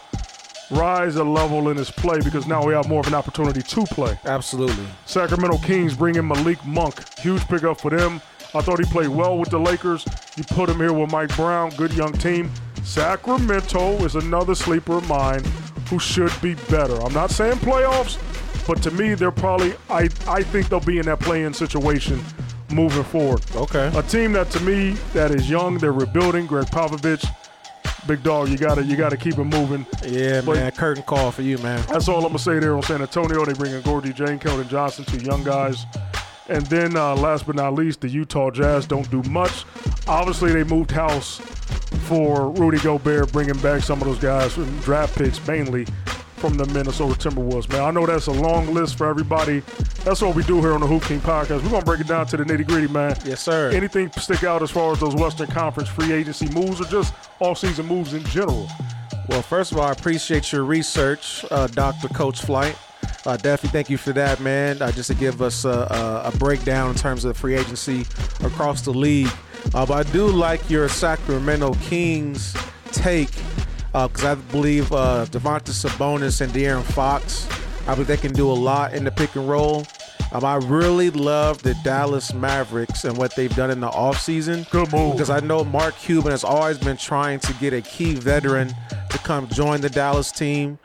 rise 0.72 1.16
a 1.16 1.24
level 1.24 1.70
in 1.70 1.78
his 1.78 1.92
play 1.92 2.20
because 2.22 2.48
now 2.48 2.66
we 2.66 2.74
have 2.74 2.88
more 2.88 3.02
of 3.02 3.08
an 3.08 3.14
opportunity 3.14 3.62
to 3.62 3.84
play. 3.86 4.20
Absolutely. 4.26 4.86
Sacramento 5.06 5.58
Kings 5.60 5.96
bring 5.96 6.16
in 6.16 6.28
Malik 6.28 6.64
Monk. 6.66 6.96
Huge 7.20 7.46
pickup 7.48 7.80
for 7.80 7.92
them. 7.92 8.22
I 8.56 8.62
thought 8.62 8.80
he 8.80 8.86
played 8.86 9.10
well 9.10 9.38
with 9.38 9.50
the 9.50 9.60
Lakers. 9.60 10.06
You 10.36 10.44
put 10.44 10.70
him 10.70 10.78
here 10.78 10.94
with 10.94 11.12
Mike 11.12 11.36
Brown, 11.36 11.72
good 11.72 11.94
young 11.94 12.14
team. 12.14 12.52
Sacramento 12.84 14.04
is 14.04 14.16
another 14.16 14.56
sleeper 14.56 14.98
of 14.98 15.08
mine 15.08 15.44
who 15.90 16.00
should 16.00 16.32
be 16.42 16.56
better. 16.70 16.96
I'm 17.02 17.14
not 17.14 17.32
saying 17.32 17.58
playoffs, 17.58 18.18
but 18.68 18.82
to 18.84 18.92
me, 18.92 19.16
they're 19.16 19.32
probably, 19.32 19.74
I, 19.90 20.10
I 20.28 20.44
think 20.44 20.70
they'll 20.70 20.80
be 20.80 21.00
in 21.00 21.06
that 21.06 21.20
play-in 21.20 21.54
situation 21.54 22.24
moving 22.72 23.04
forward. 23.04 23.42
Okay. 23.56 23.92
A 23.96 24.04
team 24.04 24.32
that 24.34 24.50
to 24.52 24.60
me 24.62 24.92
that 25.14 25.32
is 25.32 25.50
young, 25.50 25.78
they're 25.78 25.92
rebuilding. 25.94 26.46
Gregg 26.46 26.68
Popovich, 26.68 27.26
big 28.08 28.24
dog, 28.24 28.50
you 28.50 28.58
gotta 28.58 28.84
you 28.84 28.96
gotta 28.96 29.18
keep 29.18 29.38
it 29.38 29.44
moving. 29.44 29.86
Yeah, 30.06 30.42
But- 30.42 30.56
man. 30.56 30.72
Curtain 30.72 31.04
call 31.04 31.32
for 31.32 31.42
you, 31.42 31.58
man. 31.60 31.84
That's 31.90 32.08
all 32.08 32.18
I'm 32.18 32.28
gonna 32.28 32.40
say 32.40 32.60
there 32.60 32.76
on 32.76 32.84
San 32.84 33.02
Antonio. 33.02 33.44
They 33.46 33.54
bring 33.54 33.74
in 33.74 33.82
Gorgui 33.82 34.16
Dieng, 34.16 34.40
Keldon 34.42 34.68
Johnson, 34.70 35.06
two 35.06 35.18
young 35.18 35.44
guys. 35.44 35.86
And 36.50 36.66
then 36.68 36.96
uh, 36.98 37.16
last 37.16 37.46
but 37.48 37.56
not 37.56 37.74
least, 37.74 38.02
the 38.02 38.10
Utah 38.10 38.52
Jazz 38.52 38.86
don't 38.86 39.10
do 39.10 39.24
much. 39.30 39.64
Obviously, 40.08 40.52
they 40.52 40.66
moved 40.66 40.92
house 40.92 41.38
for 42.08 42.50
Rudy 42.52 42.80
Gobert, 42.80 43.32
bringing 43.32 43.58
back 43.60 43.82
some 43.82 44.02
of 44.02 44.08
those 44.08 44.20
guys 44.20 44.52
from 44.54 44.78
draft 44.80 45.18
picks, 45.18 45.46
mainly 45.48 45.88
from 46.44 46.58
the 46.58 46.66
Minnesota 46.74 47.14
Timberwolves. 47.30 47.70
Man, 47.70 47.82
I 47.82 47.92
know 47.92 48.06
that's 48.06 48.28
a 48.28 48.32
long 48.34 48.74
list 48.74 48.98
for 48.98 49.08
everybody. 49.08 49.62
That's 50.04 50.22
what 50.22 50.36
we 50.36 50.44
do 50.44 50.60
here 50.60 50.74
on 50.74 50.82
the 50.82 50.88
Hoop 50.88 51.04
King 51.04 51.22
podcast. 51.22 51.64
We're 51.64 51.70
gonna 51.70 51.86
break 51.86 52.02
it 52.02 52.08
down 52.08 52.26
to 52.28 52.36
the 52.36 52.44
nitty 52.44 52.68
gritty, 52.68 52.90
man. 52.90 53.16
Yes, 53.24 53.40
sir. 53.40 53.72
Anything 53.72 54.12
stick 54.12 54.44
out 54.44 54.62
as 54.62 54.70
far 54.70 54.92
as 54.92 55.00
those 55.00 55.16
Western 55.16 55.48
Conference 55.48 55.88
free 55.88 56.12
agency 56.12 56.50
moves 56.50 56.82
or 56.82 56.84
just 56.84 57.14
off-season 57.40 57.86
moves 57.86 58.14
in 58.14 58.26
general? 58.26 58.68
Well, 59.30 59.42
first 59.42 59.72
of 59.72 59.78
all, 59.78 59.86
I 59.86 59.94
appreciate 59.94 60.52
your 60.52 60.66
research, 60.66 61.46
uh, 61.50 61.68
Dr. 61.68 62.10
Coach 62.10 62.42
Flight. 62.42 62.78
Uh, 63.26 63.38
definitely 63.38 63.70
thank 63.70 63.90
you 63.90 63.98
for 63.98 64.12
that, 64.12 64.42
man. 64.42 64.82
Uh, 64.82 64.92
just 64.92 65.08
to 65.12 65.16
give 65.16 65.42
us 65.42 65.64
a, 65.64 65.70
a, 65.70 66.24
a 66.34 66.38
breakdown 66.40 66.90
in 66.90 66.96
terms 66.98 67.24
of 67.24 67.38
free 67.38 67.56
agency 67.56 68.02
across 68.44 68.82
the 68.82 68.92
league. 68.92 69.32
Uh, 69.74 69.86
but 69.86 69.94
I 69.94 70.12
do 70.12 70.28
like 70.28 70.70
your 70.70 70.90
Sacramento 70.90 71.76
Kings 71.76 72.54
take 72.92 73.30
because 73.94 74.26
I 74.26 74.36
believe 74.36 74.92
uh, 74.92 75.26
Domantas 75.30 75.86
Sabonis 75.86 76.42
and 76.42 76.52
De'Aaron 76.52 76.84
Fox, 76.84 77.48
I 77.88 77.94
believe 77.94 78.08
they 78.08 78.18
can 78.18 78.34
do 78.34 78.50
a 78.50 78.54
lot 78.54 78.94
in 78.94 79.04
the 79.04 79.12
pick 79.12 79.36
and 79.36 79.48
roll. 79.48 79.86
Um, 80.32 80.44
I 80.44 80.56
really 80.56 81.12
love 81.12 81.62
the 81.62 81.76
Dallas 81.84 82.34
Mavericks 82.34 83.04
and 83.04 83.16
what 83.16 83.36
they've 83.36 83.56
done 83.56 83.70
in 83.70 83.80
the 83.80 83.90
offseason. 83.90 84.68
Good 84.72 84.92
move. 84.92 85.14
Because 85.14 85.30
I 85.30 85.40
know 85.42 85.64
Mark 85.64 85.96
Cuban 85.98 86.32
has 86.32 86.44
always 86.44 86.80
been 86.80 86.98
trying 86.98 87.40
to 87.42 87.54
get 87.54 87.72
a 87.72 87.82
key 87.82 88.16
veteran 88.16 88.74
to 89.12 89.18
come 89.20 89.48
join 89.50 89.82
the 89.82 89.92
Dallas 89.92 90.32
team. 90.32 90.80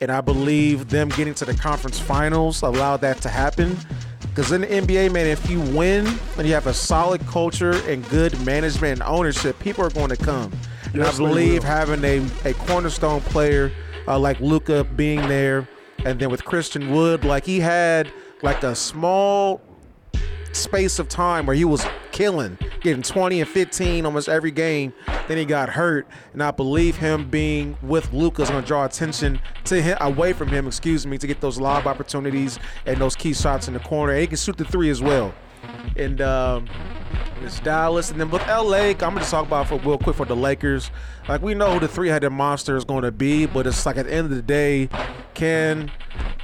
And 0.00 0.12
I 0.12 0.20
believe 0.20 0.88
them 0.88 1.08
getting 1.08 1.34
to 1.34 1.44
the 1.44 1.54
conference 1.54 1.98
finals 1.98 2.62
allowed 2.62 2.98
that 2.98 3.20
to 3.22 3.28
happen. 3.28 3.76
Because 4.20 4.52
in 4.52 4.60
the 4.60 4.68
NBA, 4.68 5.12
man, 5.12 5.26
if 5.26 5.50
you 5.50 5.60
win 5.60 6.06
and 6.38 6.46
you 6.46 6.54
have 6.54 6.68
a 6.68 6.74
solid 6.74 7.26
culture 7.26 7.74
and 7.88 8.08
good 8.08 8.40
management 8.46 9.00
and 9.00 9.02
ownership, 9.02 9.58
people 9.58 9.84
are 9.84 9.90
going 9.90 10.10
to 10.10 10.16
come. 10.16 10.52
And 10.92 10.96
Yes, 10.96 11.14
I 11.14 11.18
believe 11.18 11.64
having 11.64 12.04
a, 12.04 12.26
a 12.44 12.52
cornerstone 12.54 13.22
player 13.22 13.72
uh, 14.06 14.18
like 14.18 14.40
Luka 14.40 14.84
being 14.84 15.26
there, 15.26 15.66
and 16.04 16.20
then 16.20 16.30
with 16.30 16.44
Christian 16.44 16.90
Wood, 16.90 17.24
like 17.24 17.46
he 17.46 17.60
had 17.60 18.12
like 18.42 18.62
a 18.62 18.74
small 18.74 19.62
space 20.52 20.98
of 20.98 21.08
time 21.08 21.46
where 21.46 21.56
he 21.56 21.64
was 21.64 21.86
killing, 22.10 22.58
getting 22.82 23.02
20 23.02 23.40
and 23.40 23.48
15 23.48 24.04
almost 24.04 24.28
every 24.28 24.50
game. 24.50 24.92
Then 25.28 25.38
he 25.38 25.46
got 25.46 25.70
hurt, 25.70 26.06
and 26.34 26.42
I 26.42 26.50
believe 26.50 26.96
him 26.96 27.30
being 27.30 27.78
with 27.80 28.12
Luka 28.12 28.42
is 28.42 28.50
going 28.50 28.62
to 28.62 28.66
draw 28.66 28.84
attention 28.84 29.40
to 29.64 29.80
him 29.80 29.96
away 30.00 30.34
from 30.34 30.48
him, 30.48 30.66
excuse 30.66 31.06
me, 31.06 31.16
to 31.16 31.26
get 31.26 31.40
those 31.40 31.58
lob 31.58 31.86
opportunities 31.86 32.58
and 32.84 33.00
those 33.00 33.16
key 33.16 33.32
shots 33.32 33.66
in 33.66 33.74
the 33.74 33.80
corner. 33.80 34.12
And 34.12 34.20
he 34.20 34.26
can 34.26 34.36
shoot 34.36 34.58
the 34.58 34.64
three 34.64 34.90
as 34.90 35.00
well. 35.00 35.32
And 35.96 36.20
um, 36.20 36.68
it's 37.42 37.60
Dallas, 37.60 38.10
and 38.10 38.20
then 38.20 38.30
with 38.30 38.46
LA, 38.46 38.90
I'm 38.90 38.96
gonna 38.96 39.20
just 39.20 39.30
talk 39.30 39.46
about 39.46 39.68
for 39.68 39.78
real 39.78 39.98
quick 39.98 40.16
for 40.16 40.26
the 40.26 40.36
Lakers. 40.36 40.90
Like 41.28 41.42
we 41.42 41.54
know 41.54 41.74
who 41.74 41.80
the 41.80 41.88
three-headed 41.88 42.32
monster 42.32 42.76
is 42.76 42.84
going 42.84 43.02
to 43.02 43.12
be, 43.12 43.46
but 43.46 43.66
it's 43.66 43.86
like 43.86 43.96
at 43.96 44.06
the 44.06 44.12
end 44.12 44.30
of 44.30 44.36
the 44.36 44.42
day, 44.42 44.88
can 45.34 45.90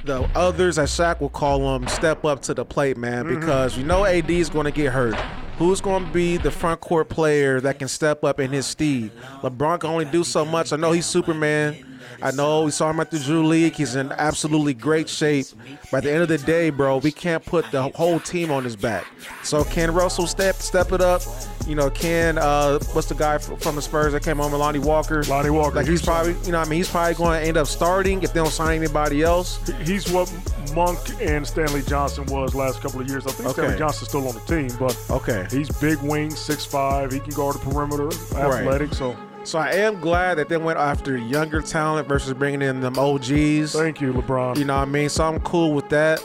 the 0.05 0.29
others, 0.35 0.79
as 0.79 0.91
Shaq 0.91 1.19
will 1.19 1.29
call 1.29 1.59
them, 1.59 1.87
step 1.87 2.23
up 2.25 2.41
to 2.43 2.53
the 2.53 2.65
plate, 2.65 2.97
man? 2.97 3.25
Mm-hmm. 3.25 3.39
Because 3.39 3.77
you 3.77 3.83
know 3.83 4.05
AD 4.05 4.29
is 4.29 4.49
going 4.49 4.65
to 4.65 4.71
get 4.71 4.93
hurt. 4.93 5.15
Who's 5.57 5.81
going 5.81 6.05
to 6.05 6.11
be 6.11 6.37
the 6.37 6.51
front 6.51 6.79
court 6.79 7.09
player 7.09 7.59
that 7.59 7.79
can 7.79 7.89
step 7.89 8.23
up 8.23 8.39
in 8.39 8.51
his 8.51 8.65
steed? 8.65 9.11
LeBron 9.41 9.81
can 9.81 9.89
only 9.89 10.05
do 10.05 10.23
so 10.23 10.45
much. 10.45 10.71
I 10.71 10.77
know 10.77 10.93
he's 10.93 11.05
Superman. 11.05 11.98
I 12.21 12.31
know 12.31 12.63
we 12.63 12.71
saw 12.71 12.89
him 12.89 12.99
at 12.99 13.11
the 13.11 13.19
Drew 13.19 13.45
League. 13.47 13.73
He's 13.75 13.95
in 13.95 14.11
absolutely 14.13 14.73
great 14.73 15.07
shape. 15.09 15.45
By 15.91 16.01
the 16.01 16.11
end 16.11 16.21
of 16.21 16.27
the 16.27 16.37
day, 16.37 16.69
bro, 16.69 16.97
we 16.97 17.11
can't 17.11 17.43
put 17.45 17.69
the 17.71 17.83
whole 17.89 18.19
team 18.19 18.51
on 18.51 18.63
his 18.63 18.75
back. 18.75 19.05
So 19.43 19.63
can 19.63 19.93
Russell 19.93 20.27
step 20.27 20.55
step 20.55 20.91
it 20.91 21.01
up? 21.01 21.21
You 21.67 21.75
know, 21.75 21.89
can 21.89 22.37
uh, 22.37 22.79
what's 22.93 23.07
the 23.07 23.15
guy 23.15 23.37
from 23.37 23.75
the 23.75 23.81
Spurs 23.81 24.13
that 24.13 24.23
came 24.23 24.41
on, 24.41 24.51
Lonnie 24.51 24.79
Walker? 24.79 25.23
Lonnie 25.23 25.49
Walker, 25.49 25.75
Like 25.77 25.87
he's 25.87 26.01
probably, 26.01 26.35
you 26.45 26.51
know, 26.51 26.59
I 26.59 26.65
mean, 26.65 26.77
he's 26.77 26.89
probably 26.89 27.13
going 27.15 27.39
to 27.41 27.47
end 27.47 27.57
up 27.57 27.67
starting 27.67 28.23
if 28.23 28.33
they 28.33 28.39
don't 28.39 28.49
sign 28.51 28.77
anybody 28.77 29.21
else. 29.23 29.59
He's 29.83 30.09
what 30.11 30.31
Monk 30.75 30.99
and 31.21 31.45
Stanley 31.45 31.81
Johnson 31.83 32.25
was 32.27 32.53
last 32.55 32.81
couple 32.81 33.01
of 33.01 33.07
years. 33.07 33.25
I 33.27 33.31
think 33.31 33.49
Okay. 33.49 33.61
Stanley 33.61 33.77
Johnson's 33.77 34.09
still 34.09 34.27
on 34.27 34.33
the 34.35 34.41
team, 34.41 34.75
but 34.79 34.97
Okay. 35.09 35.45
he's 35.51 35.69
big 35.79 35.97
wing, 35.99 36.31
six 36.31 36.65
five. 36.65 37.11
He 37.11 37.19
can 37.19 37.31
guard 37.31 37.55
the 37.55 37.59
perimeter, 37.59 38.07
athletic. 38.37 38.93
So 38.93 39.15
So 39.43 39.57
I 39.57 39.71
am 39.71 39.99
glad 39.99 40.37
that 40.37 40.49
they 40.49 40.57
went 40.57 40.79
after 40.79 41.17
younger 41.17 41.61
talent 41.61 42.07
versus 42.07 42.33
bringing 42.33 42.61
in 42.61 42.81
them 42.81 42.97
OGs. 42.97 43.73
thank 43.73 44.01
you, 44.01 44.13
LeBron. 44.13 44.57
You 44.57 44.65
know 44.65 44.75
what 44.77 44.87
I 44.87 44.91
mean? 44.91 45.09
So 45.09 45.25
I'm 45.25 45.39
cool 45.39 45.73
with 45.73 45.89
that. 45.89 46.23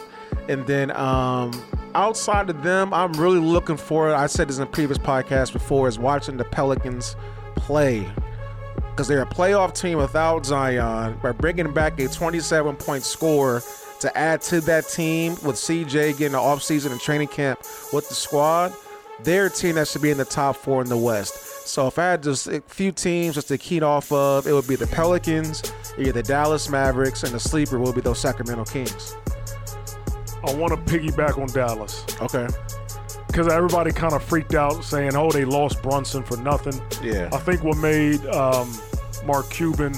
And 0.48 0.66
then 0.66 0.90
um, 0.90 1.52
outside 1.94 2.50
of 2.50 2.62
them, 2.62 2.92
I'm 2.92 3.12
really 3.12 3.38
looking 3.38 3.76
for 3.76 4.14
I 4.14 4.26
said 4.26 4.48
this 4.48 4.58
in 4.58 4.64
a 4.64 4.66
previous 4.66 4.98
podcast 4.98 5.52
before, 5.52 5.88
is 5.88 5.98
watching 5.98 6.36
the 6.36 6.44
Pelicans 6.44 7.16
play. 7.56 8.06
Because 8.90 9.08
they're 9.08 9.22
a 9.22 9.26
playoff 9.26 9.74
team 9.74 9.98
without 9.98 10.46
Zion, 10.46 11.18
by 11.22 11.32
bringing 11.32 11.72
back 11.72 11.98
a 11.98 12.08
27 12.08 12.76
point 12.76 13.02
score 13.02 13.62
to 14.00 14.18
add 14.18 14.42
to 14.42 14.60
that 14.62 14.88
team 14.88 15.32
with 15.42 15.56
CJ 15.56 16.18
getting 16.18 16.32
the 16.32 16.38
offseason 16.38 16.92
and 16.92 17.00
training 17.00 17.28
camp 17.28 17.58
with 17.92 18.08
the 18.08 18.14
squad. 18.14 18.72
They're 19.22 19.46
a 19.46 19.50
team 19.50 19.76
that 19.76 19.88
should 19.88 20.02
be 20.02 20.10
in 20.10 20.18
the 20.18 20.24
top 20.24 20.56
four 20.56 20.82
in 20.82 20.88
the 20.88 20.96
West. 20.96 21.53
So 21.64 21.86
if 21.86 21.98
I 21.98 22.10
had 22.10 22.22
just 22.22 22.46
a 22.46 22.60
few 22.62 22.92
teams 22.92 23.34
just 23.34 23.48
to 23.48 23.58
key 23.58 23.80
off 23.82 24.12
of, 24.12 24.46
it 24.46 24.52
would 24.52 24.68
be 24.68 24.76
the 24.76 24.86
Pelicans, 24.86 25.62
either 25.98 26.12
the 26.12 26.22
Dallas 26.22 26.68
Mavericks, 26.68 27.22
and 27.22 27.32
the 27.32 27.40
sleeper 27.40 27.78
will 27.78 27.92
be 27.92 28.00
those 28.00 28.18
Sacramento 28.18 28.64
Kings. 28.64 29.16
I 30.46 30.52
want 30.54 30.72
to 30.72 30.92
piggyback 30.92 31.38
on 31.38 31.46
Dallas 31.48 32.04
Okay. 32.20 32.46
because 33.28 33.48
everybody 33.48 33.92
kind 33.92 34.12
of 34.12 34.22
freaked 34.22 34.54
out 34.54 34.84
saying, 34.84 35.16
"Oh, 35.16 35.30
they 35.30 35.46
lost 35.46 35.82
Brunson 35.82 36.22
for 36.22 36.36
nothing." 36.36 36.78
Yeah. 37.02 37.30
I 37.32 37.38
think 37.38 37.64
what 37.64 37.78
made 37.78 38.24
um, 38.26 38.70
Mark 39.24 39.48
Cuban, 39.48 39.94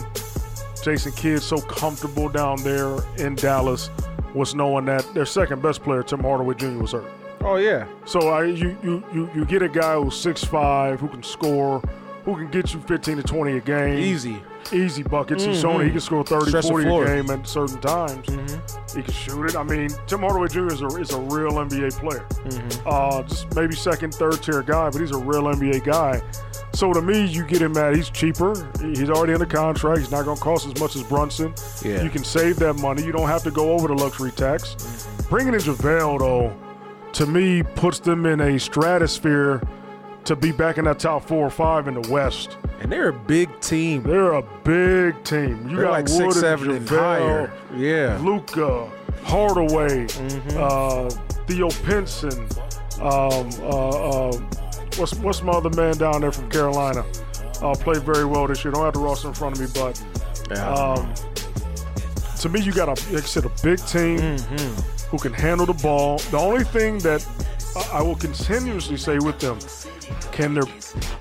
Jason 0.85 1.11
Kidd 1.13 1.43
so 1.43 1.61
comfortable 1.61 2.29
down 2.29 2.63
there 2.63 2.97
in 3.19 3.35
Dallas 3.35 3.91
was 4.35 4.55
knowing 4.55 4.85
that 4.85 5.05
their 5.15 5.27
second 5.27 5.63
best 5.63 5.83
player, 5.83 6.05
Tim 6.05 6.21
Hardaway 6.21 6.55
Jr., 6.55 6.79
was 6.79 6.93
hurt. 6.93 7.11
Oh 7.47 7.57
yeah. 7.57 7.87
So 8.07 8.31
I, 8.31 8.45
you, 8.47 8.77
you, 8.83 9.05
you, 9.15 9.31
you 9.33 9.45
get 9.45 9.63
a 9.63 9.69
guy 9.69 9.95
who's 9.95 10.15
6'5", 10.15 10.99
who 10.99 11.07
can 11.07 11.23
score, 11.23 11.79
who 12.25 12.35
can 12.35 12.51
get 12.51 12.75
you 12.75 12.81
15 12.81 13.19
to 13.19 13.23
20 13.23 13.57
a 13.57 13.61
game. 13.61 13.99
Easy. 14.01 14.43
Easy 14.73 15.05
buckets. 15.05 15.45
He's 15.45 15.59
mm-hmm. 15.59 15.63
shown. 15.63 15.85
He 15.85 15.93
can 15.93 16.01
score 16.01 16.25
30, 16.25 16.47
Stretch 16.47 16.65
the 16.65 16.71
40 16.71 16.85
floor. 16.87 17.05
a 17.05 17.07
game 17.07 17.31
at 17.31 17.47
certain 17.47 17.81
times. 17.81 18.27
Mm-hmm. 18.27 18.99
He 18.99 19.03
can 19.05 19.15
shoot 19.15 19.45
it. 19.45 19.55
I 19.55 19.63
mean, 19.63 19.91
Tim 20.09 20.21
Hardaway 20.21 20.49
Jr. 20.49 20.73
is 20.73 20.83
a, 20.83 20.87
is 20.97 21.13
a 21.13 21.21
real 21.21 21.53
NBA 21.53 21.93
player. 22.01 22.27
Mm-hmm. 22.29 22.83
Uh, 22.85 23.23
just 23.23 23.55
maybe 23.55 23.77
second, 23.77 24.13
third 24.13 24.43
tier 24.43 24.63
guy, 24.63 24.91
but 24.91 25.01
he's 25.01 25.13
a 25.13 25.19
real 25.19 25.45
NBA 25.45 25.85
guy. 25.85 26.21
So 26.75 26.93
to 26.93 27.01
me, 27.01 27.27
you 27.27 27.47
get 27.47 27.63
him 27.63 27.77
at 27.77 27.95
he's 27.95 28.11
cheaper. 28.11 28.55
He's 28.81 29.09
already 29.09 29.35
under 29.35 29.47
contract. 29.47 30.01
He's 30.01 30.11
not 30.11 30.25
going 30.25 30.37
to 30.37 30.43
cost 30.43 30.67
as 30.67 30.81
much 30.81 30.97
as 30.97 31.05
Brunson. 31.05 31.55
Yeah. 31.85 32.03
You 32.03 32.11
can 32.11 32.25
save 32.25 32.57
that 32.57 32.75
money. 32.75 33.05
You 33.05 33.13
don't 33.13 33.29
have 33.29 33.45
to 33.45 33.53
go 33.53 33.71
over 33.71 33.87
the 33.87 33.95
luxury 33.95 34.33
tax. 34.33 35.07
Bringing 35.31 35.55
in 35.55 35.61
JaVale, 35.61 36.19
though, 36.19 36.66
to 37.17 37.27
me, 37.27 37.63
puts 37.63 37.99
them 37.99 38.27
in 38.27 38.41
a 38.41 38.59
stratosphere 38.59 39.63
to 40.25 40.37
be 40.37 40.53
back 40.53 40.77
in 40.79 40.85
that 40.85 40.99
top 40.99 41.25
four 41.25 41.47
or 41.47 41.51
five 41.51 41.89
in 41.89 41.95
the 42.01 42.09
West. 42.11 42.57
And 42.81 42.93
they're 42.93 43.09
a 43.09 43.13
big 43.13 43.59
team. 43.61 44.03
They're 44.03 44.33
a 44.35 44.43
big 44.65 45.23
team. 45.25 45.69
You 45.69 45.77
They're 45.77 45.85
got 45.87 45.91
like 45.93 46.09
Wood 46.09 46.33
six, 46.33 46.35
and 46.37 46.43
seven, 46.43 46.71
and 46.73 46.87
JaVale, 46.87 46.99
higher. 46.99 47.53
Yeah. 47.77 48.19
Luka, 48.23 48.91
Hardaway, 49.25 50.07
uh, 50.57 51.09
Theo 51.47 51.71
Pinson. 51.71 52.39
Um, 53.01 53.51
uh, 53.61 54.29
uh, 54.29 54.33
what's 54.97 55.15
what's 55.17 55.43
my 55.43 55.53
other 55.53 55.71
man 55.71 55.97
down 55.97 56.21
there 56.23 56.33
from 56.33 56.51
Carolina? 56.51 57.05
Uh, 57.63 57.75
played 57.75 58.03
very 58.03 58.25
well 58.27 58.47
this 58.47 58.63
year. 58.65 58.73
Don't 58.73 58.85
have 58.85 58.95
the 58.95 59.01
roster 59.01 59.29
in 59.29 59.35
front 59.35 59.59
of 59.59 59.61
me, 59.63 59.69
but 59.75 60.03
Yeah. 60.51 60.71
um, 60.75 61.15
to 62.41 62.49
me, 62.51 62.61
you 62.61 62.73
got 62.73 62.89
a 62.89 63.13
like 63.13 63.23
I 63.25 63.27
said, 63.27 63.47
a 63.47 63.53
big 63.63 63.79
team 63.87 64.19
Mm-hmm. 64.19 64.96
Who 65.17 65.31
can 65.31 65.33
handle 65.33 65.65
the 65.65 65.73
ball. 65.73 66.19
The 66.31 66.37
only 66.37 66.63
thing 66.63 66.99
that 66.99 67.27
I- 67.75 68.01
I 68.01 68.03
will 68.03 68.17
continuously 68.17 68.99
say 68.99 69.17
with 69.19 69.39
them, 69.39 69.59
can 70.31 70.53
there, 70.53 70.65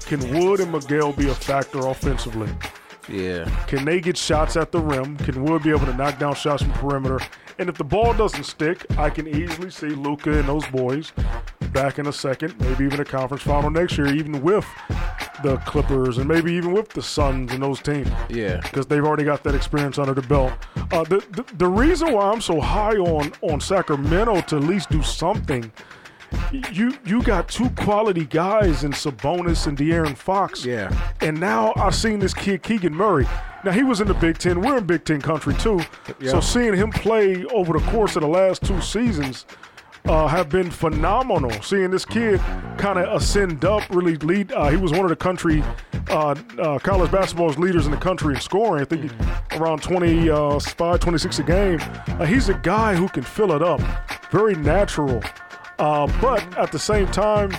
can 0.05 0.19
Wood 0.37 0.59
and 0.59 0.73
Miguel 0.73 1.13
be 1.13 1.29
a 1.29 1.33
factor 1.33 1.79
offensively? 1.87 2.49
yeah. 3.07 3.45
Can 3.67 3.85
they 3.85 4.01
get 4.01 4.17
shots 4.17 4.57
at 4.57 4.73
the 4.73 4.79
rim? 4.79 5.15
Can 5.15 5.45
Wood 5.45 5.63
be 5.63 5.69
able 5.69 5.85
to 5.85 5.93
knock 5.93 6.19
down 6.19 6.35
shots 6.35 6.61
from 6.63 6.73
perimeter? 6.73 7.21
And 7.57 7.69
if 7.69 7.77
the 7.77 7.85
ball 7.85 8.13
doesn't 8.13 8.43
stick, 8.43 8.85
I 8.97 9.09
can 9.09 9.29
easily 9.29 9.69
see 9.69 9.87
Luka 9.87 10.39
and 10.39 10.49
those 10.49 10.65
boys 10.65 11.13
back 11.71 11.97
in 11.97 12.07
a 12.07 12.11
second, 12.11 12.55
maybe 12.59 12.83
even 12.83 12.99
a 12.99 13.05
conference 13.05 13.43
final 13.43 13.69
next 13.69 13.97
year, 13.97 14.07
even 14.07 14.41
with 14.41 14.65
the 15.43 15.57
Clippers 15.57 16.17
and 16.17 16.27
maybe 16.27 16.53
even 16.53 16.71
with 16.71 16.89
the 16.89 17.01
Suns 17.01 17.51
and 17.51 17.61
those 17.61 17.81
teams 17.81 18.07
Yeah. 18.29 18.57
because 18.61 18.85
they've 18.85 19.03
already 19.03 19.23
got 19.23 19.43
that 19.43 19.55
experience 19.55 19.97
under 19.99 20.13
the 20.13 20.21
belt. 20.21 20.53
Uh, 20.91 21.03
the, 21.03 21.17
the 21.31 21.45
the 21.57 21.67
reason 21.67 22.11
why 22.13 22.29
I'm 22.31 22.41
so 22.41 22.59
high 22.61 22.95
on 22.95 23.33
on 23.41 23.59
Sacramento 23.59 24.41
to 24.41 24.57
at 24.57 24.63
least 24.63 24.89
do 24.89 25.01
something, 25.03 25.71
you 26.71 26.97
you 27.05 27.21
got 27.23 27.47
two 27.49 27.69
quality 27.71 28.25
guys 28.25 28.83
in 28.83 28.91
Sabonis 28.91 29.67
and 29.67 29.77
De'Aaron 29.77 30.15
Fox. 30.17 30.65
Yeah. 30.65 30.89
And 31.21 31.39
now 31.39 31.73
I've 31.75 31.95
seen 31.95 32.19
this 32.19 32.33
kid 32.33 32.63
Keegan 32.63 32.93
Murray. 32.93 33.27
Now 33.63 33.71
he 33.71 33.83
was 33.83 33.99
in 34.01 34.07
the 34.07 34.13
Big 34.13 34.37
Ten. 34.37 34.61
We're 34.61 34.77
in 34.77 34.85
Big 34.85 35.05
Ten 35.05 35.21
country 35.21 35.53
too. 35.55 35.81
Yeah. 36.19 36.31
So 36.31 36.39
seeing 36.39 36.75
him 36.75 36.91
play 36.91 37.43
over 37.45 37.73
the 37.73 37.85
course 37.87 38.15
of 38.15 38.21
the 38.21 38.27
last 38.27 38.63
two 38.63 38.79
seasons 38.81 39.45
uh, 40.05 40.27
have 40.27 40.49
been 40.49 40.69
phenomenal. 40.71 41.51
Seeing 41.61 41.91
this 41.91 42.05
kid 42.05 42.39
kind 42.77 42.99
of 42.99 43.21
ascend 43.21 43.65
up, 43.65 43.83
really 43.89 44.15
lead. 44.17 44.51
Uh, 44.51 44.69
he 44.69 44.77
was 44.77 44.91
one 44.91 45.01
of 45.01 45.09
the 45.09 45.15
country 45.15 45.63
uh, 46.09 46.35
uh, 46.59 46.77
college 46.79 47.11
basketball's 47.11 47.57
leaders 47.57 47.85
in 47.85 47.91
the 47.91 47.97
country 47.97 48.35
in 48.35 48.39
scoring. 48.41 48.81
I 48.81 48.85
think 48.85 49.11
around 49.53 49.81
25, 49.81 50.99
26 50.99 51.39
a 51.39 51.43
game. 51.43 51.79
Uh, 52.07 52.25
he's 52.25 52.49
a 52.49 52.53
guy 52.55 52.95
who 52.95 53.07
can 53.09 53.23
fill 53.23 53.51
it 53.53 53.63
up. 53.63 53.81
Very 54.31 54.55
natural. 54.55 55.21
Uh, 55.79 56.05
but 56.21 56.41
at 56.57 56.71
the 56.71 56.79
same 56.79 57.07
time, 57.07 57.51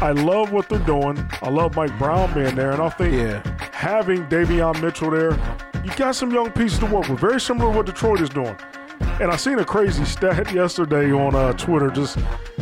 I 0.00 0.10
love 0.12 0.52
what 0.52 0.68
they're 0.68 0.78
doing. 0.80 1.18
I 1.42 1.48
love 1.48 1.74
Mike 1.76 1.96
Brown 1.98 2.32
being 2.34 2.54
there, 2.54 2.72
and 2.72 2.82
I 2.82 2.88
think 2.90 3.14
Yeah. 3.14 3.42
having 3.72 4.24
Davion 4.26 4.80
Mitchell 4.82 5.10
there, 5.10 5.30
you 5.84 5.90
got 5.96 6.14
some 6.14 6.30
young 6.32 6.50
pieces 6.52 6.78
to 6.80 6.86
work 6.86 7.08
with. 7.08 7.18
Very 7.20 7.40
similar 7.40 7.70
to 7.70 7.76
what 7.76 7.86
Detroit 7.86 8.20
is 8.20 8.28
doing. 8.28 8.56
And 9.20 9.30
I 9.30 9.36
seen 9.36 9.58
a 9.58 9.64
crazy 9.64 10.04
stat 10.04 10.52
yesterday 10.52 11.10
on 11.12 11.34
uh, 11.34 11.52
Twitter, 11.54 11.90
just 11.90 12.18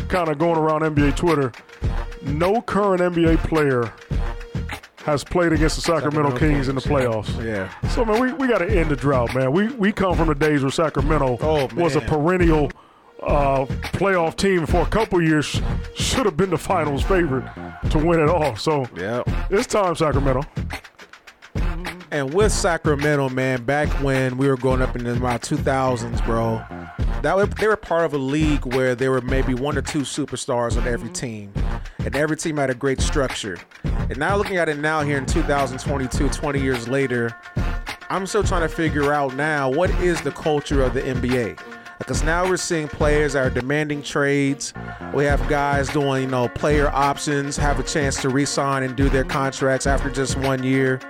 kind 0.09 0.28
of 0.28 0.39
going 0.39 0.57
around 0.59 0.82
NBA 0.82 1.16
Twitter. 1.16 1.53
No 2.22 2.61
current 2.62 3.01
NBA 3.01 3.39
player 3.49 3.93
has 5.05 5.22
played 5.24 5.53
against 5.53 5.76
the 5.76 5.82
Sacramento, 5.82 6.30
Sacramento 6.30 6.39
Kings, 6.39 6.68
in 6.68 6.74
the 6.76 6.80
Kings, 6.80 6.91
yeah. 6.93 7.09
playoffs. 7.09 7.45
Yeah. 7.82 7.89
So 7.91 8.05
man, 8.05 8.20
we, 8.20 8.32
we 8.32 8.49
got 8.49 8.59
to 8.59 8.68
end 8.70 8.91
the 8.91 8.97
drought, 8.97 9.35
man. 9.35 9.53
We 9.53 9.68
we 9.74 9.93
come 9.93 10.16
from 10.16 10.28
the 10.28 10.35
days 10.35 10.62
where 10.62 10.70
Sacramento 10.70 11.39
Oh, 11.41 11.68
was 11.74 11.97
a 11.97 12.01
perennial 12.01 12.70
uh, 13.22 13.66
playoff 13.93 14.37
team 14.37 14.64
for 14.66 14.80
a 14.82 14.87
couple 14.87 15.20
years. 15.22 15.61
Should 15.95 16.24
have 16.26 16.37
been 16.37 16.51
the 16.51 16.59
finals 16.59 17.03
favorite 17.03 17.45
to 17.91 17.99
win 17.99 18.20
it 18.20 18.28
all. 18.28 18.57
So 18.57 18.87
Yeah. 18.97 19.22
it's 19.51 19.66
time, 19.66 19.95
Sacramento. 19.95 20.43
And 22.15 22.33
with 22.33 22.53
Sacramento, 22.53 23.29
man, 23.29 23.65
back 23.65 23.89
when 24.01 24.37
we 24.37 24.47
were 24.47 24.57
growing 24.57 24.81
up 24.81 24.95
in 24.95 25.03
the 25.03 25.21
around 25.21 25.41
2000s, 25.41 26.25
bro, 26.25 26.62
that 27.23 27.35
was, 27.35 27.49
they 27.59 27.67
were 27.67 27.75
part 27.75 28.05
of 28.05 28.15
a 28.15 28.19
league 28.19 28.65
where 28.67 28.95
there 28.95 29.11
were 29.11 29.21
maybe 29.21 29.53
one 29.53 29.77
or 29.77 29.83
two 29.83 30.03
superstars 30.03 30.77
on 30.77 30.87
every 30.87 31.09
mm-hmm. 31.09 31.51
team, 31.51 31.53
and 31.99 32.15
every 32.15 32.37
team 32.37 32.59
had 32.59 32.71
a 32.71 32.75
great 32.75 33.01
structure. 33.01 33.59
And 33.83 34.17
now 34.17 34.37
looking 34.37 34.59
at 34.59 34.69
it 34.69 34.79
now 34.79 35.03
here 35.03 35.19
in 35.19 35.27
2022, 35.27 36.29
20 36.29 36.61
years 36.61 36.87
later, 36.87 37.37
I'm 38.09 38.29
still 38.29 38.45
trying 38.45 38.62
to 38.62 38.73
figure 38.73 39.12
out 39.12 39.35
now 39.35 39.69
what 39.69 39.91
is 40.01 40.21
the 40.23 40.31
culture 40.31 40.85
of 40.85 40.95
the 40.95 41.03
NBA. 41.03 41.59
Because 41.99 42.23
now 42.23 42.49
we're 42.49 42.59
seeing 42.59 42.87
players 42.87 43.33
that 43.33 43.45
are 43.45 43.51
demanding 43.51 44.05
trades. 44.05 44.73
We 45.12 45.25
have 45.25 45.49
guys 45.49 45.89
doing, 45.89 46.23
you 46.25 46.29
know, 46.29 46.47
player 46.47 46.91
options, 46.91 47.57
have 47.57 47.81
a 47.81 47.83
chance 47.83 48.23
to 48.23 48.29
re-sign 48.29 48.85
and 48.85 48.95
do 48.95 49.09
their 49.09 49.25
contracts 49.25 49.89
after 49.89 50.11
just 50.11 50.37
one 50.37 50.62
year. 50.62 51.01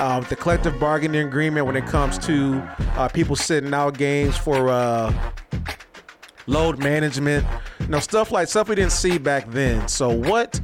Um, 0.00 0.24
the 0.30 0.36
collective 0.36 0.80
bargaining 0.80 1.28
agreement 1.28 1.66
when 1.66 1.76
it 1.76 1.86
comes 1.86 2.18
to 2.20 2.62
uh, 2.96 3.08
people 3.08 3.36
sitting 3.36 3.74
out 3.74 3.98
games 3.98 4.36
for 4.36 4.70
uh, 4.70 5.32
load 6.46 6.78
management, 6.78 7.46
you 7.80 7.88
know, 7.88 8.00
stuff 8.00 8.32
like 8.32 8.48
stuff 8.48 8.68
we 8.68 8.74
didn't 8.74 8.92
see 8.92 9.18
back 9.18 9.50
then. 9.50 9.86
So 9.88 10.08
what 10.08 10.58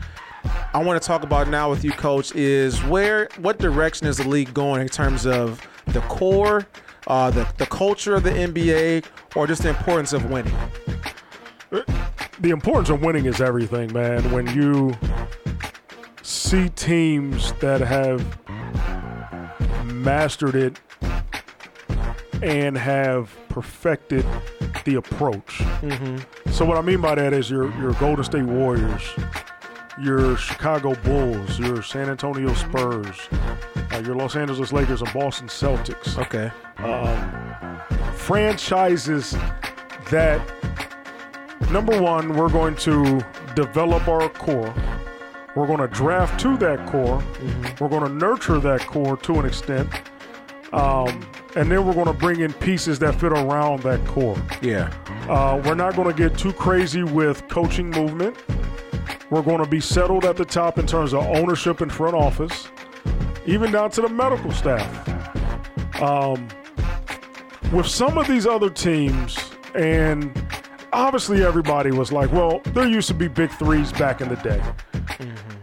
I 0.72 0.82
want 0.82 1.00
to 1.00 1.06
talk 1.06 1.22
about 1.22 1.48
now 1.48 1.70
with 1.70 1.84
you, 1.84 1.92
Coach, 1.92 2.34
is 2.34 2.82
where 2.84 3.28
what 3.38 3.58
direction 3.58 4.06
is 4.06 4.16
the 4.16 4.28
league 4.28 4.52
going 4.54 4.80
in 4.80 4.88
terms 4.88 5.26
of 5.26 5.60
the 5.88 6.00
core, 6.02 6.66
uh, 7.06 7.30
the 7.30 7.46
the 7.58 7.66
culture 7.66 8.14
of 8.14 8.22
the 8.22 8.30
NBA, 8.30 9.04
or 9.34 9.46
just 9.46 9.62
the 9.62 9.68
importance 9.68 10.12
of 10.12 10.30
winning? 10.30 10.56
the 12.40 12.50
importance 12.50 12.90
of 12.90 13.02
winning 13.02 13.26
is 13.26 13.40
everything, 13.40 13.92
man. 13.92 14.30
When 14.32 14.46
you 14.54 14.94
see 16.22 16.68
teams 16.70 17.52
that 17.60 17.80
have 17.80 18.20
mastered 20.06 20.54
it 20.54 20.78
and 22.42 22.78
have 22.78 23.36
perfected 23.48 24.24
the 24.84 24.94
approach. 24.94 25.62
So 26.52 26.64
what 26.64 26.78
I 26.78 26.80
mean 26.80 27.00
by 27.00 27.16
that 27.16 27.32
is 27.32 27.50
your 27.50 27.76
your 27.78 27.92
Golden 27.94 28.24
State 28.24 28.44
Warriors, 28.44 29.02
your 30.00 30.36
Chicago 30.36 30.94
Bulls, 31.02 31.58
your 31.58 31.82
San 31.82 32.08
Antonio 32.08 32.54
Spurs, 32.54 33.16
uh, 33.92 34.02
your 34.06 34.14
Los 34.14 34.36
Angeles 34.36 34.72
Lakers, 34.72 35.02
and 35.02 35.12
Boston 35.12 35.48
Celtics 35.48 36.16
Okay. 36.18 36.50
franchises 38.14 39.34
that 40.10 40.40
number 41.72 42.00
one, 42.00 42.34
we're 42.36 42.48
going 42.48 42.76
to 42.76 43.24
develop 43.56 44.06
our 44.06 44.28
core. 44.28 44.72
We're 45.56 45.66
going 45.66 45.80
to 45.80 45.88
draft 45.88 46.38
to 46.40 46.56
that 46.58 46.86
core. 46.86 47.24
We're 47.80 47.88
going 47.88 48.02
to 48.02 48.12
nurture 48.12 48.60
that 48.60 48.86
core 48.86 49.16
to 49.16 49.40
an 49.40 49.46
extent. 49.46 49.88
Um, 50.74 51.26
and 51.56 51.72
then 51.72 51.86
we're 51.86 51.94
going 51.94 52.06
to 52.06 52.12
bring 52.12 52.40
in 52.40 52.52
pieces 52.52 52.98
that 52.98 53.18
fit 53.18 53.32
around 53.32 53.82
that 53.82 54.06
core. 54.06 54.36
Yeah. 54.60 54.92
Uh, 55.30 55.60
we're 55.64 55.74
not 55.74 55.96
going 55.96 56.14
to 56.14 56.16
get 56.16 56.38
too 56.38 56.52
crazy 56.52 57.02
with 57.02 57.48
coaching 57.48 57.90
movement. 57.90 58.36
We're 59.30 59.42
going 59.42 59.64
to 59.64 59.68
be 59.68 59.80
settled 59.80 60.26
at 60.26 60.36
the 60.36 60.44
top 60.44 60.78
in 60.78 60.86
terms 60.86 61.14
of 61.14 61.24
ownership 61.24 61.80
and 61.80 61.90
front 61.90 62.14
office, 62.14 62.68
even 63.46 63.72
down 63.72 63.90
to 63.92 64.02
the 64.02 64.10
medical 64.10 64.52
staff. 64.52 65.08
Um, 66.02 66.48
with 67.72 67.86
some 67.86 68.18
of 68.18 68.28
these 68.28 68.46
other 68.46 68.68
teams, 68.68 69.38
and 69.74 70.30
obviously 70.92 71.42
everybody 71.42 71.92
was 71.92 72.12
like, 72.12 72.30
well, 72.30 72.60
there 72.74 72.86
used 72.86 73.08
to 73.08 73.14
be 73.14 73.26
big 73.26 73.50
threes 73.52 73.90
back 73.92 74.20
in 74.20 74.28
the 74.28 74.36
day. 74.36 74.62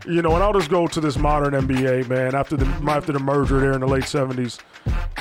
You 0.07 0.21
know, 0.21 0.33
and 0.35 0.43
I'll 0.43 0.53
just 0.53 0.69
go 0.69 0.87
to 0.87 0.99
this 0.99 1.17
modern 1.17 1.53
NBA, 1.53 2.07
man. 2.09 2.35
After 2.35 2.57
the 2.57 2.65
after 2.89 3.11
the 3.13 3.19
merger 3.19 3.59
there 3.59 3.73
in 3.73 3.81
the 3.81 3.87
late 3.87 4.03
'70s, 4.03 4.59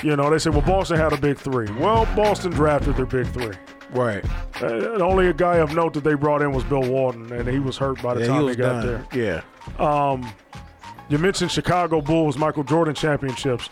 you 0.02 0.16
know, 0.16 0.30
they 0.30 0.38
say, 0.38 0.50
well, 0.50 0.62
Boston 0.62 0.96
had 0.98 1.12
a 1.12 1.16
big 1.16 1.36
three. 1.38 1.70
Well, 1.72 2.06
Boston 2.16 2.50
drafted 2.52 2.96
their 2.96 3.06
big 3.06 3.26
three. 3.28 3.54
Right. 3.90 4.24
Uh, 4.62 4.94
only 5.02 5.30
guy 5.34 5.56
of 5.56 5.74
note 5.74 5.92
that 5.94 6.04
they 6.04 6.14
brought 6.14 6.40
in 6.42 6.52
was 6.52 6.64
Bill 6.64 6.82
Walton, 6.82 7.30
and 7.32 7.46
he 7.46 7.58
was 7.58 7.76
hurt 7.76 8.00
by 8.02 8.14
the 8.14 8.20
Yeah, 8.22 8.26
time 8.28 8.44
was 8.44 8.56
he 8.56 8.62
got 8.62 8.82
done. 8.82 8.86
there. 8.86 9.42
Yeah. 9.78 10.22
You 11.08 11.18
mentioned 11.18 11.50
Chicago 11.50 12.00
Bulls, 12.00 12.38
Michael 12.38 12.64
Jordan 12.64 12.94
championships. 12.94 13.68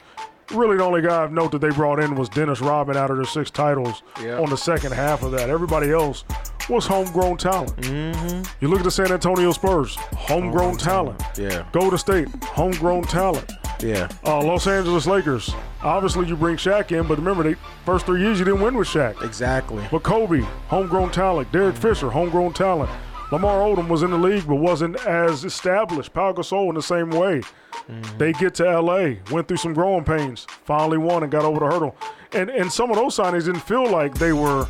Really, 0.53 0.77
the 0.77 0.85
only 0.85 1.01
guy 1.03 1.25
of 1.25 1.33
note 1.33 1.53
that 1.53 1.61
they 1.61 1.71
brought 1.71 2.01
in 2.01 2.15
was 2.17 2.29
Dennis 2.29 2.61
Rodman 2.61 2.97
out 2.97 3.11
of 3.11 3.17
their 3.17 3.25
six 3.27 3.51
titles 3.51 4.03
Yeah. 4.21 4.39
on 4.41 4.51
the 4.51 4.57
second 4.57 4.93
half 4.93 5.23
of 5.23 5.31
that. 5.33 5.49
Everybody 5.49 5.91
else 5.93 6.25
was 6.69 6.87
homegrown 6.87 7.37
talent. 7.37 7.77
Mm-hmm. 7.77 8.43
You 8.61 8.69
look 8.69 8.79
at 8.81 8.85
the 8.85 8.91
San 8.91 9.13
Antonio 9.13 9.53
Spurs, 9.53 9.95
homegrown 10.17 10.77
talent. 10.77 11.23
Yeah. 11.37 11.65
Golden 11.73 11.99
State, 11.99 12.29
homegrown 12.45 13.05
talent. 13.05 13.51
Yeah. 13.81 14.09
Uh, 14.25 14.43
Los 14.43 14.67
Angeles 14.67 15.07
Lakers, 15.07 15.55
obviously 15.83 16.27
you 16.27 16.37
bring 16.37 16.57
Shaq 16.57 16.91
in, 16.99 17.07
but 17.07 17.19
remember, 17.19 17.43
the 17.45 17.57
first 17.87 18.05
three 18.07 18.21
years 18.21 18.39
you 18.39 18.45
didn't 18.45 18.61
win 18.61 18.77
with 18.77 18.89
Shaq. 18.89 19.23
Exactly. 19.25 19.83
But 19.91 20.03
Kobe, 20.03 20.41
homegrown 20.69 21.13
talent. 21.13 21.51
Derek 21.53 21.77
Fisher, 21.77 22.11
homegrown 22.11 22.53
talent. 22.55 22.91
Lamar 23.31 23.61
Odom 23.61 23.89
was 23.89 24.03
in 24.03 24.11
the 24.11 24.19
league, 24.19 24.47
but 24.47 24.57
wasn't 24.57 24.97
as 25.07 25.45
established. 25.45 26.13
Pau 26.13 26.33
Gasol 26.33 26.69
in 26.69 26.75
the 26.75 26.83
same 26.83 27.11
way. 27.11 27.43
Mm-hmm. 27.89 28.19
They 28.19 28.33
get 28.33 28.55
to 28.57 28.81
LA, 28.81 29.15
went 29.31 29.47
through 29.47 29.59
some 29.59 29.73
growing 29.73 30.05
pains, 30.05 30.47
finally 30.65 30.99
won 30.99 31.23
and 31.23 31.31
got 31.31 31.45
over 31.45 31.61
the 31.61 31.67
hurdle. 31.67 31.97
And 32.33 32.51
and 32.51 32.71
some 32.73 32.91
of 32.91 32.97
those 32.97 33.17
signings 33.17 33.45
didn't 33.45 33.61
feel 33.61 33.89
like 33.89 34.15
they 34.15 34.33
were 34.33 34.67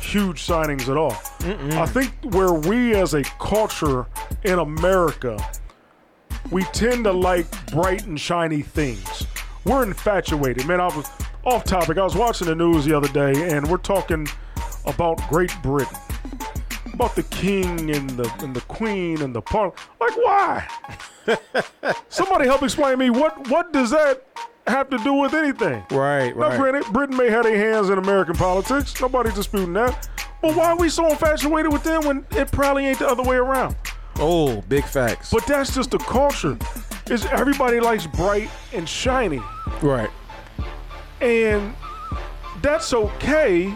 huge 0.00 0.46
signings 0.46 0.88
at 0.88 0.96
all. 0.96 1.16
I 1.80 1.86
think 1.86 2.12
where 2.34 2.52
we 2.52 2.94
as 2.94 3.14
a 3.14 3.22
culture 3.22 4.06
in 4.44 4.58
America, 4.58 5.38
we 6.50 6.64
tend 6.64 7.04
to 7.04 7.12
like 7.12 7.46
bright 7.70 8.06
and 8.06 8.18
shiny 8.18 8.62
things. 8.62 9.26
We're 9.64 9.84
infatuated. 9.84 10.66
Man, 10.66 10.80
I 10.80 10.86
was 10.86 11.08
off 11.44 11.64
topic. 11.64 11.98
I 11.98 12.02
was 12.02 12.16
watching 12.16 12.48
the 12.48 12.54
news 12.54 12.84
the 12.84 12.96
other 12.96 13.08
day, 13.08 13.50
and 13.50 13.68
we're 13.68 13.76
talking 13.76 14.26
about 14.86 15.16
Great 15.28 15.52
Britain, 15.62 15.96
about 17.00 17.16
the 17.16 17.22
king 17.24 17.90
and 17.90 18.10
the 18.10 18.30
and 18.44 18.54
the 18.54 18.60
queen 18.62 19.22
and 19.22 19.34
the 19.34 19.40
parliament? 19.40 19.80
Like, 20.00 20.16
why? 20.18 20.68
Somebody 22.10 22.44
help 22.46 22.62
explain 22.62 22.92
to 22.92 22.96
me 22.98 23.10
what 23.10 23.48
what 23.48 23.72
does 23.72 23.90
that 23.90 24.26
have 24.66 24.90
to 24.90 24.98
do 24.98 25.14
with 25.14 25.32
anything? 25.32 25.82
Right. 25.90 26.36
Now, 26.36 26.48
Right. 26.48 26.58
granted, 26.60 26.92
Britain 26.92 27.16
may 27.16 27.30
have 27.30 27.44
their 27.44 27.56
hands 27.56 27.88
in 27.88 27.98
American 27.98 28.34
politics. 28.36 29.00
Nobody's 29.00 29.34
disputing 29.34 29.72
that. 29.72 30.08
But 30.42 30.54
why 30.54 30.66
are 30.70 30.76
we 30.76 30.88
so 30.90 31.06
infatuated 31.08 31.72
with 31.72 31.82
them 31.82 32.04
when 32.04 32.26
it 32.32 32.50
probably 32.52 32.86
ain't 32.86 32.98
the 32.98 33.08
other 33.08 33.22
way 33.22 33.36
around? 33.36 33.76
Oh, 34.18 34.60
big 34.68 34.84
facts. 34.84 35.30
But 35.30 35.46
that's 35.46 35.74
just 35.74 35.90
the 35.90 35.98
culture. 35.98 36.58
Is 37.10 37.24
everybody 37.26 37.80
likes 37.80 38.06
bright 38.06 38.50
and 38.72 38.88
shiny, 38.88 39.42
right. 39.82 40.10
and 41.20 41.74
that's 42.62 42.92
okay. 42.92 43.74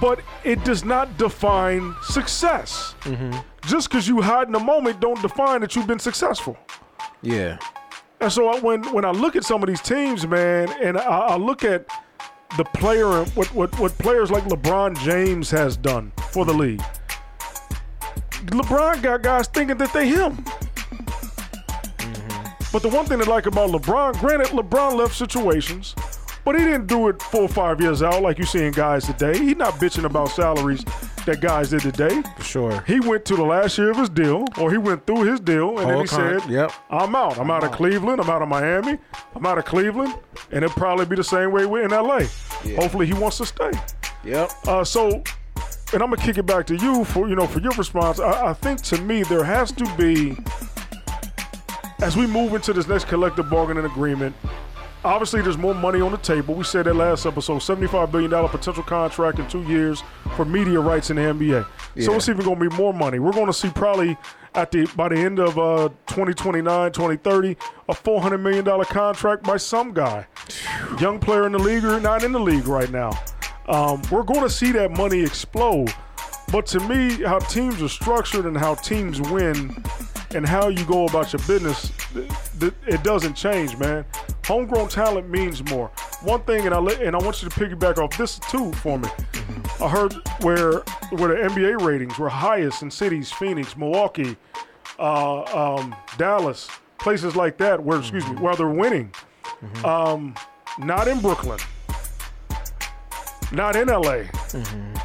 But 0.00 0.20
it 0.44 0.62
does 0.64 0.84
not 0.84 1.16
define 1.18 1.94
success. 2.02 2.94
Mm-hmm. 3.00 3.38
Just 3.66 3.90
because 3.90 4.06
you 4.06 4.20
hide 4.20 4.46
in 4.46 4.52
the 4.52 4.60
moment, 4.60 5.00
don't 5.00 5.20
define 5.20 5.60
that 5.62 5.74
you've 5.74 5.86
been 5.86 5.98
successful. 5.98 6.56
Yeah. 7.22 7.58
And 8.20 8.32
so 8.32 8.48
I, 8.48 8.58
when 8.60 8.82
when 8.92 9.04
I 9.04 9.10
look 9.10 9.36
at 9.36 9.44
some 9.44 9.62
of 9.62 9.68
these 9.68 9.80
teams, 9.80 10.26
man, 10.26 10.68
and 10.82 10.98
I, 10.98 11.02
I 11.02 11.36
look 11.36 11.64
at 11.64 11.86
the 12.56 12.64
player 12.64 13.06
and 13.22 13.28
what, 13.30 13.52
what 13.54 13.78
what 13.78 13.96
players 13.98 14.30
like 14.30 14.44
LeBron 14.44 14.98
James 15.02 15.50
has 15.50 15.76
done 15.76 16.12
for 16.30 16.44
the 16.44 16.52
league. 16.52 16.82
LeBron 18.30 19.02
got 19.02 19.22
guys 19.22 19.48
thinking 19.48 19.76
that 19.78 19.92
they 19.92 20.08
him. 20.08 20.36
Mm-hmm. 21.98 22.52
But 22.72 22.82
the 22.82 22.88
one 22.88 23.04
thing 23.06 23.20
I 23.20 23.24
like 23.24 23.46
about 23.46 23.70
LeBron, 23.70 24.18
granted, 24.20 24.48
LeBron 24.48 24.96
left 24.96 25.14
situations, 25.14 25.94
but 26.48 26.58
he 26.58 26.64
didn't 26.64 26.86
do 26.86 27.08
it 27.08 27.20
four 27.20 27.42
or 27.42 27.48
five 27.48 27.78
years 27.78 28.02
out 28.02 28.22
like 28.22 28.38
you 28.38 28.46
seeing 28.46 28.72
guys 28.72 29.04
today. 29.04 29.36
He's 29.36 29.56
not 29.56 29.74
bitching 29.74 30.04
about 30.04 30.30
salaries 30.30 30.82
that 31.26 31.42
guys 31.42 31.68
did 31.68 31.82
today. 31.82 32.22
For 32.38 32.42
sure. 32.42 32.84
He 32.86 33.00
went 33.00 33.26
to 33.26 33.36
the 33.36 33.42
last 33.42 33.76
year 33.76 33.90
of 33.90 33.98
his 33.98 34.08
deal, 34.08 34.46
or 34.58 34.70
he 34.70 34.78
went 34.78 35.06
through 35.06 35.24
his 35.24 35.40
deal, 35.40 35.78
and 35.78 35.90
then 35.90 36.00
he 36.00 36.06
con- 36.06 36.40
said, 36.40 36.50
yep. 36.50 36.72
I'm 36.88 37.14
out. 37.14 37.36
I'm, 37.38 37.50
out 37.50 37.64
of 37.64 37.72
Cleveland. 37.72 38.18
I'm 38.18 38.30
out 38.30 38.40
of 38.40 38.48
Miami. 38.48 38.96
I'm 39.34 39.44
out 39.44 39.58
of 39.58 39.66
Cleveland. 39.66 40.14
And 40.50 40.64
it'll 40.64 40.70
probably 40.70 41.04
be 41.04 41.16
the 41.16 41.22
same 41.22 41.52
way 41.52 41.66
we're 41.66 41.84
in 41.84 41.90
LA. 41.90 42.20
Hopefully 42.80 43.04
he 43.04 43.12
wants 43.12 43.36
to 43.36 43.44
stay. 43.44 43.72
Yep. 44.24 44.50
Uh, 44.66 44.84
so, 44.84 45.22
and 45.92 46.02
I'm 46.02 46.08
gonna 46.08 46.16
kick 46.16 46.38
it 46.38 46.46
back 46.46 46.66
to 46.68 46.76
you 46.76 47.04
for 47.04 47.28
you 47.28 47.34
know 47.34 47.46
for 47.46 47.60
your 47.60 47.72
response. 47.72 48.20
I, 48.20 48.46
I 48.46 48.52
think 48.54 48.80
to 48.84 48.98
me 49.02 49.22
there 49.22 49.44
has 49.44 49.70
to 49.72 49.84
be, 49.98 50.34
as 52.00 52.16
we 52.16 52.26
move 52.26 52.54
into 52.54 52.72
this 52.72 52.88
next 52.88 53.04
collective 53.04 53.50
bargaining 53.50 53.84
agreement. 53.84 54.34
Obviously, 55.04 55.42
there's 55.42 55.56
more 55.58 55.74
money 55.74 56.00
on 56.00 56.10
the 56.10 56.18
table. 56.18 56.54
We 56.54 56.64
said 56.64 56.86
that 56.86 56.94
last 56.94 57.24
episode, 57.24 57.58
$75 57.58 58.10
billion 58.10 58.30
potential 58.48 58.82
contract 58.82 59.38
in 59.38 59.48
two 59.48 59.62
years 59.62 60.02
for 60.34 60.44
media 60.44 60.80
rights 60.80 61.10
in 61.10 61.16
the 61.16 61.22
NBA. 61.22 61.66
So 62.04 62.14
it's 62.14 62.28
even 62.28 62.44
going 62.44 62.58
to 62.58 62.68
be 62.68 62.76
more 62.76 62.92
money. 62.92 63.18
We're 63.18 63.32
going 63.32 63.46
to 63.46 63.52
see 63.52 63.70
probably 63.70 64.16
at 64.54 64.72
the 64.72 64.86
by 64.96 65.08
the 65.08 65.16
end 65.16 65.38
of 65.38 65.58
uh, 65.58 65.88
2029, 66.06 66.92
2030, 66.92 67.56
a 67.88 67.94
$400 67.94 68.40
million 68.40 68.84
contract 68.86 69.44
by 69.44 69.56
some 69.56 69.92
guy. 69.92 70.26
Young 71.00 71.20
player 71.20 71.46
in 71.46 71.52
the 71.52 71.58
league 71.58 71.84
or 71.84 72.00
not 72.00 72.24
in 72.24 72.32
the 72.32 72.40
league 72.40 72.66
right 72.66 72.90
now. 72.90 73.12
Um, 73.68 74.02
we're 74.10 74.22
going 74.22 74.42
to 74.42 74.50
see 74.50 74.72
that 74.72 74.92
money 74.92 75.20
explode. 75.20 75.92
But 76.50 76.66
to 76.68 76.80
me, 76.88 77.22
how 77.22 77.40
teams 77.40 77.82
are 77.82 77.88
structured 77.88 78.46
and 78.46 78.56
how 78.56 78.74
teams 78.74 79.20
win 79.20 79.70
and 80.34 80.46
how 80.46 80.68
you 80.68 80.84
go 80.84 81.06
about 81.06 81.32
your 81.32 81.40
business, 81.46 81.90
th- 82.12 82.28
th- 82.60 82.74
it 82.86 83.02
doesn't 83.02 83.34
change, 83.34 83.76
man. 83.78 84.04
Homegrown 84.46 84.88
talent 84.88 85.28
means 85.28 85.62
more. 85.70 85.90
One 86.22 86.40
thing, 86.42 86.66
and 86.66 86.74
I 86.74 86.78
let, 86.78 87.00
and 87.02 87.14
I 87.14 87.18
want 87.18 87.42
you 87.42 87.48
to 87.48 87.54
piggyback 87.60 87.98
off 87.98 88.16
this 88.18 88.38
too 88.50 88.72
for 88.74 88.98
me. 88.98 89.08
I 89.80 89.88
heard 89.88 90.12
where 90.42 90.72
where 91.10 91.28
the 91.28 91.48
NBA 91.54 91.80
ratings 91.80 92.18
were 92.18 92.28
highest 92.28 92.82
in 92.82 92.90
cities, 92.90 93.30
Phoenix, 93.32 93.76
Milwaukee, 93.76 94.36
uh, 94.98 95.76
um, 95.76 95.94
Dallas, 96.16 96.68
places 96.98 97.36
like 97.36 97.56
that, 97.58 97.82
where 97.82 97.98
excuse 97.98 98.26
me, 98.28 98.36
where 98.36 98.56
they're 98.56 98.68
winning. 98.68 99.12
Um, 99.84 100.34
not 100.78 101.08
in 101.08 101.20
Brooklyn, 101.20 101.58
not 103.52 103.76
in 103.76 103.88
LA, 103.88 104.24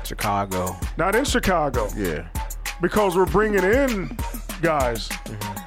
Chicago. 0.03 0.75
not 0.97 1.15
in 1.15 1.23
Chicago 1.25 1.87
Yeah. 1.95 2.27
because 2.81 3.15
we're 3.15 3.25
bringing 3.25 3.63
in 3.63 4.17
guys. 4.63 5.09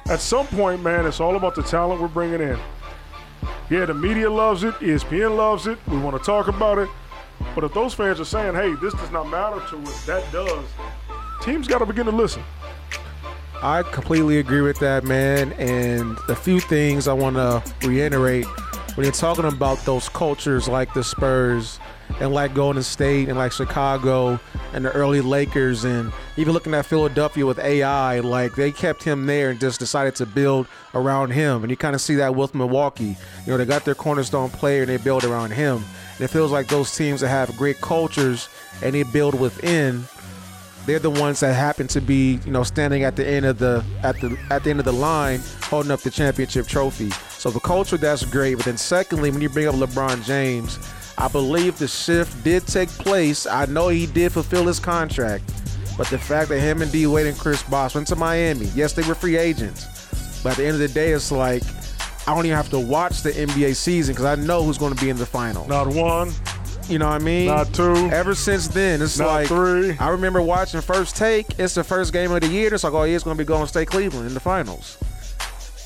At 0.09 0.19
some 0.19 0.47
point, 0.47 0.81
man, 0.81 1.05
it's 1.05 1.21
all 1.21 1.35
about 1.37 1.55
the 1.55 1.61
talent 1.61 2.01
we're 2.01 2.07
bringing 2.07 2.41
in. 2.41 2.59
Yeah, 3.69 3.85
the 3.85 3.93
media 3.93 4.29
loves 4.29 4.63
it, 4.63 4.73
ESPN 4.75 5.37
loves 5.37 5.67
it. 5.67 5.77
We 5.87 5.97
want 5.97 6.17
to 6.17 6.23
talk 6.23 6.47
about 6.47 6.79
it. 6.79 6.89
But 7.53 7.63
if 7.63 7.73
those 7.73 7.93
fans 7.93 8.19
are 8.19 8.25
saying, 8.25 8.55
hey, 8.55 8.73
this 8.81 8.93
does 8.95 9.11
not 9.11 9.29
matter 9.29 9.61
to 9.69 9.77
us, 9.83 10.05
that 10.07 10.29
does, 10.31 10.65
teams 11.43 11.67
got 11.67 11.77
to 11.77 11.85
begin 11.85 12.05
to 12.07 12.11
listen. 12.11 12.43
I 13.61 13.83
completely 13.83 14.39
agree 14.39 14.61
with 14.61 14.79
that, 14.79 15.03
man. 15.03 15.53
And 15.53 16.17
a 16.27 16.35
few 16.35 16.59
things 16.59 17.07
I 17.07 17.13
want 17.13 17.35
to 17.35 17.63
reiterate 17.87 18.45
when 18.95 19.03
you're 19.05 19.13
talking 19.13 19.45
about 19.45 19.77
those 19.79 20.09
cultures 20.09 20.67
like 20.67 20.93
the 20.95 21.03
Spurs 21.03 21.79
and 22.19 22.33
like 22.33 22.53
Golden 22.53 22.83
State 22.83 23.29
and 23.29 23.37
like 23.37 23.51
Chicago 23.51 24.39
and 24.73 24.85
the 24.85 24.91
early 24.91 25.21
Lakers 25.21 25.83
and 25.83 26.11
even 26.35 26.53
looking 26.53 26.73
at 26.73 26.85
Philadelphia 26.85 27.45
with 27.45 27.59
AI, 27.59 28.19
like 28.19 28.55
they 28.55 28.71
kept 28.71 29.03
him 29.03 29.25
there 29.25 29.49
and 29.49 29.59
just 29.59 29.79
decided 29.79 30.15
to 30.15 30.25
build 30.25 30.67
around 30.93 31.31
him. 31.31 31.63
And 31.63 31.69
you 31.69 31.77
kind 31.77 31.95
of 31.95 32.01
see 32.01 32.15
that 32.15 32.35
with 32.35 32.55
Milwaukee. 32.55 33.15
You 33.45 33.51
know, 33.51 33.57
they 33.57 33.65
got 33.65 33.85
their 33.85 33.95
cornerstone 33.95 34.49
player 34.49 34.81
and 34.81 34.89
they 34.89 34.97
build 34.97 35.23
around 35.23 35.51
him. 35.51 35.83
And 36.15 36.21
it 36.21 36.29
feels 36.29 36.51
like 36.51 36.67
those 36.67 36.95
teams 36.95 37.21
that 37.21 37.29
have 37.29 37.55
great 37.57 37.79
cultures 37.81 38.49
and 38.81 38.95
they 38.95 39.03
build 39.03 39.39
within 39.39 40.03
they're 40.87 40.99
the 40.99 41.11
ones 41.11 41.41
that 41.41 41.53
happen 41.53 41.85
to 41.87 41.99
be, 41.99 42.39
you 42.45 42.51
know, 42.51 42.63
standing 42.63 43.03
at 43.03 43.17
the 43.17 43.27
end 43.27 43.45
of 43.45 43.59
the 43.59 43.83
at 44.03 44.19
the 44.21 44.37
at 44.49 44.63
the 44.63 44.69
end 44.69 44.79
of 44.79 44.85
the 44.85 44.93
line, 44.93 45.41
holding 45.63 45.91
up 45.91 45.99
the 45.99 46.09
championship 46.09 46.65
trophy. 46.65 47.09
So 47.37 47.51
the 47.51 47.59
culture 47.59 47.97
that's 47.97 48.23
great. 48.23 48.55
But 48.55 48.65
then 48.65 48.77
secondly, 48.77 49.29
when 49.29 49.41
you 49.41 49.49
bring 49.49 49.67
up 49.67 49.75
LeBron 49.75 50.23
James, 50.23 50.79
I 51.17 51.27
believe 51.27 51.77
the 51.79 51.87
shift 51.87 52.43
did 52.43 52.67
take 52.67 52.89
place. 52.89 53.47
I 53.47 53.65
know 53.65 53.87
he 53.89 54.05
did 54.05 54.31
fulfill 54.31 54.65
his 54.67 54.79
contract, 54.79 55.43
but 55.97 56.07
the 56.07 56.17
fact 56.17 56.49
that 56.49 56.59
him 56.59 56.81
and 56.81 56.91
D 56.91 57.07
Wade 57.07 57.25
and 57.27 57.37
Chris 57.37 57.63
Bosh 57.63 57.95
went 57.95 58.07
to 58.07 58.15
Miami, 58.15 58.65
yes, 58.75 58.93
they 58.93 59.07
were 59.07 59.15
free 59.15 59.35
agents, 59.37 60.41
but 60.43 60.51
at 60.51 60.57
the 60.57 60.65
end 60.65 60.73
of 60.75 60.79
the 60.79 60.87
day, 60.87 61.11
it's 61.11 61.31
like 61.31 61.63
I 62.27 62.35
don't 62.35 62.45
even 62.45 62.55
have 62.57 62.69
to 62.69 62.79
watch 62.79 63.21
the 63.23 63.31
NBA 63.31 63.75
season 63.75 64.13
because 64.13 64.25
I 64.25 64.35
know 64.35 64.61
who's 64.63 64.77
going 64.77 64.93
to 64.93 65.01
be 65.01 65.09
in 65.09 65.17
the 65.17 65.25
finals. 65.25 65.67
Not 65.69 65.87
one, 65.87 66.31
You 66.89 66.99
know 66.99 67.07
what 67.07 67.21
I 67.21 67.23
mean? 67.25 67.47
not 67.47 67.73
two, 67.73 67.93
Ever 68.11 68.35
since 68.35 68.67
then, 68.67 69.01
it's 69.01 69.17
not 69.17 69.27
like 69.27 69.47
three. 69.47 69.97
I 69.97 70.09
remember 70.09 70.41
watching 70.41 70.81
First 70.81 71.15
Take. 71.15 71.47
It's 71.57 71.73
the 71.73 71.83
first 71.85 72.11
game 72.13 72.31
of 72.31 72.41
the 72.41 72.47
year. 72.47 72.73
It's 72.73 72.83
like, 72.83 72.93
oh, 72.93 73.03
yeah, 73.03 73.15
it's 73.15 73.23
going 73.23 73.37
to 73.37 73.43
be 73.43 73.47
Golden 73.47 73.67
State 73.67 73.87
Cleveland 73.87 74.27
in 74.27 74.33
the 74.33 74.39
finals. 74.41 74.97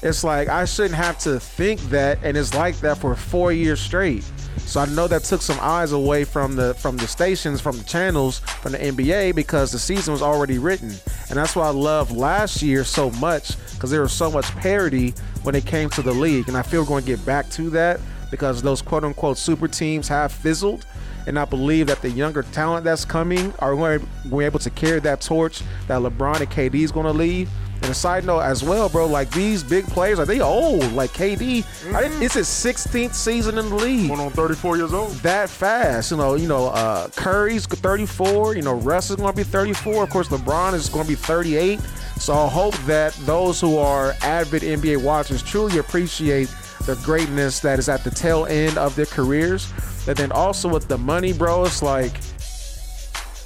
It's 0.04 0.24
like 0.24 0.48
I 0.48 0.66
shouldn't 0.66 0.96
have 0.96 1.20
to 1.20 1.40
think 1.40 1.80
that, 1.90 2.20
and 2.24 2.36
it's 2.36 2.54
like 2.54 2.76
that 2.78 2.98
for 2.98 3.16
four 3.16 3.52
years 3.52 3.80
straight. 3.80 4.24
So 4.58 4.80
I 4.80 4.86
know 4.88 5.08
that 5.08 5.24
took 5.24 5.42
some 5.42 5.60
eyes 5.62 5.92
away 5.92 6.24
from 6.24 6.56
the 6.56 6.74
from 6.76 6.98
the 6.98 7.08
stations, 7.08 7.62
from 7.62 7.78
the 7.78 7.84
channels, 7.84 8.40
from 8.40 8.72
the 8.72 8.80
NBA 8.80 9.36
because 9.36 9.72
the 9.72 9.80
season 9.80 10.12
was 10.12 10.22
already 10.22 10.58
written, 10.58 10.90
and 11.30 11.38
that's 11.38 11.56
why 11.56 11.68
I 11.68 11.72
love 11.72 12.12
last 12.12 12.62
year 12.62 12.84
so 12.84 13.12
much 13.12 13.58
because 13.74 13.92
there 13.92 14.02
was 14.02 14.14
so 14.14 14.32
much 14.32 14.46
parity 14.58 15.14
when 15.44 15.56
it 15.56 15.66
came 15.66 15.90
to 15.92 16.02
the 16.02 16.14
league, 16.14 16.48
and 16.48 16.58
I 16.58 16.62
feel 16.62 16.82
we're 16.82 16.88
going 16.88 17.04
to 17.04 17.16
get 17.16 17.26
back 17.26 17.50
to 17.52 17.70
that 17.72 18.00
because 18.32 18.62
those 18.62 18.82
quote 18.82 19.04
unquote 19.04 19.38
super 19.38 19.68
teams 19.68 20.08
have 20.08 20.32
fizzled. 20.32 20.86
And 21.28 21.38
I 21.38 21.46
believe 21.46 21.86
that 21.88 22.02
the 22.02 22.10
younger 22.10 22.42
talent 22.42 22.84
that's 22.84 23.06
coming 23.06 23.54
are 23.60 23.76
going 23.76 24.00
to 24.00 24.28
be 24.28 24.44
able 24.44 24.58
to 24.60 24.72
carry 24.72 25.00
that 25.02 25.22
torch 25.22 25.62
that 25.88 26.02
LeBron 26.02 26.40
and 26.40 26.50
KD 26.50 26.76
is 26.76 26.92
going 26.92 27.06
to 27.06 27.12
leave. 27.12 27.48
And 27.82 27.90
a 27.90 27.96
side 27.96 28.26
note 28.26 28.42
as 28.42 28.64
well, 28.64 28.90
bro, 28.90 29.08
like 29.08 29.32
these 29.32 29.64
big 29.64 29.88
players, 29.88 30.20
are 30.20 30.26
they 30.26 30.40
old? 30.40 30.92
Like 30.94 31.12
KD, 31.14 31.66
I 31.96 32.02
didn't- 32.04 32.22
it's 32.22 32.36
his 32.36 32.48
16th 32.48 33.16
season 33.16 33.58
in 33.58 33.70
the 33.70 33.76
league. 33.76 34.08
Going 34.10 34.20
on 34.22 34.32
34 34.32 34.78
years 34.78 34.94
old. 34.94 35.14
That 35.24 35.50
fast, 35.50 36.12
you 36.12 36.18
know. 36.18 36.36
You 36.36 36.48
know, 36.48 36.68
uh, 36.68 37.08
Curry's 37.16 37.66
34. 37.66 38.56
You 38.56 38.62
know, 38.62 38.74
Russ 38.74 39.10
is 39.10 39.16
going 39.16 39.32
to 39.32 39.36
be 39.38 39.44
34. 39.44 40.04
Of 40.04 40.10
course, 40.12 40.28
LeBron 40.28 40.76
is 40.76 40.90
going 40.90 41.06
to 41.06 41.10
be 41.10 41.16
38. 41.16 41.80
So 42.20 42.34
I 42.38 42.48
hope 42.48 42.76
that 42.86 43.14
those 43.26 43.60
who 43.60 43.80
are 43.80 44.14
avid 44.22 44.62
NBA 44.62 44.98
watchers 44.98 45.42
truly 45.42 45.80
appreciate 45.80 46.54
the 46.86 46.94
greatness 47.04 47.60
that 47.62 47.80
is 47.80 47.90
at 47.90 48.04
the 48.04 48.12
tail 48.12 48.46
end 48.46 48.78
of 48.78 48.96
their 48.96 49.08
careers. 49.08 49.68
But 50.06 50.18
then 50.18 50.32
also 50.32 50.70
with 50.70 50.88
the 50.88 51.00
money, 51.00 51.34
bro, 51.34 51.66
it's 51.66 51.82
like 51.82 52.14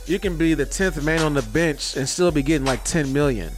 you 0.07 0.19
can 0.19 0.36
be 0.38 0.53
the 0.55 0.65
10th 0.65 1.01
man 1.03 1.21
on 1.21 1.33
the 1.33 1.41
bench 1.41 1.95
and 1.95 2.07
still 2.07 2.31
be 2.31 2.43
getting 2.43 2.65
like 2.65 2.83
10 2.83 3.13
million. 3.13 3.49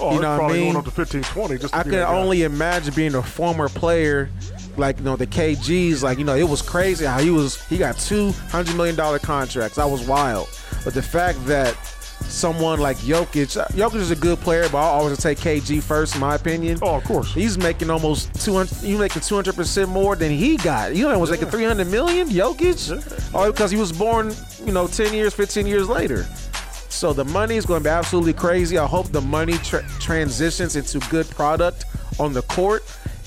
Oh, 0.00 0.14
You 0.14 0.20
know 0.20 0.38
what 0.38 0.50
I 0.50 0.54
mean? 0.54 0.64
going 0.72 0.76
up 0.76 0.84
to 0.84 0.90
15, 0.90 1.22
20. 1.22 1.58
Just 1.58 1.74
I 1.74 1.82
can 1.82 1.92
guy. 1.92 2.02
only 2.04 2.42
imagine 2.42 2.94
being 2.94 3.14
a 3.14 3.22
former 3.22 3.68
player, 3.68 4.28
like 4.76 4.98
you 4.98 5.04
know 5.04 5.16
the 5.16 5.26
KGs. 5.26 6.02
Like 6.02 6.18
you 6.18 6.24
know, 6.24 6.34
it 6.34 6.48
was 6.48 6.62
crazy 6.62 7.04
how 7.04 7.18
he 7.18 7.30
was. 7.30 7.64
He 7.68 7.78
got 7.78 7.96
two 7.98 8.32
hundred 8.50 8.76
million 8.76 8.96
dollar 8.96 9.18
contracts. 9.18 9.76
That 9.76 9.88
was 9.88 10.06
wild. 10.06 10.48
But 10.84 10.94
the 10.94 11.02
fact 11.02 11.44
that 11.46 11.76
someone 12.22 12.80
like 12.80 12.96
Jokic, 12.98 13.56
Jokic 13.72 13.96
is 13.96 14.10
a 14.10 14.16
good 14.16 14.38
player, 14.40 14.68
but 14.70 14.78
I 14.78 14.82
always 14.86 15.18
take 15.18 15.38
KG 15.38 15.82
first, 15.82 16.14
in 16.14 16.20
my 16.20 16.34
opinion. 16.34 16.78
Oh, 16.82 16.96
of 16.96 17.04
course. 17.04 17.32
He's 17.34 17.56
making 17.58 17.90
almost 17.90 18.34
200. 18.44 18.74
He's 18.78 18.98
making 18.98 19.22
200 19.22 19.54
percent 19.54 19.90
more 19.90 20.16
than 20.16 20.30
he 20.32 20.56
got. 20.56 20.94
You 20.96 21.04
know, 21.04 21.10
I 21.12 21.16
was 21.16 21.30
making 21.30 21.48
300 21.50 21.86
million. 21.86 22.28
Jokic, 22.28 23.30
oh, 23.34 23.52
because 23.52 23.70
he 23.70 23.76
was 23.76 23.92
born, 23.92 24.32
you 24.64 24.72
know, 24.72 24.86
10 24.86 25.14
years, 25.14 25.34
15 25.34 25.66
years 25.66 25.88
later. 25.88 26.26
So 26.94 27.12
the 27.12 27.24
money 27.24 27.56
is 27.56 27.66
going 27.66 27.80
to 27.80 27.84
be 27.84 27.90
absolutely 27.90 28.32
crazy. 28.32 28.78
I 28.78 28.86
hope 28.86 29.08
the 29.08 29.20
money 29.20 29.54
tra- 29.58 29.86
transitions 29.98 30.76
into 30.76 31.00
good 31.10 31.28
product 31.28 31.86
on 32.20 32.32
the 32.32 32.42
court. 32.42 32.84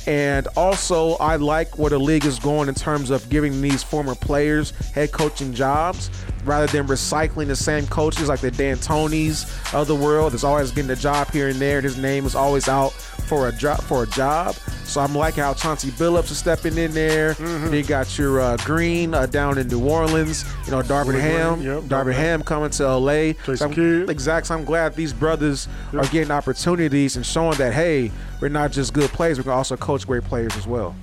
And 0.07 0.47
also, 0.55 1.15
I 1.15 1.35
like 1.35 1.77
where 1.77 1.89
the 1.89 1.99
league 1.99 2.23
is 2.23 2.39
going 2.39 2.69
in 2.69 2.75
terms 2.75 3.09
of 3.09 3.29
giving 3.29 3.61
these 3.61 3.83
former 3.83 4.15
players 4.15 4.71
head 4.95 5.11
coaching 5.11 5.53
jobs 5.53 6.09
rather 6.45 6.65
than 6.67 6.87
recycling 6.87 7.47
the 7.47 7.57
same 7.57 7.85
coaches 7.87 8.29
like 8.29 8.39
the 8.39 8.51
D'Antoni's 8.51 9.43
of 9.73 9.87
the 9.87 9.95
world. 9.95 10.31
That's 10.31 10.45
always 10.45 10.71
getting 10.71 10.91
a 10.91 10.95
job 10.95 11.29
here 11.31 11.49
and 11.49 11.59
there. 11.59 11.81
His 11.81 11.97
name 11.97 12.25
is 12.25 12.35
always 12.35 12.69
out 12.69 12.93
for 13.27 13.49
a 13.49 13.51
job 13.51 13.81
for 13.81 14.03
a 14.03 14.07
job. 14.07 14.55
So 14.85 15.01
I'm 15.01 15.13
liking 15.13 15.43
how 15.43 15.53
Chauncey 15.53 15.89
Billups 15.91 16.31
is 16.31 16.37
stepping 16.37 16.77
in 16.77 16.91
there. 16.91 17.33
Mm-hmm. 17.33 17.73
You 17.73 17.83
got 17.83 18.17
your 18.17 18.39
uh, 18.39 18.57
Green 18.57 19.13
uh, 19.13 19.25
down 19.25 19.57
in 19.57 19.67
New 19.67 19.85
Orleans. 19.85 20.45
You 20.65 20.71
know, 20.71 20.81
Darvin 20.81 21.07
Willie 21.07 21.21
Ham. 21.21 21.55
Green, 21.55 21.67
yep, 21.67 21.83
Darvin 21.83 22.13
Ham 22.13 22.41
coming 22.41 22.69
to 22.71 22.95
LA. 22.95 23.33
So 23.43 23.65
I'm-. 23.65 24.09
Exact. 24.09 24.47
So 24.47 24.55
I'm 24.55 24.63
glad 24.63 24.95
these 24.95 25.13
brothers 25.13 25.67
are 25.93 26.07
getting 26.07 26.31
opportunities 26.31 27.17
and 27.17 27.25
showing 27.25 27.57
that 27.57 27.73
hey, 27.73 28.11
we're 28.39 28.49
not 28.49 28.71
just 28.71 28.93
good 28.93 29.09
players. 29.11 29.37
We 29.37 29.43
can 29.43 29.51
also 29.51 29.75
coach 29.75 30.07
great 30.07 30.23
players 30.23 30.55
as 30.55 30.65
well. 30.65 30.95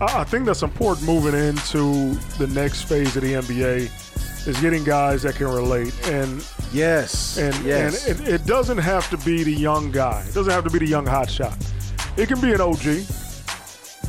I 0.00 0.20
I 0.20 0.24
think 0.24 0.46
that's 0.46 0.62
important 0.62 1.06
moving 1.06 1.34
into 1.34 2.14
the 2.38 2.46
next 2.48 2.82
phase 2.84 3.14
of 3.16 3.22
the 3.22 3.34
NBA. 3.34 3.90
Is 4.46 4.58
getting 4.60 4.84
guys 4.84 5.22
that 5.22 5.34
can 5.34 5.48
relate 5.48 5.94
and 6.08 6.44
Yes. 6.72 7.38
and 7.38 7.54
yes. 7.64 8.06
and 8.06 8.20
it, 8.20 8.28
it 8.28 8.46
doesn't 8.46 8.78
have 8.78 9.08
to 9.10 9.16
be 9.18 9.42
the 9.44 9.52
young 9.52 9.90
guy. 9.90 10.24
It 10.28 10.34
doesn't 10.34 10.52
have 10.52 10.64
to 10.64 10.70
be 10.70 10.78
the 10.78 10.86
young 10.86 11.06
hot 11.06 11.30
shot. 11.30 11.56
It 12.16 12.28
can 12.28 12.40
be 12.40 12.52
an 12.52 12.60
OG, 12.60 13.04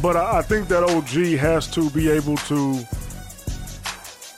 but 0.02 0.16
I, 0.16 0.40
I 0.40 0.42
think 0.42 0.68
that 0.70 0.84
OG 0.84 1.38
has 1.40 1.68
to 1.72 1.90
be 1.92 2.10
able 2.10 2.38
to 2.38 2.80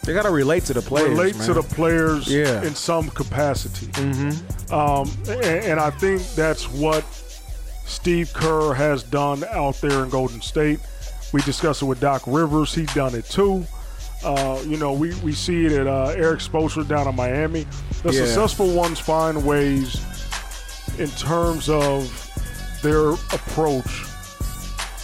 they 0.04 0.14
got 0.14 0.24
to 0.24 0.32
relate 0.32 0.64
to 0.66 0.74
the 0.74 0.82
players. 0.82 1.10
relate 1.10 1.38
man. 1.38 1.48
to 1.48 1.54
the 1.54 1.62
players 1.62 2.28
Yeah. 2.28 2.64
in 2.64 2.74
some 2.74 3.10
capacity. 3.10 3.88
Mm-hmm. 3.88 4.74
Um, 4.74 5.10
and, 5.30 5.66
and 5.66 5.80
I 5.80 5.92
think 5.92 6.24
that's 6.36 6.68
what 6.72 7.04
Steve 7.86 8.32
Kerr 8.34 8.74
has 8.74 9.04
done 9.04 9.44
out 9.52 9.76
there 9.82 10.04
in 10.04 10.10
Golden 10.10 10.42
State. 10.42 10.80
We 11.32 11.42
discussed 11.42 11.82
it 11.84 11.86
with 11.86 12.00
Doc 12.00 12.24
Rivers. 12.26 12.74
He's 12.74 12.92
done 12.96 13.14
it 13.14 13.26
too. 13.26 13.66
Uh, 14.24 14.62
you 14.66 14.78
know, 14.78 14.92
we, 14.94 15.14
we 15.22 15.34
see 15.34 15.66
it 15.66 15.72
at 15.72 15.88
uh, 15.88 16.08
Erik 16.16 16.40
Spoelstra 16.40 16.88
down 16.88 17.08
in 17.08 17.16
Miami. 17.16 17.66
The 18.04 18.12
Yeah. 18.14 18.26
successful 18.26 18.74
ones 18.74 19.00
find 19.00 19.46
ways 19.46 20.02
in 20.98 21.08
terms 21.12 21.70
of 21.70 22.10
their 22.82 23.12
approach 23.12 24.06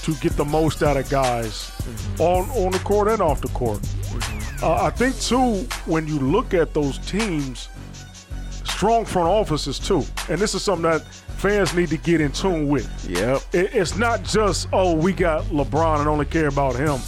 to 0.04 0.14
get 0.16 0.34
the 0.38 0.46
most 0.46 0.84
out 0.84 0.98
of 0.98 1.10
guys 1.10 1.72
on, 2.20 2.50
on 2.52 2.72
the 2.72 2.80
court 2.80 3.08
and 3.08 3.22
off 3.22 3.42
the 3.42 3.48
court. 3.50 3.80
Uh, 4.62 4.74
I 4.84 4.90
think 4.90 5.20
too, 5.20 5.68
when 5.86 6.08
you 6.08 6.20
look 6.20 6.54
at 6.54 6.74
those 6.74 6.98
teams, 7.00 7.70
strong 8.64 9.06
front 9.06 9.28
offices 9.30 9.80
too, 9.80 10.04
and 10.30 10.40
this 10.40 10.54
is 10.56 10.62
something 10.64 10.84
that 10.90 11.04
fans 11.06 11.74
need 11.74 11.90
to 11.90 11.98
get 11.98 12.22
in 12.22 12.32
tune 12.32 12.68
with. 12.68 12.90
Yep. 13.10 13.42
It, 13.54 13.74
it's 13.74 13.96
not 13.98 14.24
just 14.24 14.68
oh 14.74 14.94
we 14.96 15.12
got 15.14 15.44
LeBron 15.46 16.00
and 16.00 16.08
only 16.08 16.26
care 16.26 16.48
about 16.48 16.76
him. 16.76 17.00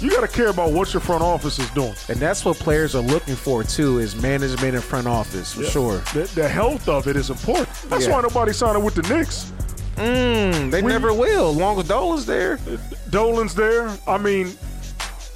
You 0.00 0.10
got 0.10 0.20
to 0.22 0.28
care 0.28 0.48
about 0.48 0.72
what 0.72 0.92
your 0.92 1.00
front 1.00 1.22
office 1.22 1.58
is 1.58 1.70
doing. 1.70 1.94
And 2.08 2.18
that's 2.18 2.44
what 2.44 2.56
players 2.58 2.94
are 2.94 3.02
looking 3.02 3.36
for 3.36 3.62
too 3.62 3.98
is 4.00 4.20
management 4.20 4.74
and 4.74 4.82
front 4.84 5.06
office 5.06 5.54
for 5.54 5.64
sure. 5.64 5.98
The, 6.12 6.30
the 6.34 6.48
health 6.48 6.88
of 6.88 7.06
it 7.08 7.16
is 7.16 7.30
important. 7.30 7.68
That's 7.88 8.06
Yeah. 8.06 8.12
why 8.14 8.20
nobody 8.22 8.52
signed 8.52 8.82
with 8.84 8.94
the 8.94 9.02
Knicks. 9.02 9.52
Mm, 9.96 10.70
they 10.72 10.82
never 10.82 11.12
will, 11.14 11.50
as 11.50 11.56
long 11.56 11.78
as 11.78 11.86
Dolan's 11.86 12.26
there. 12.26 12.58
Dolan's 13.10 13.54
there. 13.54 13.88
I 14.08 14.18
mean, 14.18 14.52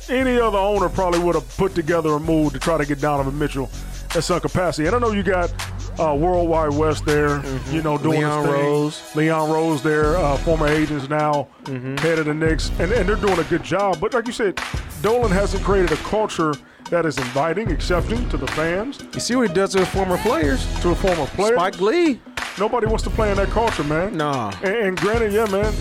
any 0.08 0.38
other 0.40 0.58
owner 0.58 0.88
probably 0.88 1.20
would 1.20 1.36
have 1.36 1.56
put 1.56 1.74
together 1.74 2.10
a 2.14 2.18
move 2.20 2.52
to 2.54 2.58
try 2.58 2.76
to 2.76 2.84
get 2.84 3.00
Donovan 3.00 3.38
Mitchell 3.38 3.70
at 4.16 4.24
some 4.24 4.40
capacity. 4.40 4.86
And 4.88 4.96
I 4.96 4.98
don't 4.98 5.08
know 5.10 5.16
you 5.16 5.22
got 5.22 5.52
uh, 5.98 6.14
Worldwide 6.14 6.72
Wes 6.74 7.00
there, 7.00 7.42
you 7.70 7.82
know, 7.82 7.98
doing 7.98 8.20
Leon 8.20 8.44
his 8.44 8.54
thing. 8.54 8.64
Rose. 8.64 9.16
Leon 9.16 9.50
Rose 9.50 9.82
there, 9.82 10.16
uh, 10.16 10.36
former 10.38 10.68
agents 10.68 11.08
now, 11.08 11.48
Mm-hmm. 11.64 11.96
head 11.98 12.18
of 12.18 12.24
the 12.26 12.32
Knicks, 12.34 12.70
and, 12.78 12.90
and 12.92 13.06
they're 13.08 13.16
doing 13.16 13.38
a 13.38 13.44
good 13.44 13.62
job. 13.62 13.98
But 14.00 14.14
like 14.14 14.26
you 14.26 14.32
said, 14.32 14.58
Dolan 15.02 15.30
hasn't 15.30 15.62
created 15.64 15.92
a 15.92 15.96
culture 15.96 16.54
that 16.90 17.04
is 17.04 17.18
inviting, 17.18 17.70
accepting 17.70 18.26
to 18.30 18.38
the 18.38 18.46
fans, 18.48 18.98
You 19.12 19.20
see 19.20 19.36
what 19.36 19.48
he 19.48 19.54
does 19.54 19.72
to 19.72 19.80
his 19.80 19.88
former 19.88 20.16
players? 20.18 20.64
to 20.80 20.90
a 20.90 20.94
former 20.94 21.26
player. 21.26 21.54
Spike 21.56 21.80
Lee. 21.80 22.20
Nobody 22.58 22.86
wants 22.86 23.04
to 23.04 23.10
play 23.10 23.30
in 23.30 23.36
that 23.36 23.48
culture, 23.48 23.84
man. 23.84 24.16
Nah. 24.16 24.52
And, 24.62 24.74
and 24.74 24.96
granted, 24.96 25.32
yeah, 25.34 25.44
man, 25.46 25.72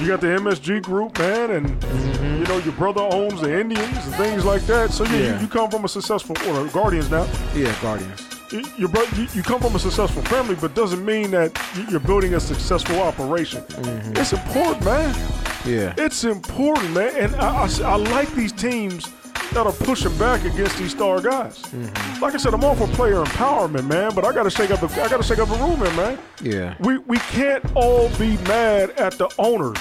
you 0.00 0.06
got 0.06 0.20
the 0.20 0.28
MSG 0.28 0.82
group, 0.82 1.18
man, 1.18 1.50
and 1.50 1.82
you 2.38 2.44
know 2.46 2.58
your 2.58 2.74
brother 2.74 3.00
owns 3.00 3.40
the 3.40 3.58
Indians 3.60 3.88
and 4.06 4.14
things 4.14 4.44
like 4.44 4.62
that. 4.66 4.92
So 4.92 5.02
yeah, 5.04 5.10
Yeah. 5.16 5.34
You, 5.36 5.40
you 5.42 5.48
come 5.48 5.70
from 5.70 5.84
a 5.84 5.88
successful 5.88 6.36
or 6.48 6.62
the 6.64 6.70
Guardians 6.70 7.10
now. 7.10 7.26
Yeah, 7.54 7.74
Guardians. 7.82 8.22
You, 8.50 8.62
you, 9.34 9.42
come 9.42 9.60
from 9.60 9.74
a 9.74 9.78
successful 9.78 10.22
family, 10.22 10.54
but 10.54 10.74
doesn't 10.74 11.04
mean 11.04 11.30
that 11.32 11.58
you- 11.74 11.86
you're 11.90 12.00
building 12.00 12.34
a 12.34 12.40
successful 12.40 13.00
operation. 13.00 13.62
Mm-hmm. 13.62 14.16
It's 14.16 14.32
important, 14.32 14.84
man. 14.84 15.14
Yeah. 15.64 15.94
It's 15.98 16.22
important, 16.24 16.92
man. 16.92 17.12
And 17.16 17.34
I, 17.36 17.64
I, 17.66 17.68
I 17.82 17.96
like 17.96 18.32
these 18.34 18.52
teams 18.52 19.10
that 19.52 19.66
are 19.66 19.72
pushing 19.72 20.16
back 20.18 20.44
against 20.44 20.76
these 20.78 20.92
star 20.92 21.20
guys. 21.20 21.58
Mm-hmm. 21.58 22.20
Like 22.22 22.34
I 22.34 22.36
said, 22.36 22.54
I'm 22.54 22.62
all 22.62 22.76
for 22.76 22.86
player 22.88 23.16
empowerment, 23.24 23.86
man. 23.88 24.14
But 24.14 24.24
I 24.24 24.32
got 24.32 24.44
to 24.44 24.50
shake 24.50 24.70
up 24.70 24.80
the 24.80 24.86
I 25.02 25.08
got 25.08 25.16
to 25.16 25.22
shake 25.22 25.38
up 25.38 25.48
the 25.48 25.56
room, 25.56 25.78
here, 25.78 25.92
man. 25.96 26.18
Yeah. 26.42 26.74
We 26.80 26.98
we 26.98 27.18
can't 27.18 27.64
all 27.74 28.08
be 28.18 28.36
mad 28.48 28.90
at 28.90 29.14
the 29.18 29.28
owners. 29.38 29.78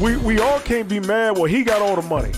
We 0.00 0.16
we 0.16 0.40
all 0.40 0.58
can't 0.60 0.88
be 0.88 1.00
mad. 1.00 1.36
Well, 1.36 1.44
he 1.46 1.62
got 1.64 1.80
all 1.82 1.96
the 1.96 2.02
money. 2.08 2.32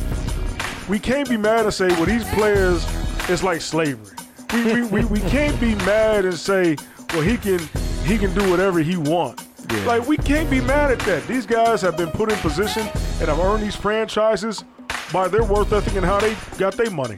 We 0.88 0.98
can't 0.98 1.28
be 1.28 1.36
mad 1.36 1.64
and 1.64 1.72
say, 1.74 1.88
well, 1.88 2.06
these 2.06 2.24
players, 2.30 2.84
it's 3.28 3.42
like 3.42 3.60
slavery. 3.60 4.16
We 4.52 4.82
we, 4.82 5.04
we, 5.04 5.20
can't 5.20 5.58
be 5.60 5.74
mad 5.76 6.24
and 6.24 6.34
say, 6.34 6.76
well, 7.12 7.22
he 7.22 7.36
can 7.36 7.60
he 8.04 8.18
can 8.18 8.34
do 8.34 8.50
whatever 8.50 8.80
he 8.80 8.96
wants. 8.96 9.46
Yeah. 9.70 9.84
Like 9.84 10.08
we 10.08 10.16
can't 10.16 10.50
be 10.50 10.60
mad 10.60 10.90
at 10.90 10.98
that. 11.00 11.26
These 11.28 11.46
guys 11.46 11.80
have 11.82 11.96
been 11.96 12.10
put 12.10 12.32
in 12.32 12.38
position 12.38 12.82
and 12.82 13.28
have 13.28 13.38
earned 13.38 13.62
these 13.62 13.76
franchises 13.76 14.64
by 15.12 15.28
their 15.28 15.44
worth 15.44 15.72
ethic 15.72 15.94
and 15.94 16.04
how 16.04 16.18
they 16.18 16.36
got 16.58 16.76
their 16.76 16.90
money. 16.90 17.16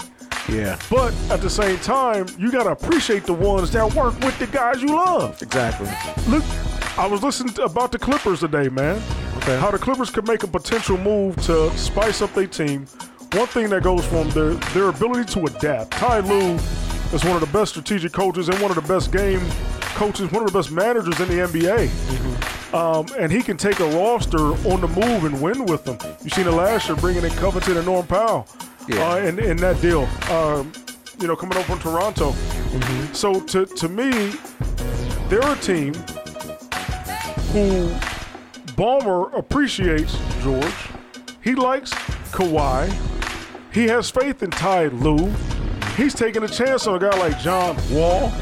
Yeah. 0.49 0.79
But 0.91 1.15
at 1.31 1.41
the 1.41 1.49
same 1.49 1.79
time, 1.79 2.27
you 2.39 2.53
gotta 2.53 2.71
appreciate 2.71 3.25
the 3.25 3.33
ones 3.33 3.71
that 3.73 3.95
work 3.95 4.19
with 4.21 4.39
the 4.39 4.47
guys 4.47 4.83
you 4.83 4.89
love. 4.89 5.41
Exactly. 5.41 5.89
Look, 6.29 6.45
I 6.99 7.07
was 7.07 7.23
listening 7.23 7.55
to, 7.55 7.65
about 7.65 7.93
the 7.93 7.99
Clippers 7.99 8.41
today, 8.41 8.69
man. 8.69 9.01
Okay. 9.39 9.59
How 9.59 9.71
the 9.71 9.79
Clippers 9.79 10.11
could 10.11 10.27
make 10.27 10.43
a 10.43 10.47
potential 10.47 10.99
move 10.99 11.37
to 11.47 11.71
spice 11.79 12.21
up 12.21 12.35
their 12.35 12.47
team. 12.47 12.87
One 13.33 13.47
thing 13.47 13.71
that 13.71 13.83
goes 13.83 14.05
for 14.05 14.25
them, 14.25 14.31
their, 14.31 14.55
their 14.75 14.89
ability 14.89 15.33
to 15.33 15.47
adapt. 15.47 15.93
Ty 15.93 16.21
Lue 16.21 16.59
is 17.13 17.25
one 17.25 17.35
of 17.35 17.41
the 17.41 17.59
best 17.59 17.73
strategic 17.73 18.13
coaches 18.13 18.49
and 18.49 18.59
one 18.61 18.71
of 18.71 18.77
the 18.77 18.93
best 18.93 19.13
game 19.13 19.41
coaches, 19.95 20.31
one 20.33 20.43
of 20.45 20.53
the 20.53 20.59
best 20.59 20.71
managers 20.71 21.19
in 21.21 21.29
the 21.29 21.35
NBA. 21.45 21.89
Mm-hmm. 21.89 22.75
Um, 22.75 23.07
and 23.19 23.31
he 23.31 23.43
can 23.43 23.57
take 23.59 23.81
a 23.81 23.85
roster 23.87 24.39
on 24.39 24.81
the 24.81 24.89
move 24.89 25.25
and 25.25 25.41
win 25.43 25.67
with 25.67 25.85
them. 25.85 25.99
You 26.25 26.31
seen 26.31 26.47
it 26.47 26.53
last 26.53 26.89
year, 26.89 26.97
bringing 26.97 27.23
in 27.25 27.31
Covington 27.33 27.77
and 27.77 27.85
Norm 27.85 28.07
Powell 28.07 28.47
Yeah. 28.89 29.11
uh, 29.13 29.17
in, 29.19 29.39
in 29.39 29.57
that 29.59 29.81
deal. 29.83 30.05
Um, 30.31 30.73
you 31.21 31.29
know, 31.29 31.37
coming 31.37 31.59
up 31.59 31.65
from 31.67 31.79
Toronto. 31.81 32.31
Mm-hmm. 32.33 33.13
So 33.13 33.41
to, 33.41 33.67
to 33.67 33.89
me, 33.89 34.33
they're 35.29 35.53
a 35.53 35.57
team 35.57 35.93
who 37.53 37.89
Ballmer 38.75 39.37
appreciates 39.37 40.17
George. 40.43 40.73
He 41.43 41.55
likes 41.55 41.93
Kawhi. 42.33 42.91
He 43.73 43.87
has 43.89 44.11
faith 44.11 44.43
in 44.43 44.51
Ty 44.51 44.87
Lue. 44.87 45.33
He's 45.97 46.15
taking 46.15 46.43
a 46.43 46.49
chance 46.49 46.87
on 46.87 46.97
a 46.97 46.99
guy 46.99 47.17
like 47.19 47.39
John 47.39 47.77
Wall. 47.91 48.33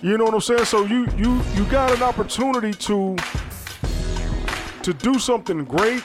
You 0.00 0.16
know 0.16 0.24
what 0.24 0.34
I'm 0.34 0.40
saying? 0.40 0.64
So 0.64 0.84
you 0.84 1.06
you 1.16 1.40
you 1.54 1.64
got 1.66 1.90
an 1.92 2.02
opportunity 2.02 2.72
to 2.72 3.16
to 4.82 4.92
do 4.94 5.18
something 5.18 5.64
great, 5.64 6.02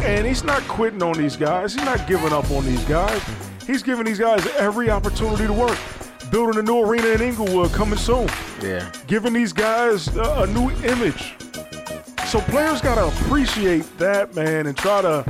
and 0.00 0.26
he's 0.26 0.42
not 0.44 0.62
quitting 0.62 1.02
on 1.02 1.12
these 1.16 1.36
guys. 1.36 1.74
He's 1.74 1.84
not 1.84 2.06
giving 2.08 2.32
up 2.32 2.50
on 2.50 2.64
these 2.64 2.84
guys. 2.84 3.22
He's 3.66 3.82
giving 3.82 4.04
these 4.06 4.18
guys 4.18 4.46
every 4.56 4.90
opportunity 4.90 5.46
to 5.46 5.52
work. 5.52 5.78
Building 6.30 6.58
a 6.58 6.62
new 6.62 6.80
arena 6.84 7.06
in 7.08 7.22
Inglewood 7.22 7.72
coming 7.72 7.98
soon 7.98 8.28
Yeah. 8.60 8.90
giving 9.06 9.32
these 9.32 9.52
guys 9.54 10.14
a, 10.14 10.42
a 10.42 10.46
new 10.48 10.70
image. 10.84 11.34
So 12.26 12.40
players 12.40 12.82
got 12.82 12.96
to 12.96 13.06
appreciate 13.06 13.84
that, 13.96 14.34
man, 14.34 14.66
and 14.66 14.76
try 14.76 15.00
to, 15.00 15.24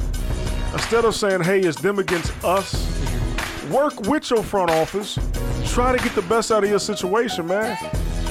instead 0.72 1.04
of 1.04 1.14
saying, 1.14 1.42
hey, 1.42 1.60
it's 1.60 1.80
them 1.80 2.00
against 2.00 2.32
us, 2.44 2.74
work 3.70 4.00
with 4.02 4.30
your 4.30 4.42
front 4.42 4.70
office. 4.70 5.18
Try 5.72 5.96
to 5.96 6.02
get 6.02 6.14
the 6.14 6.22
best 6.22 6.50
out 6.50 6.64
of 6.64 6.70
your 6.70 6.78
situation, 6.78 7.46
man, 7.46 7.76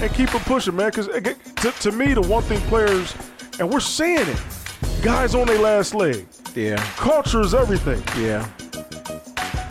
and 0.02 0.14
keep 0.14 0.34
it 0.34 0.42
pushing, 0.44 0.76
man. 0.76 0.90
Because 0.90 1.08
to, 1.08 1.72
to 1.72 1.92
me, 1.92 2.14
the 2.14 2.22
one 2.22 2.44
thing 2.44 2.60
players, 2.62 3.16
and 3.60 3.70
we're 3.70 3.80
seeing 3.80 4.28
it, 4.28 4.42
guys 5.02 5.36
on 5.36 5.48
their 5.48 5.60
last 5.60 5.96
leg. 5.96 6.26
Yeah. 6.56 6.78
Culture 6.96 7.42
is 7.42 7.54
everything. 7.54 8.02
Yeah. 8.22 8.48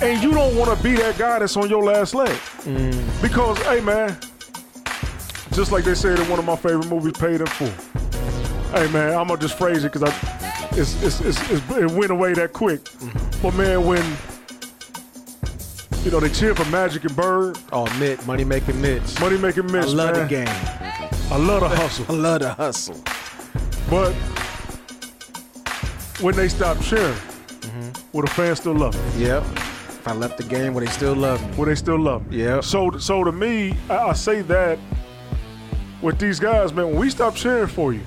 And 0.00 0.22
you 0.22 0.30
don't 0.32 0.56
want 0.56 0.76
to 0.76 0.82
be 0.84 0.94
that 0.96 1.18
guy 1.18 1.38
that's 1.38 1.56
on 1.56 1.68
your 1.68 1.82
last 1.82 2.14
leg. 2.14 2.28
Mm. 2.28 3.22
Because, 3.22 3.58
hey, 3.62 3.80
man, 3.80 4.16
just 5.52 5.72
like 5.72 5.84
they 5.84 5.94
said 5.94 6.18
in 6.18 6.28
one 6.28 6.38
of 6.38 6.44
my 6.44 6.56
favorite 6.56 6.88
movies, 6.88 7.14
Paid 7.14 7.40
in 7.40 7.46
Full. 7.46 7.68
Hey, 8.72 8.90
man, 8.92 9.16
I'm 9.16 9.26
going 9.26 9.40
to 9.40 9.46
just 9.46 9.58
phrase 9.58 9.84
it 9.84 9.92
because 9.92 10.02
I, 10.02 10.68
it's, 10.72 11.02
it's, 11.02 11.20
it's, 11.22 11.50
it's, 11.50 11.70
it 11.70 11.90
went 11.90 12.10
away 12.10 12.34
that 12.34 12.52
quick. 12.52 12.84
Mm. 12.84 13.42
But, 13.42 13.54
man, 13.54 13.84
when, 13.86 14.04
you 16.06 16.12
know, 16.12 16.20
they 16.20 16.28
cheer 16.28 16.54
for 16.54 16.64
Magic 16.70 17.02
and 17.02 17.16
Bird, 17.16 17.58
Oh, 17.72 17.92
Mitt, 17.98 18.24
money 18.28 18.44
making 18.44 18.80
Mitch. 18.80 19.20
money 19.20 19.36
making 19.36 19.66
Mitts. 19.66 19.86
I 19.86 19.88
Mitch, 19.88 19.94
love 19.94 20.14
man. 20.14 20.22
the 20.22 20.28
game. 20.28 20.48
I 21.32 21.36
love 21.36 21.60
the 21.62 21.68
hustle. 21.68 22.06
I 22.08 22.12
love 22.12 22.40
the 22.42 22.54
hustle. 22.54 23.02
But 23.90 24.12
when 26.22 26.36
they 26.36 26.48
stop 26.48 26.80
cheering, 26.80 27.12
mm-hmm. 27.12 27.90
will 28.12 28.22
the 28.22 28.30
fans 28.30 28.60
still 28.60 28.74
love 28.74 28.94
me? 28.94 29.24
Yep. 29.24 29.42
If 29.42 30.06
I 30.06 30.14
left 30.14 30.36
the 30.38 30.44
game, 30.44 30.74
will 30.74 30.82
they 30.82 30.92
still 30.92 31.16
love 31.16 31.44
me? 31.44 31.56
Will 31.56 31.64
they 31.64 31.74
still 31.74 31.98
love 31.98 32.24
me? 32.30 32.36
Yep. 32.36 32.62
So, 32.62 32.96
so 32.98 33.24
to 33.24 33.32
me, 33.32 33.76
I, 33.90 33.96
I 33.96 34.12
say 34.12 34.42
that 34.42 34.78
with 36.02 36.20
these 36.20 36.38
guys, 36.38 36.72
man. 36.72 36.86
When 36.86 37.00
we 37.00 37.10
stop 37.10 37.34
cheering 37.34 37.66
for 37.66 37.92
you, 37.92 38.02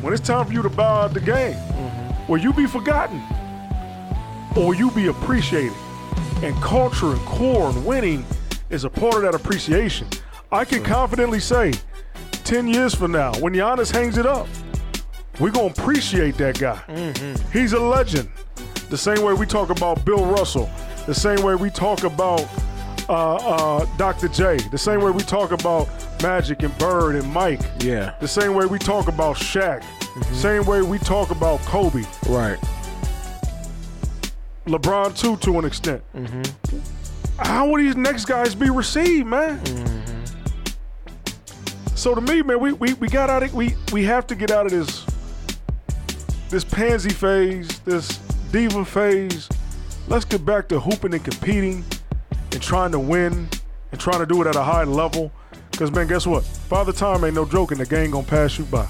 when 0.00 0.12
it's 0.12 0.24
time 0.24 0.46
for 0.46 0.52
you 0.52 0.62
to 0.62 0.70
bow 0.70 1.02
out 1.02 1.12
the 1.12 1.20
game, 1.20 1.54
mm-hmm. 1.54 2.30
will 2.30 2.38
you 2.38 2.52
be 2.52 2.66
forgotten, 2.66 3.20
or 4.56 4.68
will 4.68 4.74
you 4.76 4.92
be 4.92 5.08
appreciated? 5.08 5.72
And 6.42 6.54
culture 6.62 7.12
and 7.12 7.20
core 7.20 7.70
and 7.70 7.84
winning 7.86 8.24
is 8.70 8.84
a 8.84 8.90
part 8.90 9.14
of 9.14 9.22
that 9.22 9.34
appreciation. 9.34 10.06
I 10.52 10.64
can 10.64 10.82
confidently 10.82 11.40
say, 11.40 11.72
ten 12.44 12.68
years 12.68 12.94
from 12.94 13.12
now, 13.12 13.32
when 13.40 13.52
Giannis 13.52 13.90
hangs 13.90 14.18
it 14.18 14.26
up, 14.26 14.46
we're 15.40 15.50
gonna 15.50 15.66
appreciate 15.68 16.36
that 16.38 16.58
guy. 16.58 16.78
He's 17.52 17.72
a 17.72 17.80
legend. 17.80 18.28
The 18.90 18.96
same 18.98 19.22
way 19.22 19.32
we 19.34 19.46
talk 19.46 19.70
about 19.70 20.04
Bill 20.04 20.24
Russell, 20.24 20.70
the 21.06 21.14
same 21.14 21.42
way 21.42 21.54
we 21.56 21.70
talk 21.70 22.04
about 22.04 22.46
uh, 23.08 23.34
uh, 23.36 23.96
Dr. 23.96 24.28
J. 24.28 24.56
The 24.70 24.78
same 24.78 25.00
way 25.00 25.10
we 25.10 25.22
talk 25.22 25.52
about 25.52 25.88
Magic 26.22 26.62
and 26.62 26.76
Bird 26.78 27.16
and 27.16 27.28
Mike. 27.32 27.60
Yeah. 27.80 28.14
The 28.20 28.28
same 28.28 28.54
way 28.54 28.66
we 28.66 28.78
talk 28.78 29.08
about 29.08 29.36
Shaq. 29.36 29.82
Same 30.34 30.64
way 30.64 30.82
we 30.82 30.98
talk 30.98 31.30
about 31.30 31.60
Kobe. 31.60 32.04
Right. 32.28 32.58
LeBron 34.66 35.16
too, 35.18 35.36
to 35.38 35.58
an 35.58 35.64
extent. 35.64 36.02
Mm-hmm. 36.14 36.78
How 37.38 37.68
will 37.68 37.78
these 37.78 37.96
next 37.96 38.24
guys 38.26 38.54
be 38.54 38.70
received, 38.70 39.26
man? 39.26 39.58
Mm-hmm. 39.60 40.06
So 41.94 42.14
to 42.14 42.20
me, 42.20 42.42
man, 42.42 42.60
we, 42.60 42.72
we, 42.72 42.94
we 42.94 43.08
got 43.08 43.30
out 43.30 43.42
of 43.42 43.54
we 43.54 43.74
we 43.92 44.04
have 44.04 44.26
to 44.26 44.34
get 44.34 44.50
out 44.50 44.66
of 44.66 44.72
this 44.72 45.04
this 46.50 46.64
pansy 46.64 47.10
phase, 47.10 47.80
this 47.80 48.18
diva 48.52 48.84
phase. 48.84 49.48
Let's 50.08 50.24
get 50.24 50.44
back 50.44 50.68
to 50.68 50.78
hooping 50.78 51.14
and 51.14 51.24
competing 51.24 51.84
and 52.52 52.62
trying 52.62 52.92
to 52.92 52.98
win 52.98 53.48
and 53.92 54.00
trying 54.00 54.20
to 54.20 54.26
do 54.26 54.40
it 54.42 54.46
at 54.46 54.56
a 54.56 54.62
high 54.62 54.84
level. 54.84 55.32
Cause 55.72 55.90
man, 55.90 56.06
guess 56.06 56.26
what? 56.26 56.44
Father 56.44 56.92
Time 56.92 57.24
ain't 57.24 57.34
no 57.34 57.44
joke, 57.44 57.70
and 57.72 57.80
the 57.80 57.86
game 57.86 58.10
gonna 58.10 58.26
pass 58.26 58.58
you 58.58 58.64
by. 58.64 58.86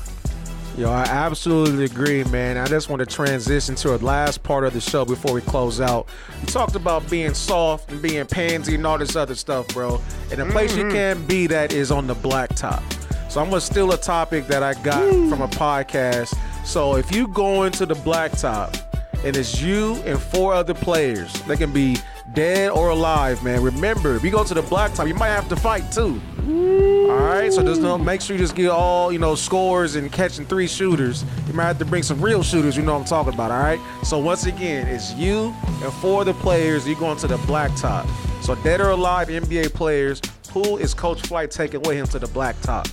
Yo, 0.77 0.91
I 0.93 1.05
absolutely 1.05 1.87
agree, 1.87 2.23
man. 2.25 2.59
I 2.59 2.67
just 2.67 2.91
want 2.91 3.01
to 3.01 3.07
transition 3.07 3.75
to 3.77 3.95
a 3.95 3.97
last 3.97 4.43
part 4.43 4.63
of 4.63 4.75
the 4.75 4.81
show 4.81 5.07
before 5.07 5.33
we 5.33 5.41
close 5.41 5.81
out. 5.81 6.07
You 6.43 6.47
talked 6.49 6.75
about 6.75 7.09
being 7.09 7.33
soft 7.33 7.91
and 7.91 8.03
being 8.03 8.27
pansy 8.27 8.75
and 8.75 8.87
all 8.87 8.99
this 8.99 9.17
other 9.17 9.35
stuff, 9.35 9.69
bro. 9.69 9.99
And 10.31 10.39
the 10.39 10.45
place 10.45 10.77
you 10.77 10.83
mm-hmm. 10.83 10.93
can 10.93 11.27
be 11.27 11.47
that 11.47 11.73
is 11.73 11.91
on 11.91 12.07
the 12.07 12.15
blacktop. 12.15 12.83
So 13.31 13.41
I'm 13.41 13.49
gonna 13.49 13.63
steal 13.63 13.91
a 13.93 13.97
topic 13.97 14.49
that 14.49 14.63
I 14.63 14.75
got 14.83 15.09
from 15.31 15.41
a 15.41 15.49
podcast. 15.49 16.37
So 16.67 16.97
if 16.97 17.15
you 17.15 17.29
go 17.29 17.63
into 17.63 17.87
the 17.87 17.95
blacktop 17.95 18.79
and 19.25 19.35
it's 19.35 19.63
you 19.63 19.95
and 20.05 20.21
four 20.21 20.53
other 20.53 20.75
players, 20.75 21.33
they 21.45 21.57
can 21.57 21.73
be 21.73 21.97
dead 22.37 22.71
or 22.71 22.91
alive, 22.91 23.43
man. 23.43 23.63
Remember, 23.63 24.15
if 24.15 24.23
you 24.23 24.31
go 24.31 24.45
to 24.45 24.55
the 24.55 24.63
blacktop, 24.63 25.09
you 25.09 25.15
might 25.15 25.31
have 25.31 25.49
to 25.49 25.57
fight 25.57 25.91
too. 25.91 26.21
All 26.47 27.17
right, 27.17 27.53
so 27.53 27.65
just 27.65 27.81
don't 27.81 28.05
make 28.05 28.21
sure 28.21 28.37
you 28.37 28.43
just 28.43 28.55
get 28.55 28.69
all 28.69 29.11
you 29.11 29.19
know 29.19 29.35
scores 29.35 29.97
and 29.97 30.13
catching 30.13 30.45
three 30.45 30.69
shooters. 30.69 31.25
You 31.49 31.55
might 31.55 31.65
have 31.65 31.79
to 31.79 31.85
bring 31.85 32.05
some 32.05 32.21
real 32.21 32.43
shooters. 32.43 32.77
You 32.77 32.85
know 32.85 32.93
what 32.93 33.01
I'm 33.01 33.07
talking 33.07 33.35
about. 33.35 33.51
All 33.51 33.59
right. 33.59 33.81
So 34.05 34.19
once 34.19 34.47
again, 34.47 34.87
it's 34.87 35.13
you 35.15 35.55
and 35.83 35.93
four 35.95 36.21
of 36.21 36.27
the 36.27 36.35
players. 36.35 36.87
You 36.87 36.95
going 36.95 37.17
to 37.19 37.27
the 37.27 37.39
blacktop. 37.39 38.07
So 38.45 38.55
dead 38.57 38.81
or 38.81 38.91
alive 38.91 39.29
NBA 39.29 39.73
players. 39.73 40.21
Who 40.53 40.77
is 40.77 40.95
Coach 40.95 41.23
Flight 41.23 41.51
taking 41.51 41.83
with 41.83 41.97
him 41.97 42.07
to 42.09 42.19
the 42.19 42.27
blacktop? 42.27 42.93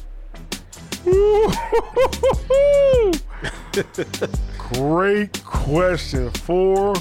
Great 4.74 5.44
question. 5.44 6.32
Four 6.32 6.96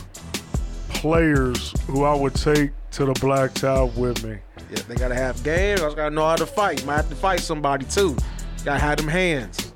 players 1.02 1.74
who 1.88 2.04
I 2.04 2.14
would 2.14 2.36
take 2.36 2.70
to 2.92 3.04
the 3.04 3.12
blacktop 3.14 3.96
with 3.96 4.22
me. 4.22 4.38
Yeah, 4.70 4.82
they 4.86 4.94
gotta 4.94 5.16
have 5.16 5.42
game. 5.42 5.78
I 5.78 5.92
gotta 5.92 6.10
know 6.14 6.24
how 6.24 6.36
to 6.36 6.46
fight. 6.46 6.86
Might 6.86 6.94
have 6.94 7.08
to 7.08 7.16
fight 7.16 7.40
somebody 7.40 7.84
too. 7.86 8.16
Gotta 8.64 8.78
have 8.78 8.98
them 8.98 9.08
hands. 9.08 9.72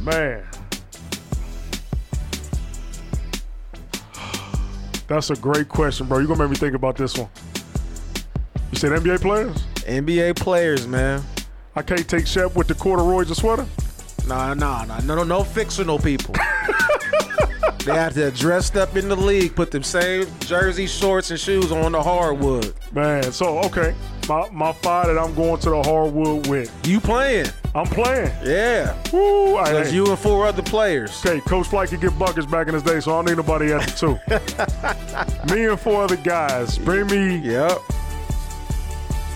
Man. 0.00 0.46
That's 5.08 5.30
a 5.30 5.34
great 5.34 5.68
question, 5.68 6.06
bro. 6.06 6.18
You're 6.18 6.28
gonna 6.28 6.44
make 6.44 6.50
me 6.50 6.56
think 6.56 6.76
about 6.76 6.96
this 6.96 7.18
one. 7.18 7.28
You 8.70 8.78
said 8.78 8.92
NBA 8.92 9.20
players? 9.22 9.56
NBA 9.88 10.36
players, 10.36 10.86
man. 10.86 11.20
I 11.74 11.82
can't 11.82 12.08
take 12.08 12.28
Shep 12.28 12.54
with 12.54 12.68
the 12.68 12.76
corduroys 12.76 13.26
and 13.26 13.36
sweater. 13.36 13.66
Nah, 14.28 14.54
nah, 14.54 14.84
nah, 14.84 15.00
no, 15.00 15.16
no, 15.16 15.24
no 15.24 15.42
fictional 15.42 15.98
people. 15.98 16.36
they 17.84 17.94
have 17.94 18.14
to 18.14 18.30
dressed 18.30 18.76
up 18.76 18.96
in 18.96 19.08
the 19.08 19.16
league, 19.16 19.54
put 19.54 19.70
them 19.70 19.82
same 19.82 20.26
jersey, 20.40 20.86
shorts, 20.86 21.30
and 21.30 21.38
shoes 21.38 21.70
on 21.72 21.92
the 21.92 22.02
hardwood. 22.02 22.74
Man, 22.92 23.30
so 23.32 23.58
okay. 23.60 23.94
My 24.28 24.48
my 24.50 24.72
five 24.72 25.06
that 25.08 25.18
I'm 25.18 25.34
going 25.34 25.60
to 25.60 25.70
the 25.70 25.82
hardwood 25.82 26.46
with. 26.46 26.72
You 26.86 26.98
playing? 27.00 27.46
I'm 27.74 27.86
playing. 27.86 28.30
Yeah. 28.42 28.96
Woo! 29.12 29.56
I, 29.56 29.72
There's 29.72 29.92
you 29.92 30.06
and 30.06 30.18
four 30.18 30.46
other 30.46 30.62
players. 30.62 31.24
Okay, 31.26 31.40
Coach 31.40 31.66
Flight 31.66 31.90
could 31.90 32.00
get 32.00 32.18
buckets 32.18 32.46
back 32.46 32.68
in 32.68 32.74
his 32.74 32.82
day, 32.82 33.00
so 33.00 33.12
I 33.12 33.16
don't 33.16 33.26
need 33.26 33.36
nobody 33.36 33.72
at 33.72 33.82
the 33.86 35.44
two. 35.46 35.54
me 35.54 35.66
and 35.66 35.78
four 35.78 36.04
other 36.04 36.16
guys. 36.16 36.78
Bring 36.78 37.06
me 37.08 37.36
Yep. 37.38 37.78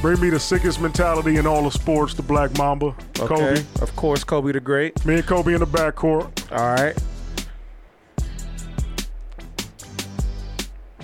bring 0.00 0.20
me 0.20 0.30
the 0.30 0.38
sickest 0.40 0.80
mentality 0.80 1.36
in 1.36 1.46
all 1.46 1.66
of 1.66 1.72
sports, 1.74 2.14
the 2.14 2.22
Black 2.22 2.56
Mamba. 2.56 2.94
Okay. 3.18 3.26
Kobe. 3.26 3.62
Of 3.82 3.94
course, 3.96 4.24
Kobe 4.24 4.52
the 4.52 4.60
Great. 4.60 5.04
Me 5.04 5.16
and 5.16 5.26
Kobe 5.26 5.52
in 5.52 5.60
the 5.60 5.66
backcourt. 5.66 6.30
All 6.52 6.74
right. 6.74 6.96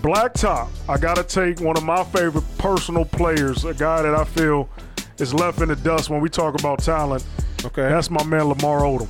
Blacktop, 0.04 0.68
I 0.86 0.98
gotta 0.98 1.24
take 1.24 1.60
one 1.60 1.78
of 1.78 1.82
my 1.82 2.04
favorite 2.04 2.44
personal 2.58 3.06
players, 3.06 3.64
a 3.64 3.72
guy 3.72 4.02
that 4.02 4.14
I 4.14 4.24
feel 4.24 4.68
is 5.16 5.32
left 5.32 5.62
in 5.62 5.68
the 5.68 5.76
dust 5.76 6.10
when 6.10 6.20
we 6.20 6.28
talk 6.28 6.60
about 6.60 6.80
talent. 6.80 7.24
Okay. 7.64 7.88
That's 7.88 8.10
my 8.10 8.22
man 8.22 8.44
Lamar 8.44 8.82
Odom. 8.82 9.08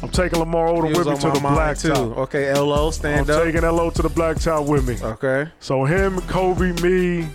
I'm 0.00 0.10
taking 0.10 0.38
Lamar 0.38 0.68
Odom 0.68 0.96
with 0.96 1.08
me 1.08 1.16
to 1.16 1.30
the 1.32 1.40
mind, 1.40 1.76
blacktop. 1.76 2.16
Okay, 2.18 2.54
LO, 2.54 2.92
stand 2.92 3.28
up. 3.28 3.40
I'm 3.40 3.46
taking 3.46 3.62
LO 3.62 3.90
to 3.90 4.00
the 4.00 4.08
blacktop 4.08 4.68
with 4.68 4.86
me. 4.86 4.96
Okay. 5.02 5.50
So 5.58 5.84
him, 5.84 6.20
Kobe, 6.28 6.70
me. 6.80 7.28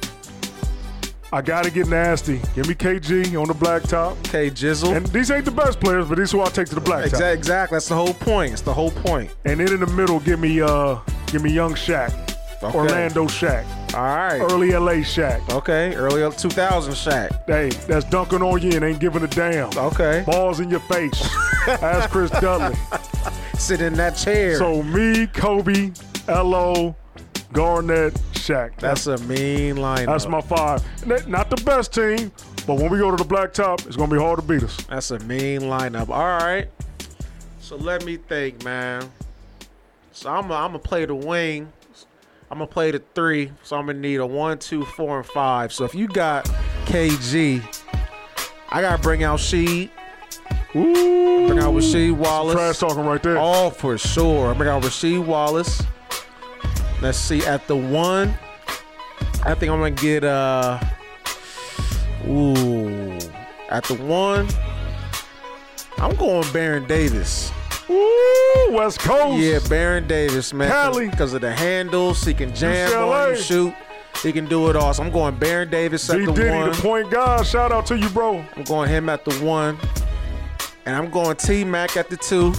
I 1.33 1.41
gotta 1.41 1.69
get 1.69 1.89
nasty. 1.89 2.39
Give 2.55 2.69
me 2.69 2.73
KG 2.73 3.37
on 3.37 3.49
the 3.49 3.53
blacktop. 3.53 4.11
Okay, 4.29 4.49
Jizzle. 4.49 4.95
And 4.95 5.05
these 5.07 5.29
ain't 5.29 5.43
the 5.43 5.51
best 5.51 5.81
players, 5.81 6.07
but 6.07 6.17
these 6.17 6.31
who 6.31 6.39
I 6.39 6.47
take 6.47 6.69
to 6.69 6.75
the 6.75 6.79
blacktop. 6.79 7.07
Exactly, 7.07 7.37
exactly. 7.37 7.75
That's 7.75 7.89
the 7.89 7.95
whole 7.95 8.13
point. 8.13 8.53
It's 8.53 8.61
the 8.61 8.73
whole 8.73 8.91
point. 8.91 9.29
And 9.43 9.59
then 9.59 9.73
in 9.73 9.81
the 9.81 9.87
middle, 9.87 10.21
give 10.21 10.39
me 10.39 10.61
uh, 10.61 10.99
give 11.33 11.43
me 11.43 11.51
young 11.51 11.73
Shaq, 11.73 12.13
Okay. 12.63 12.77
Orlando 12.77 13.25
Shaq, 13.25 13.65
All 13.93 14.03
right. 14.03 14.39
early 14.39 14.71
LA 14.71 15.01
Shaq. 15.03 15.49
Okay, 15.49 15.93
early 15.95 16.21
2000 16.33 16.93
Shaq. 16.93 17.45
Hey, 17.45 17.69
that's 17.87 18.05
dunking 18.05 18.41
on 18.41 18.61
you 18.61 18.71
and 18.71 18.85
ain't 18.85 18.99
giving 18.99 19.21
a 19.23 19.27
damn. 19.27 19.75
Okay. 19.77 20.23
Balls 20.25 20.61
in 20.61 20.69
your 20.69 20.79
face. 20.81 21.21
Ask 21.67 22.09
Chris 22.11 22.31
Dudley. 22.31 22.77
Sit 23.57 23.81
in 23.81 23.93
that 23.95 24.11
chair. 24.15 24.57
So 24.57 24.81
me, 24.83 25.27
Kobe, 25.27 25.91
LO, 26.29 26.95
Garnett, 27.51 28.13
Shaq. 28.33 28.77
that's 28.79 29.07
a 29.07 29.17
mean 29.19 29.75
lineup. 29.75 30.05
That's 30.05 30.27
my 30.27 30.39
five. 30.41 30.81
Not 31.27 31.49
the 31.49 31.61
best 31.65 31.93
team, 31.93 32.31
but 32.65 32.75
when 32.75 32.89
we 32.91 32.97
go 32.97 33.11
to 33.13 33.21
the 33.21 33.27
blacktop, 33.27 33.85
it's 33.87 33.95
gonna 33.97 34.11
be 34.13 34.19
hard 34.21 34.39
to 34.39 34.45
beat 34.45 34.63
us. 34.63 34.77
That's 34.89 35.11
a 35.11 35.19
mean 35.19 35.61
lineup. 35.61 36.07
All 36.09 36.37
right. 36.37 36.69
So 37.59 37.75
let 37.75 38.05
me 38.05 38.17
think, 38.17 38.63
man. 38.63 39.09
So 40.13 40.29
I'm 40.29 40.47
gonna 40.47 40.79
play 40.79 41.05
the 41.05 41.15
wing. 41.15 41.73
I'm 42.51 42.59
gonna 42.59 42.67
play 42.67 42.91
the 42.91 43.01
three. 43.15 43.51
So 43.63 43.75
I'm 43.75 43.87
gonna 43.87 43.97
need 43.99 44.17
a 44.17 44.25
one, 44.25 44.59
two, 44.59 44.85
four, 44.85 45.17
and 45.17 45.25
five. 45.25 45.73
So 45.73 45.85
if 45.85 45.95
you 45.95 46.07
got 46.07 46.45
KG, 46.85 47.61
I 48.69 48.81
gotta 48.81 49.01
bring 49.01 49.23
out 49.23 49.39
Sheed. 49.39 49.89
Ooh, 50.75 51.47
Bring 51.47 51.59
out 51.59 51.73
Rasheed 51.73 52.15
Wallace. 52.15 52.55
trash 52.55 52.79
talking 52.79 53.05
right 53.05 53.21
there. 53.21 53.37
Oh, 53.37 53.69
for 53.69 53.97
sure. 53.97 54.51
I 54.51 54.53
bring 54.57 54.69
out 54.69 54.81
Rasheed 54.81 55.23
Wallace. 55.23 55.83
Let's 57.01 57.17
see. 57.17 57.45
At 57.45 57.67
the 57.67 57.75
one, 57.75 58.33
I 59.43 59.53
think 59.55 59.71
I'm 59.71 59.79
gonna 59.79 59.91
get 59.91 60.23
uh 60.23 60.79
ooh. 62.27 63.17
At 63.69 63.83
the 63.85 63.95
one, 63.95 64.47
I'm 65.97 66.15
going 66.15 66.51
Baron 66.53 66.87
Davis. 66.87 67.51
Ooh, 67.89 68.69
West 68.71 68.99
Coast. 68.99 69.39
Yeah, 69.39 69.59
Baron 69.67 70.07
Davis, 70.07 70.53
man. 70.53 70.69
Cali. 70.69 71.09
Because 71.09 71.33
of 71.33 71.41
the 71.41 71.53
handles, 71.53 72.23
he 72.23 72.33
can 72.33 72.53
jam 72.55 72.89
UCLA. 72.91 73.29
on 73.29 73.35
shoot. 73.35 73.73
He 74.21 74.31
can 74.31 74.45
do 74.45 74.69
it 74.69 74.75
all. 74.75 74.93
So 74.93 75.03
I'm 75.03 75.11
going 75.11 75.35
Baron 75.35 75.69
Davis 75.69 76.09
at 76.09 76.17
D 76.17 76.25
the 76.25 76.31
Diddy, 76.31 76.49
one. 76.49 76.71
the 76.71 76.77
point 76.77 77.09
guard. 77.11 77.45
Shout 77.45 77.71
out 77.71 77.85
to 77.87 77.97
you, 77.97 78.09
bro. 78.09 78.45
I'm 78.55 78.63
going 78.63 78.89
him 78.89 79.09
at 79.09 79.25
the 79.25 79.33
one. 79.43 79.77
And 80.85 80.95
I'm 80.95 81.09
going 81.09 81.35
T 81.35 81.63
Mac 81.63 81.97
at 81.97 82.09
the 82.09 82.17
two. 82.17 82.53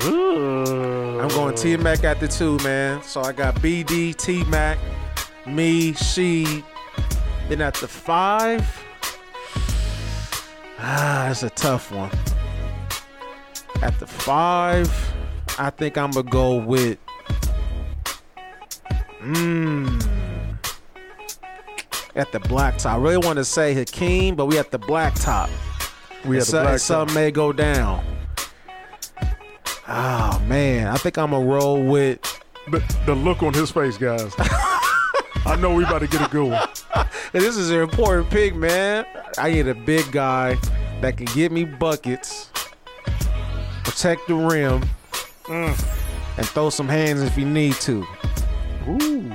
I'm 0.00 1.28
going 1.28 1.54
T 1.54 1.76
Mac 1.76 2.04
at 2.04 2.20
the 2.20 2.28
two, 2.28 2.58
man. 2.58 3.02
So 3.02 3.22
I 3.22 3.32
got 3.32 3.56
BD, 3.56 4.14
T 4.14 4.44
Mac, 4.44 4.78
me, 5.46 5.92
she. 5.94 6.64
Then 7.48 7.60
at 7.60 7.74
the 7.74 7.86
five, 7.86 8.62
ah, 10.78 11.26
that's 11.28 11.44
a 11.44 11.50
tough 11.50 11.92
one. 11.92 12.10
At 13.82 13.98
the 14.00 14.06
five, 14.06 14.90
I 15.58 15.70
think 15.70 15.96
I'm 15.98 16.10
gonna 16.10 16.28
go 16.28 16.56
with. 16.56 16.98
Mmm. 19.20 20.02
At 22.14 22.32
the 22.32 22.38
blacktop, 22.40 22.86
I 22.86 22.96
really 22.96 23.18
want 23.18 23.36
to 23.36 23.44
say 23.44 23.74
Hakeem, 23.74 24.34
but 24.36 24.46
we 24.46 24.58
at 24.58 24.70
the 24.70 24.78
blacktop. 24.78 25.50
We 26.24 26.38
And 26.38 26.46
had 26.46 26.46
the 26.46 26.60
black 26.62 26.78
something 26.78 27.14
may 27.14 27.30
go 27.30 27.52
down. 27.52 28.04
Oh 29.88 30.42
man, 30.48 30.88
I 30.88 30.96
think 30.96 31.18
I'm 31.18 31.30
gonna 31.30 31.44
roll 31.44 31.84
with. 31.84 32.18
the, 32.70 32.82
the 33.04 33.14
look 33.14 33.42
on 33.42 33.52
his 33.52 33.70
face, 33.70 33.96
guys. 33.98 34.32
I 34.38 35.56
know 35.60 35.74
we 35.74 35.84
about 35.84 36.00
to 36.00 36.08
get 36.08 36.26
a 36.26 36.30
good 36.30 36.50
one. 36.50 36.68
This 37.32 37.56
is 37.58 37.70
an 37.70 37.80
important 37.80 38.30
pick, 38.30 38.54
man. 38.54 39.04
I 39.36 39.50
need 39.50 39.68
a 39.68 39.74
big 39.74 40.10
guy 40.10 40.56
that 41.02 41.18
can 41.18 41.26
get 41.34 41.52
me 41.52 41.64
buckets, 41.64 42.48
protect 43.96 44.28
the 44.28 44.34
rim, 44.34 44.82
Mm. 45.44 45.74
and 46.36 46.46
throw 46.48 46.68
some 46.68 46.86
hands 46.86 47.22
if 47.22 47.38
you 47.38 47.46
need 47.46 47.72
to. 47.76 48.06
Ooh. 48.86 49.32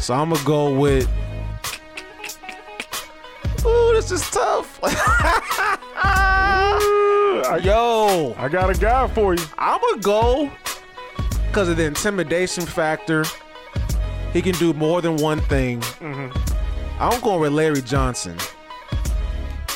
So 0.00 0.12
I'm 0.14 0.30
gonna 0.30 0.44
go 0.44 0.74
with. 0.74 1.08
Ooh, 3.64 3.92
this 3.94 4.10
is 4.10 4.28
tough. 4.30 4.80
Yo, 7.62 8.34
I 8.38 8.48
got 8.50 8.70
a 8.70 8.74
guy 8.74 9.06
for 9.08 9.34
you. 9.34 9.44
I'm 9.56 9.80
gonna 9.80 10.02
go 10.02 10.50
because 11.46 11.68
of 11.68 11.76
the 11.76 11.84
intimidation 11.84 12.66
factor. 12.66 13.24
He 14.32 14.42
can 14.42 14.54
do 14.56 14.72
more 14.72 15.00
than 15.00 15.16
one 15.16 15.40
thing. 15.42 15.80
I'm 16.98 17.20
going 17.20 17.40
with 17.40 17.52
Larry 17.52 17.82
Johnson. 17.82 18.36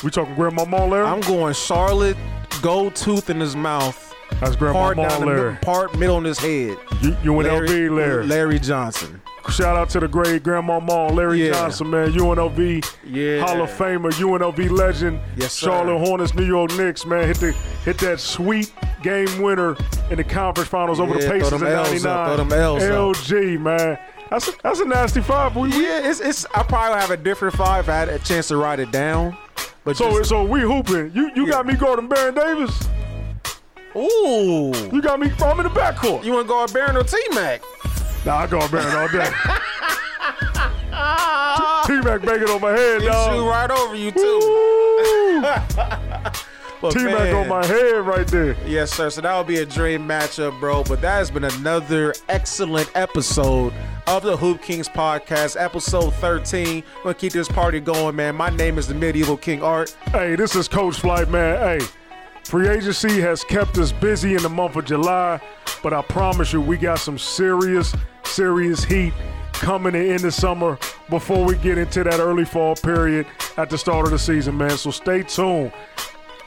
We 0.03 0.09
talking 0.11 0.35
Grandmama 0.35 0.85
Larry? 0.85 1.05
I'm 1.05 1.21
going 1.21 1.53
Charlotte, 1.53 2.17
gold 2.61 2.95
tooth 2.95 3.29
in 3.29 3.39
his 3.39 3.55
mouth, 3.55 4.06
That's 4.39 4.55
part 4.55 4.59
Grandmama 4.59 5.09
down 5.09 5.19
the 5.21 5.25
Larry. 5.27 5.51
mid- 5.53 5.61
part 5.61 5.97
middle 5.97 6.17
in 6.19 6.23
his 6.25 6.37
head. 6.39 6.77
You, 7.01 7.11
UNLV 7.23 7.89
Larry. 7.95 8.27
Larry 8.27 8.59
Johnson. 8.59 9.21
Shout 9.49 9.77
out 9.77 9.89
to 9.91 10.01
the 10.01 10.07
great 10.09 10.43
Grandmama 10.43 11.07
Larry 11.13 11.47
Yeah. 11.47 11.53
Johnson, 11.53 11.89
man. 11.89 12.11
UNLV 12.11 12.83
Yeah. 13.05 13.39
Hall 13.45 13.61
of 13.61 13.69
Famer, 13.69 14.11
UNLV 14.19 14.67
legend. 14.69 15.21
Yes, 15.37 15.53
sir. 15.53 15.67
Charlotte 15.67 15.99
Hornets, 16.05 16.35
New 16.35 16.43
York 16.43 16.75
Knicks, 16.77 17.05
man. 17.05 17.25
Hit 17.27 17.37
the 17.37 17.51
hit 17.85 17.97
that 17.99 18.19
sweet 18.19 18.71
game 19.01 19.41
winner 19.41 19.77
in 20.11 20.17
the 20.17 20.23
conference 20.23 20.69
finals 20.69 20.99
over 20.99 21.13
the 21.13 21.23
Yeah, 21.23 21.31
Pacers 21.31 21.61
in 21.61 21.65
L's 21.67 22.05
up, 22.05 22.27
99. 22.27 22.27
throw 22.27 22.37
them 22.37 22.53
L's 22.53 22.83
up. 22.83 22.91
LG, 22.91 23.57
man. 23.59 23.97
That's 24.29 24.49
a, 24.49 24.51
that's 24.61 24.79
a 24.81 24.85
nasty 24.85 25.21
five. 25.21 25.55
We, 25.55 25.69
Yeah, 25.69 26.09
it's 26.09 26.19
it's. 26.19 26.45
I 26.53 26.63
probably 26.63 26.99
have 26.99 27.11
a 27.11 27.17
different 27.17 27.55
five. 27.55 27.85
if 27.85 27.89
I 27.89 27.95
had 27.99 28.09
a 28.09 28.19
chance 28.19 28.49
to 28.49 28.57
write 28.57 28.81
it 28.81 28.91
down. 28.91 29.37
But 29.85 29.95
so 29.95 30.11
just, 30.17 30.27
so 30.29 30.43
we 30.43 30.59
hooping. 30.59 31.11
You 31.15 31.31
you 31.33 31.47
got 31.47 31.65
me 31.65 31.75
Gordon 31.75 32.09
Baron 32.09 32.35
Davis. 32.35 32.89
Ooh, 33.97 34.71
You 34.93 35.01
got 35.01 35.19
me. 35.19 35.31
I'm 35.41 35.59
in 35.59 35.63
the 35.63 35.69
backcourt. 35.71 36.23
you 36.23 36.31
want 36.33 36.45
to 36.45 36.47
go 36.47 36.63
at 36.63 36.71
Baron 36.73 36.95
or 36.97 37.03
T 37.03 37.17
Mac? 37.33 37.61
Nah, 38.25 38.37
I 38.39 38.47
go 38.47 38.59
Baron 38.69 38.95
all 38.95 39.07
day. 39.07 39.29
T 41.85 41.93
Mac 42.01 42.21
banging 42.21 42.49
on 42.49 42.61
my 42.61 42.71
head, 42.71 43.01
He 43.01 43.07
shoot 43.07 43.11
dog. 43.11 43.45
right 43.47 43.71
over 43.71 43.95
you 43.95 44.11
too. 44.11 45.41
T 46.91 47.03
Mac 47.05 47.33
on 47.33 47.47
my 47.47 47.65
head 47.65 48.05
right 48.05 48.27
there. 48.27 48.55
Yes, 48.67 48.91
sir. 48.93 49.09
So 49.09 49.21
that 49.21 49.35
would 49.37 49.47
be 49.47 49.57
a 49.57 49.65
dream 49.65 50.07
matchup, 50.07 50.59
bro. 50.59 50.83
But 50.83 51.01
that 51.01 51.17
has 51.17 51.31
been 51.31 51.43
another 51.45 52.13
excellent 52.29 52.91
episode 52.95 53.73
of 54.05 54.21
the 54.23 54.37
Hoop 54.37 54.61
Kingz 54.61 54.87
podcast, 54.87 55.59
episode 55.59 56.13
13. 56.15 56.83
We're 56.97 57.03
gonna 57.03 57.13
keep 57.15 57.33
this 57.33 57.47
party 57.47 57.79
going, 57.79 58.15
man. 58.15 58.35
My 58.35 58.49
name 58.51 58.77
is 58.77 58.87
the 58.87 58.93
Medieval 58.93 59.37
King 59.37 59.63
Art. 59.63 59.95
Hey, 60.11 60.35
this 60.35 60.55
is 60.55 60.67
Coach 60.67 60.99
Flight, 60.99 61.29
man. 61.29 61.79
Hey, 61.79 61.85
free 62.47 62.69
agency 62.69 63.19
has 63.19 63.43
kept 63.43 63.77
us 63.77 63.91
busy 63.91 64.33
in 64.33 64.41
the 64.41 64.47
month 64.47 64.77
of 64.77 64.85
July, 64.85 65.37
but 65.83 65.91
I 65.91 66.01
promise 66.01 66.53
you, 66.53 66.61
we 66.61 66.77
got 66.77 66.97
some 66.97 67.17
serious, 67.17 67.93
serious 68.23 68.85
heat 68.85 69.13
coming 69.51 69.95
in 69.95 70.21
the 70.21 70.31
summer 70.31 70.79
before 71.09 71.43
we 71.43 71.57
get 71.57 71.77
into 71.77 72.05
that 72.05 72.21
early 72.21 72.45
fall 72.45 72.73
period 72.75 73.25
at 73.57 73.69
the 73.69 73.77
start 73.77 74.05
of 74.05 74.11
the 74.11 74.19
season, 74.19 74.57
man. 74.57 74.77
So 74.77 74.91
stay 74.91 75.23
tuned. 75.23 75.73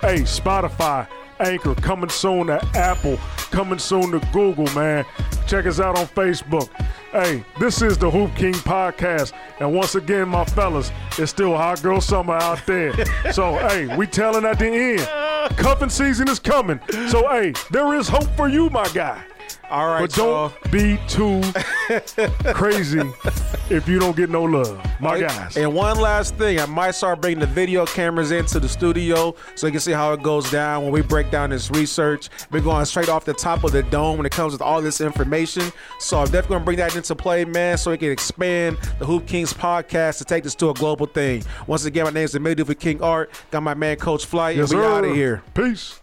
Hey, 0.00 0.22
Spotify, 0.22 1.06
Anchor, 1.40 1.74
coming 1.74 2.10
soon 2.10 2.48
to 2.48 2.64
Apple, 2.74 3.18
coming 3.50 3.78
soon 3.78 4.12
to 4.12 4.20
Google, 4.32 4.66
man. 4.74 5.04
Check 5.46 5.66
us 5.66 5.80
out 5.80 5.98
on 5.98 6.06
Facebook. 6.06 6.68
Hey, 7.12 7.44
this 7.58 7.82
is 7.82 7.98
the 7.98 8.08
Hoop 8.10 8.34
King 8.36 8.54
podcast. 8.54 9.32
And 9.58 9.74
once 9.74 9.96
again, 9.96 10.28
my 10.28 10.44
fellas, 10.44 10.92
it's 11.18 11.32
still 11.32 11.56
hot 11.56 11.82
girl 11.82 12.00
summer 12.00 12.34
out 12.34 12.64
there. 12.66 12.92
so, 13.32 13.54
hey, 13.68 13.96
we 13.96 14.06
telling 14.06 14.44
at 14.44 14.58
the 14.58 14.66
end. 14.66 15.56
Cuffing 15.56 15.88
season 15.88 16.28
is 16.28 16.38
coming. 16.38 16.78
So, 17.08 17.28
hey, 17.28 17.52
there 17.70 17.94
is 17.94 18.08
hope 18.08 18.30
for 18.36 18.48
you, 18.48 18.70
my 18.70 18.88
guy. 18.94 19.24
All 19.70 19.86
right, 19.88 20.00
But 20.00 20.16
y'all. 20.16 20.48
don't 20.62 20.72
be 20.72 20.98
too 21.08 21.40
crazy 22.54 23.00
if 23.70 23.88
you 23.88 23.98
don't 23.98 24.16
get 24.16 24.30
no 24.30 24.44
love, 24.44 24.80
my 25.00 25.20
guys. 25.20 25.56
And 25.56 25.74
one 25.74 25.98
last 26.00 26.36
thing, 26.36 26.60
I 26.60 26.66
might 26.66 26.92
start 26.92 27.20
bringing 27.20 27.40
the 27.40 27.46
video 27.46 27.86
cameras 27.86 28.30
into 28.30 28.60
the 28.60 28.68
studio 28.68 29.34
so 29.54 29.66
you 29.66 29.70
can 29.72 29.80
see 29.80 29.92
how 29.92 30.12
it 30.12 30.22
goes 30.22 30.50
down 30.50 30.82
when 30.82 30.92
we 30.92 31.02
break 31.02 31.30
down 31.30 31.50
this 31.50 31.70
research. 31.70 32.28
We're 32.50 32.60
going 32.60 32.84
straight 32.84 33.08
off 33.08 33.24
the 33.24 33.34
top 33.34 33.64
of 33.64 33.72
the 33.72 33.82
dome 33.84 34.16
when 34.16 34.26
it 34.26 34.32
comes 34.32 34.52
with 34.52 34.62
all 34.62 34.80
this 34.82 35.00
information. 35.00 35.72
So 35.98 36.18
I'm 36.18 36.26
definitely 36.26 36.48
going 36.48 36.60
to 36.60 36.64
bring 36.64 36.78
that 36.78 36.96
into 36.96 37.14
play, 37.14 37.44
man, 37.44 37.78
so 37.78 37.90
we 37.90 37.98
can 37.98 38.10
expand 38.10 38.76
the 38.98 39.06
Hoop 39.06 39.26
Kingz 39.26 39.54
podcast 39.54 40.18
to 40.18 40.24
take 40.24 40.44
this 40.44 40.54
to 40.56 40.70
a 40.70 40.74
global 40.74 41.06
thing. 41.06 41.42
Once 41.66 41.84
again, 41.84 42.04
my 42.04 42.10
name 42.10 42.24
is 42.24 42.32
the 42.32 42.40
Medieval 42.40 42.74
KingArt. 42.74 43.28
Got 43.50 43.62
my 43.62 43.74
man, 43.74 43.96
Coach 43.96 44.26
Flight, 44.26 44.56
yes, 44.56 44.70
and 44.70 44.80
we 44.80 44.84
sir. 44.86 44.92
out 44.92 45.04
of 45.04 45.14
here. 45.14 45.42
Peace. 45.54 46.00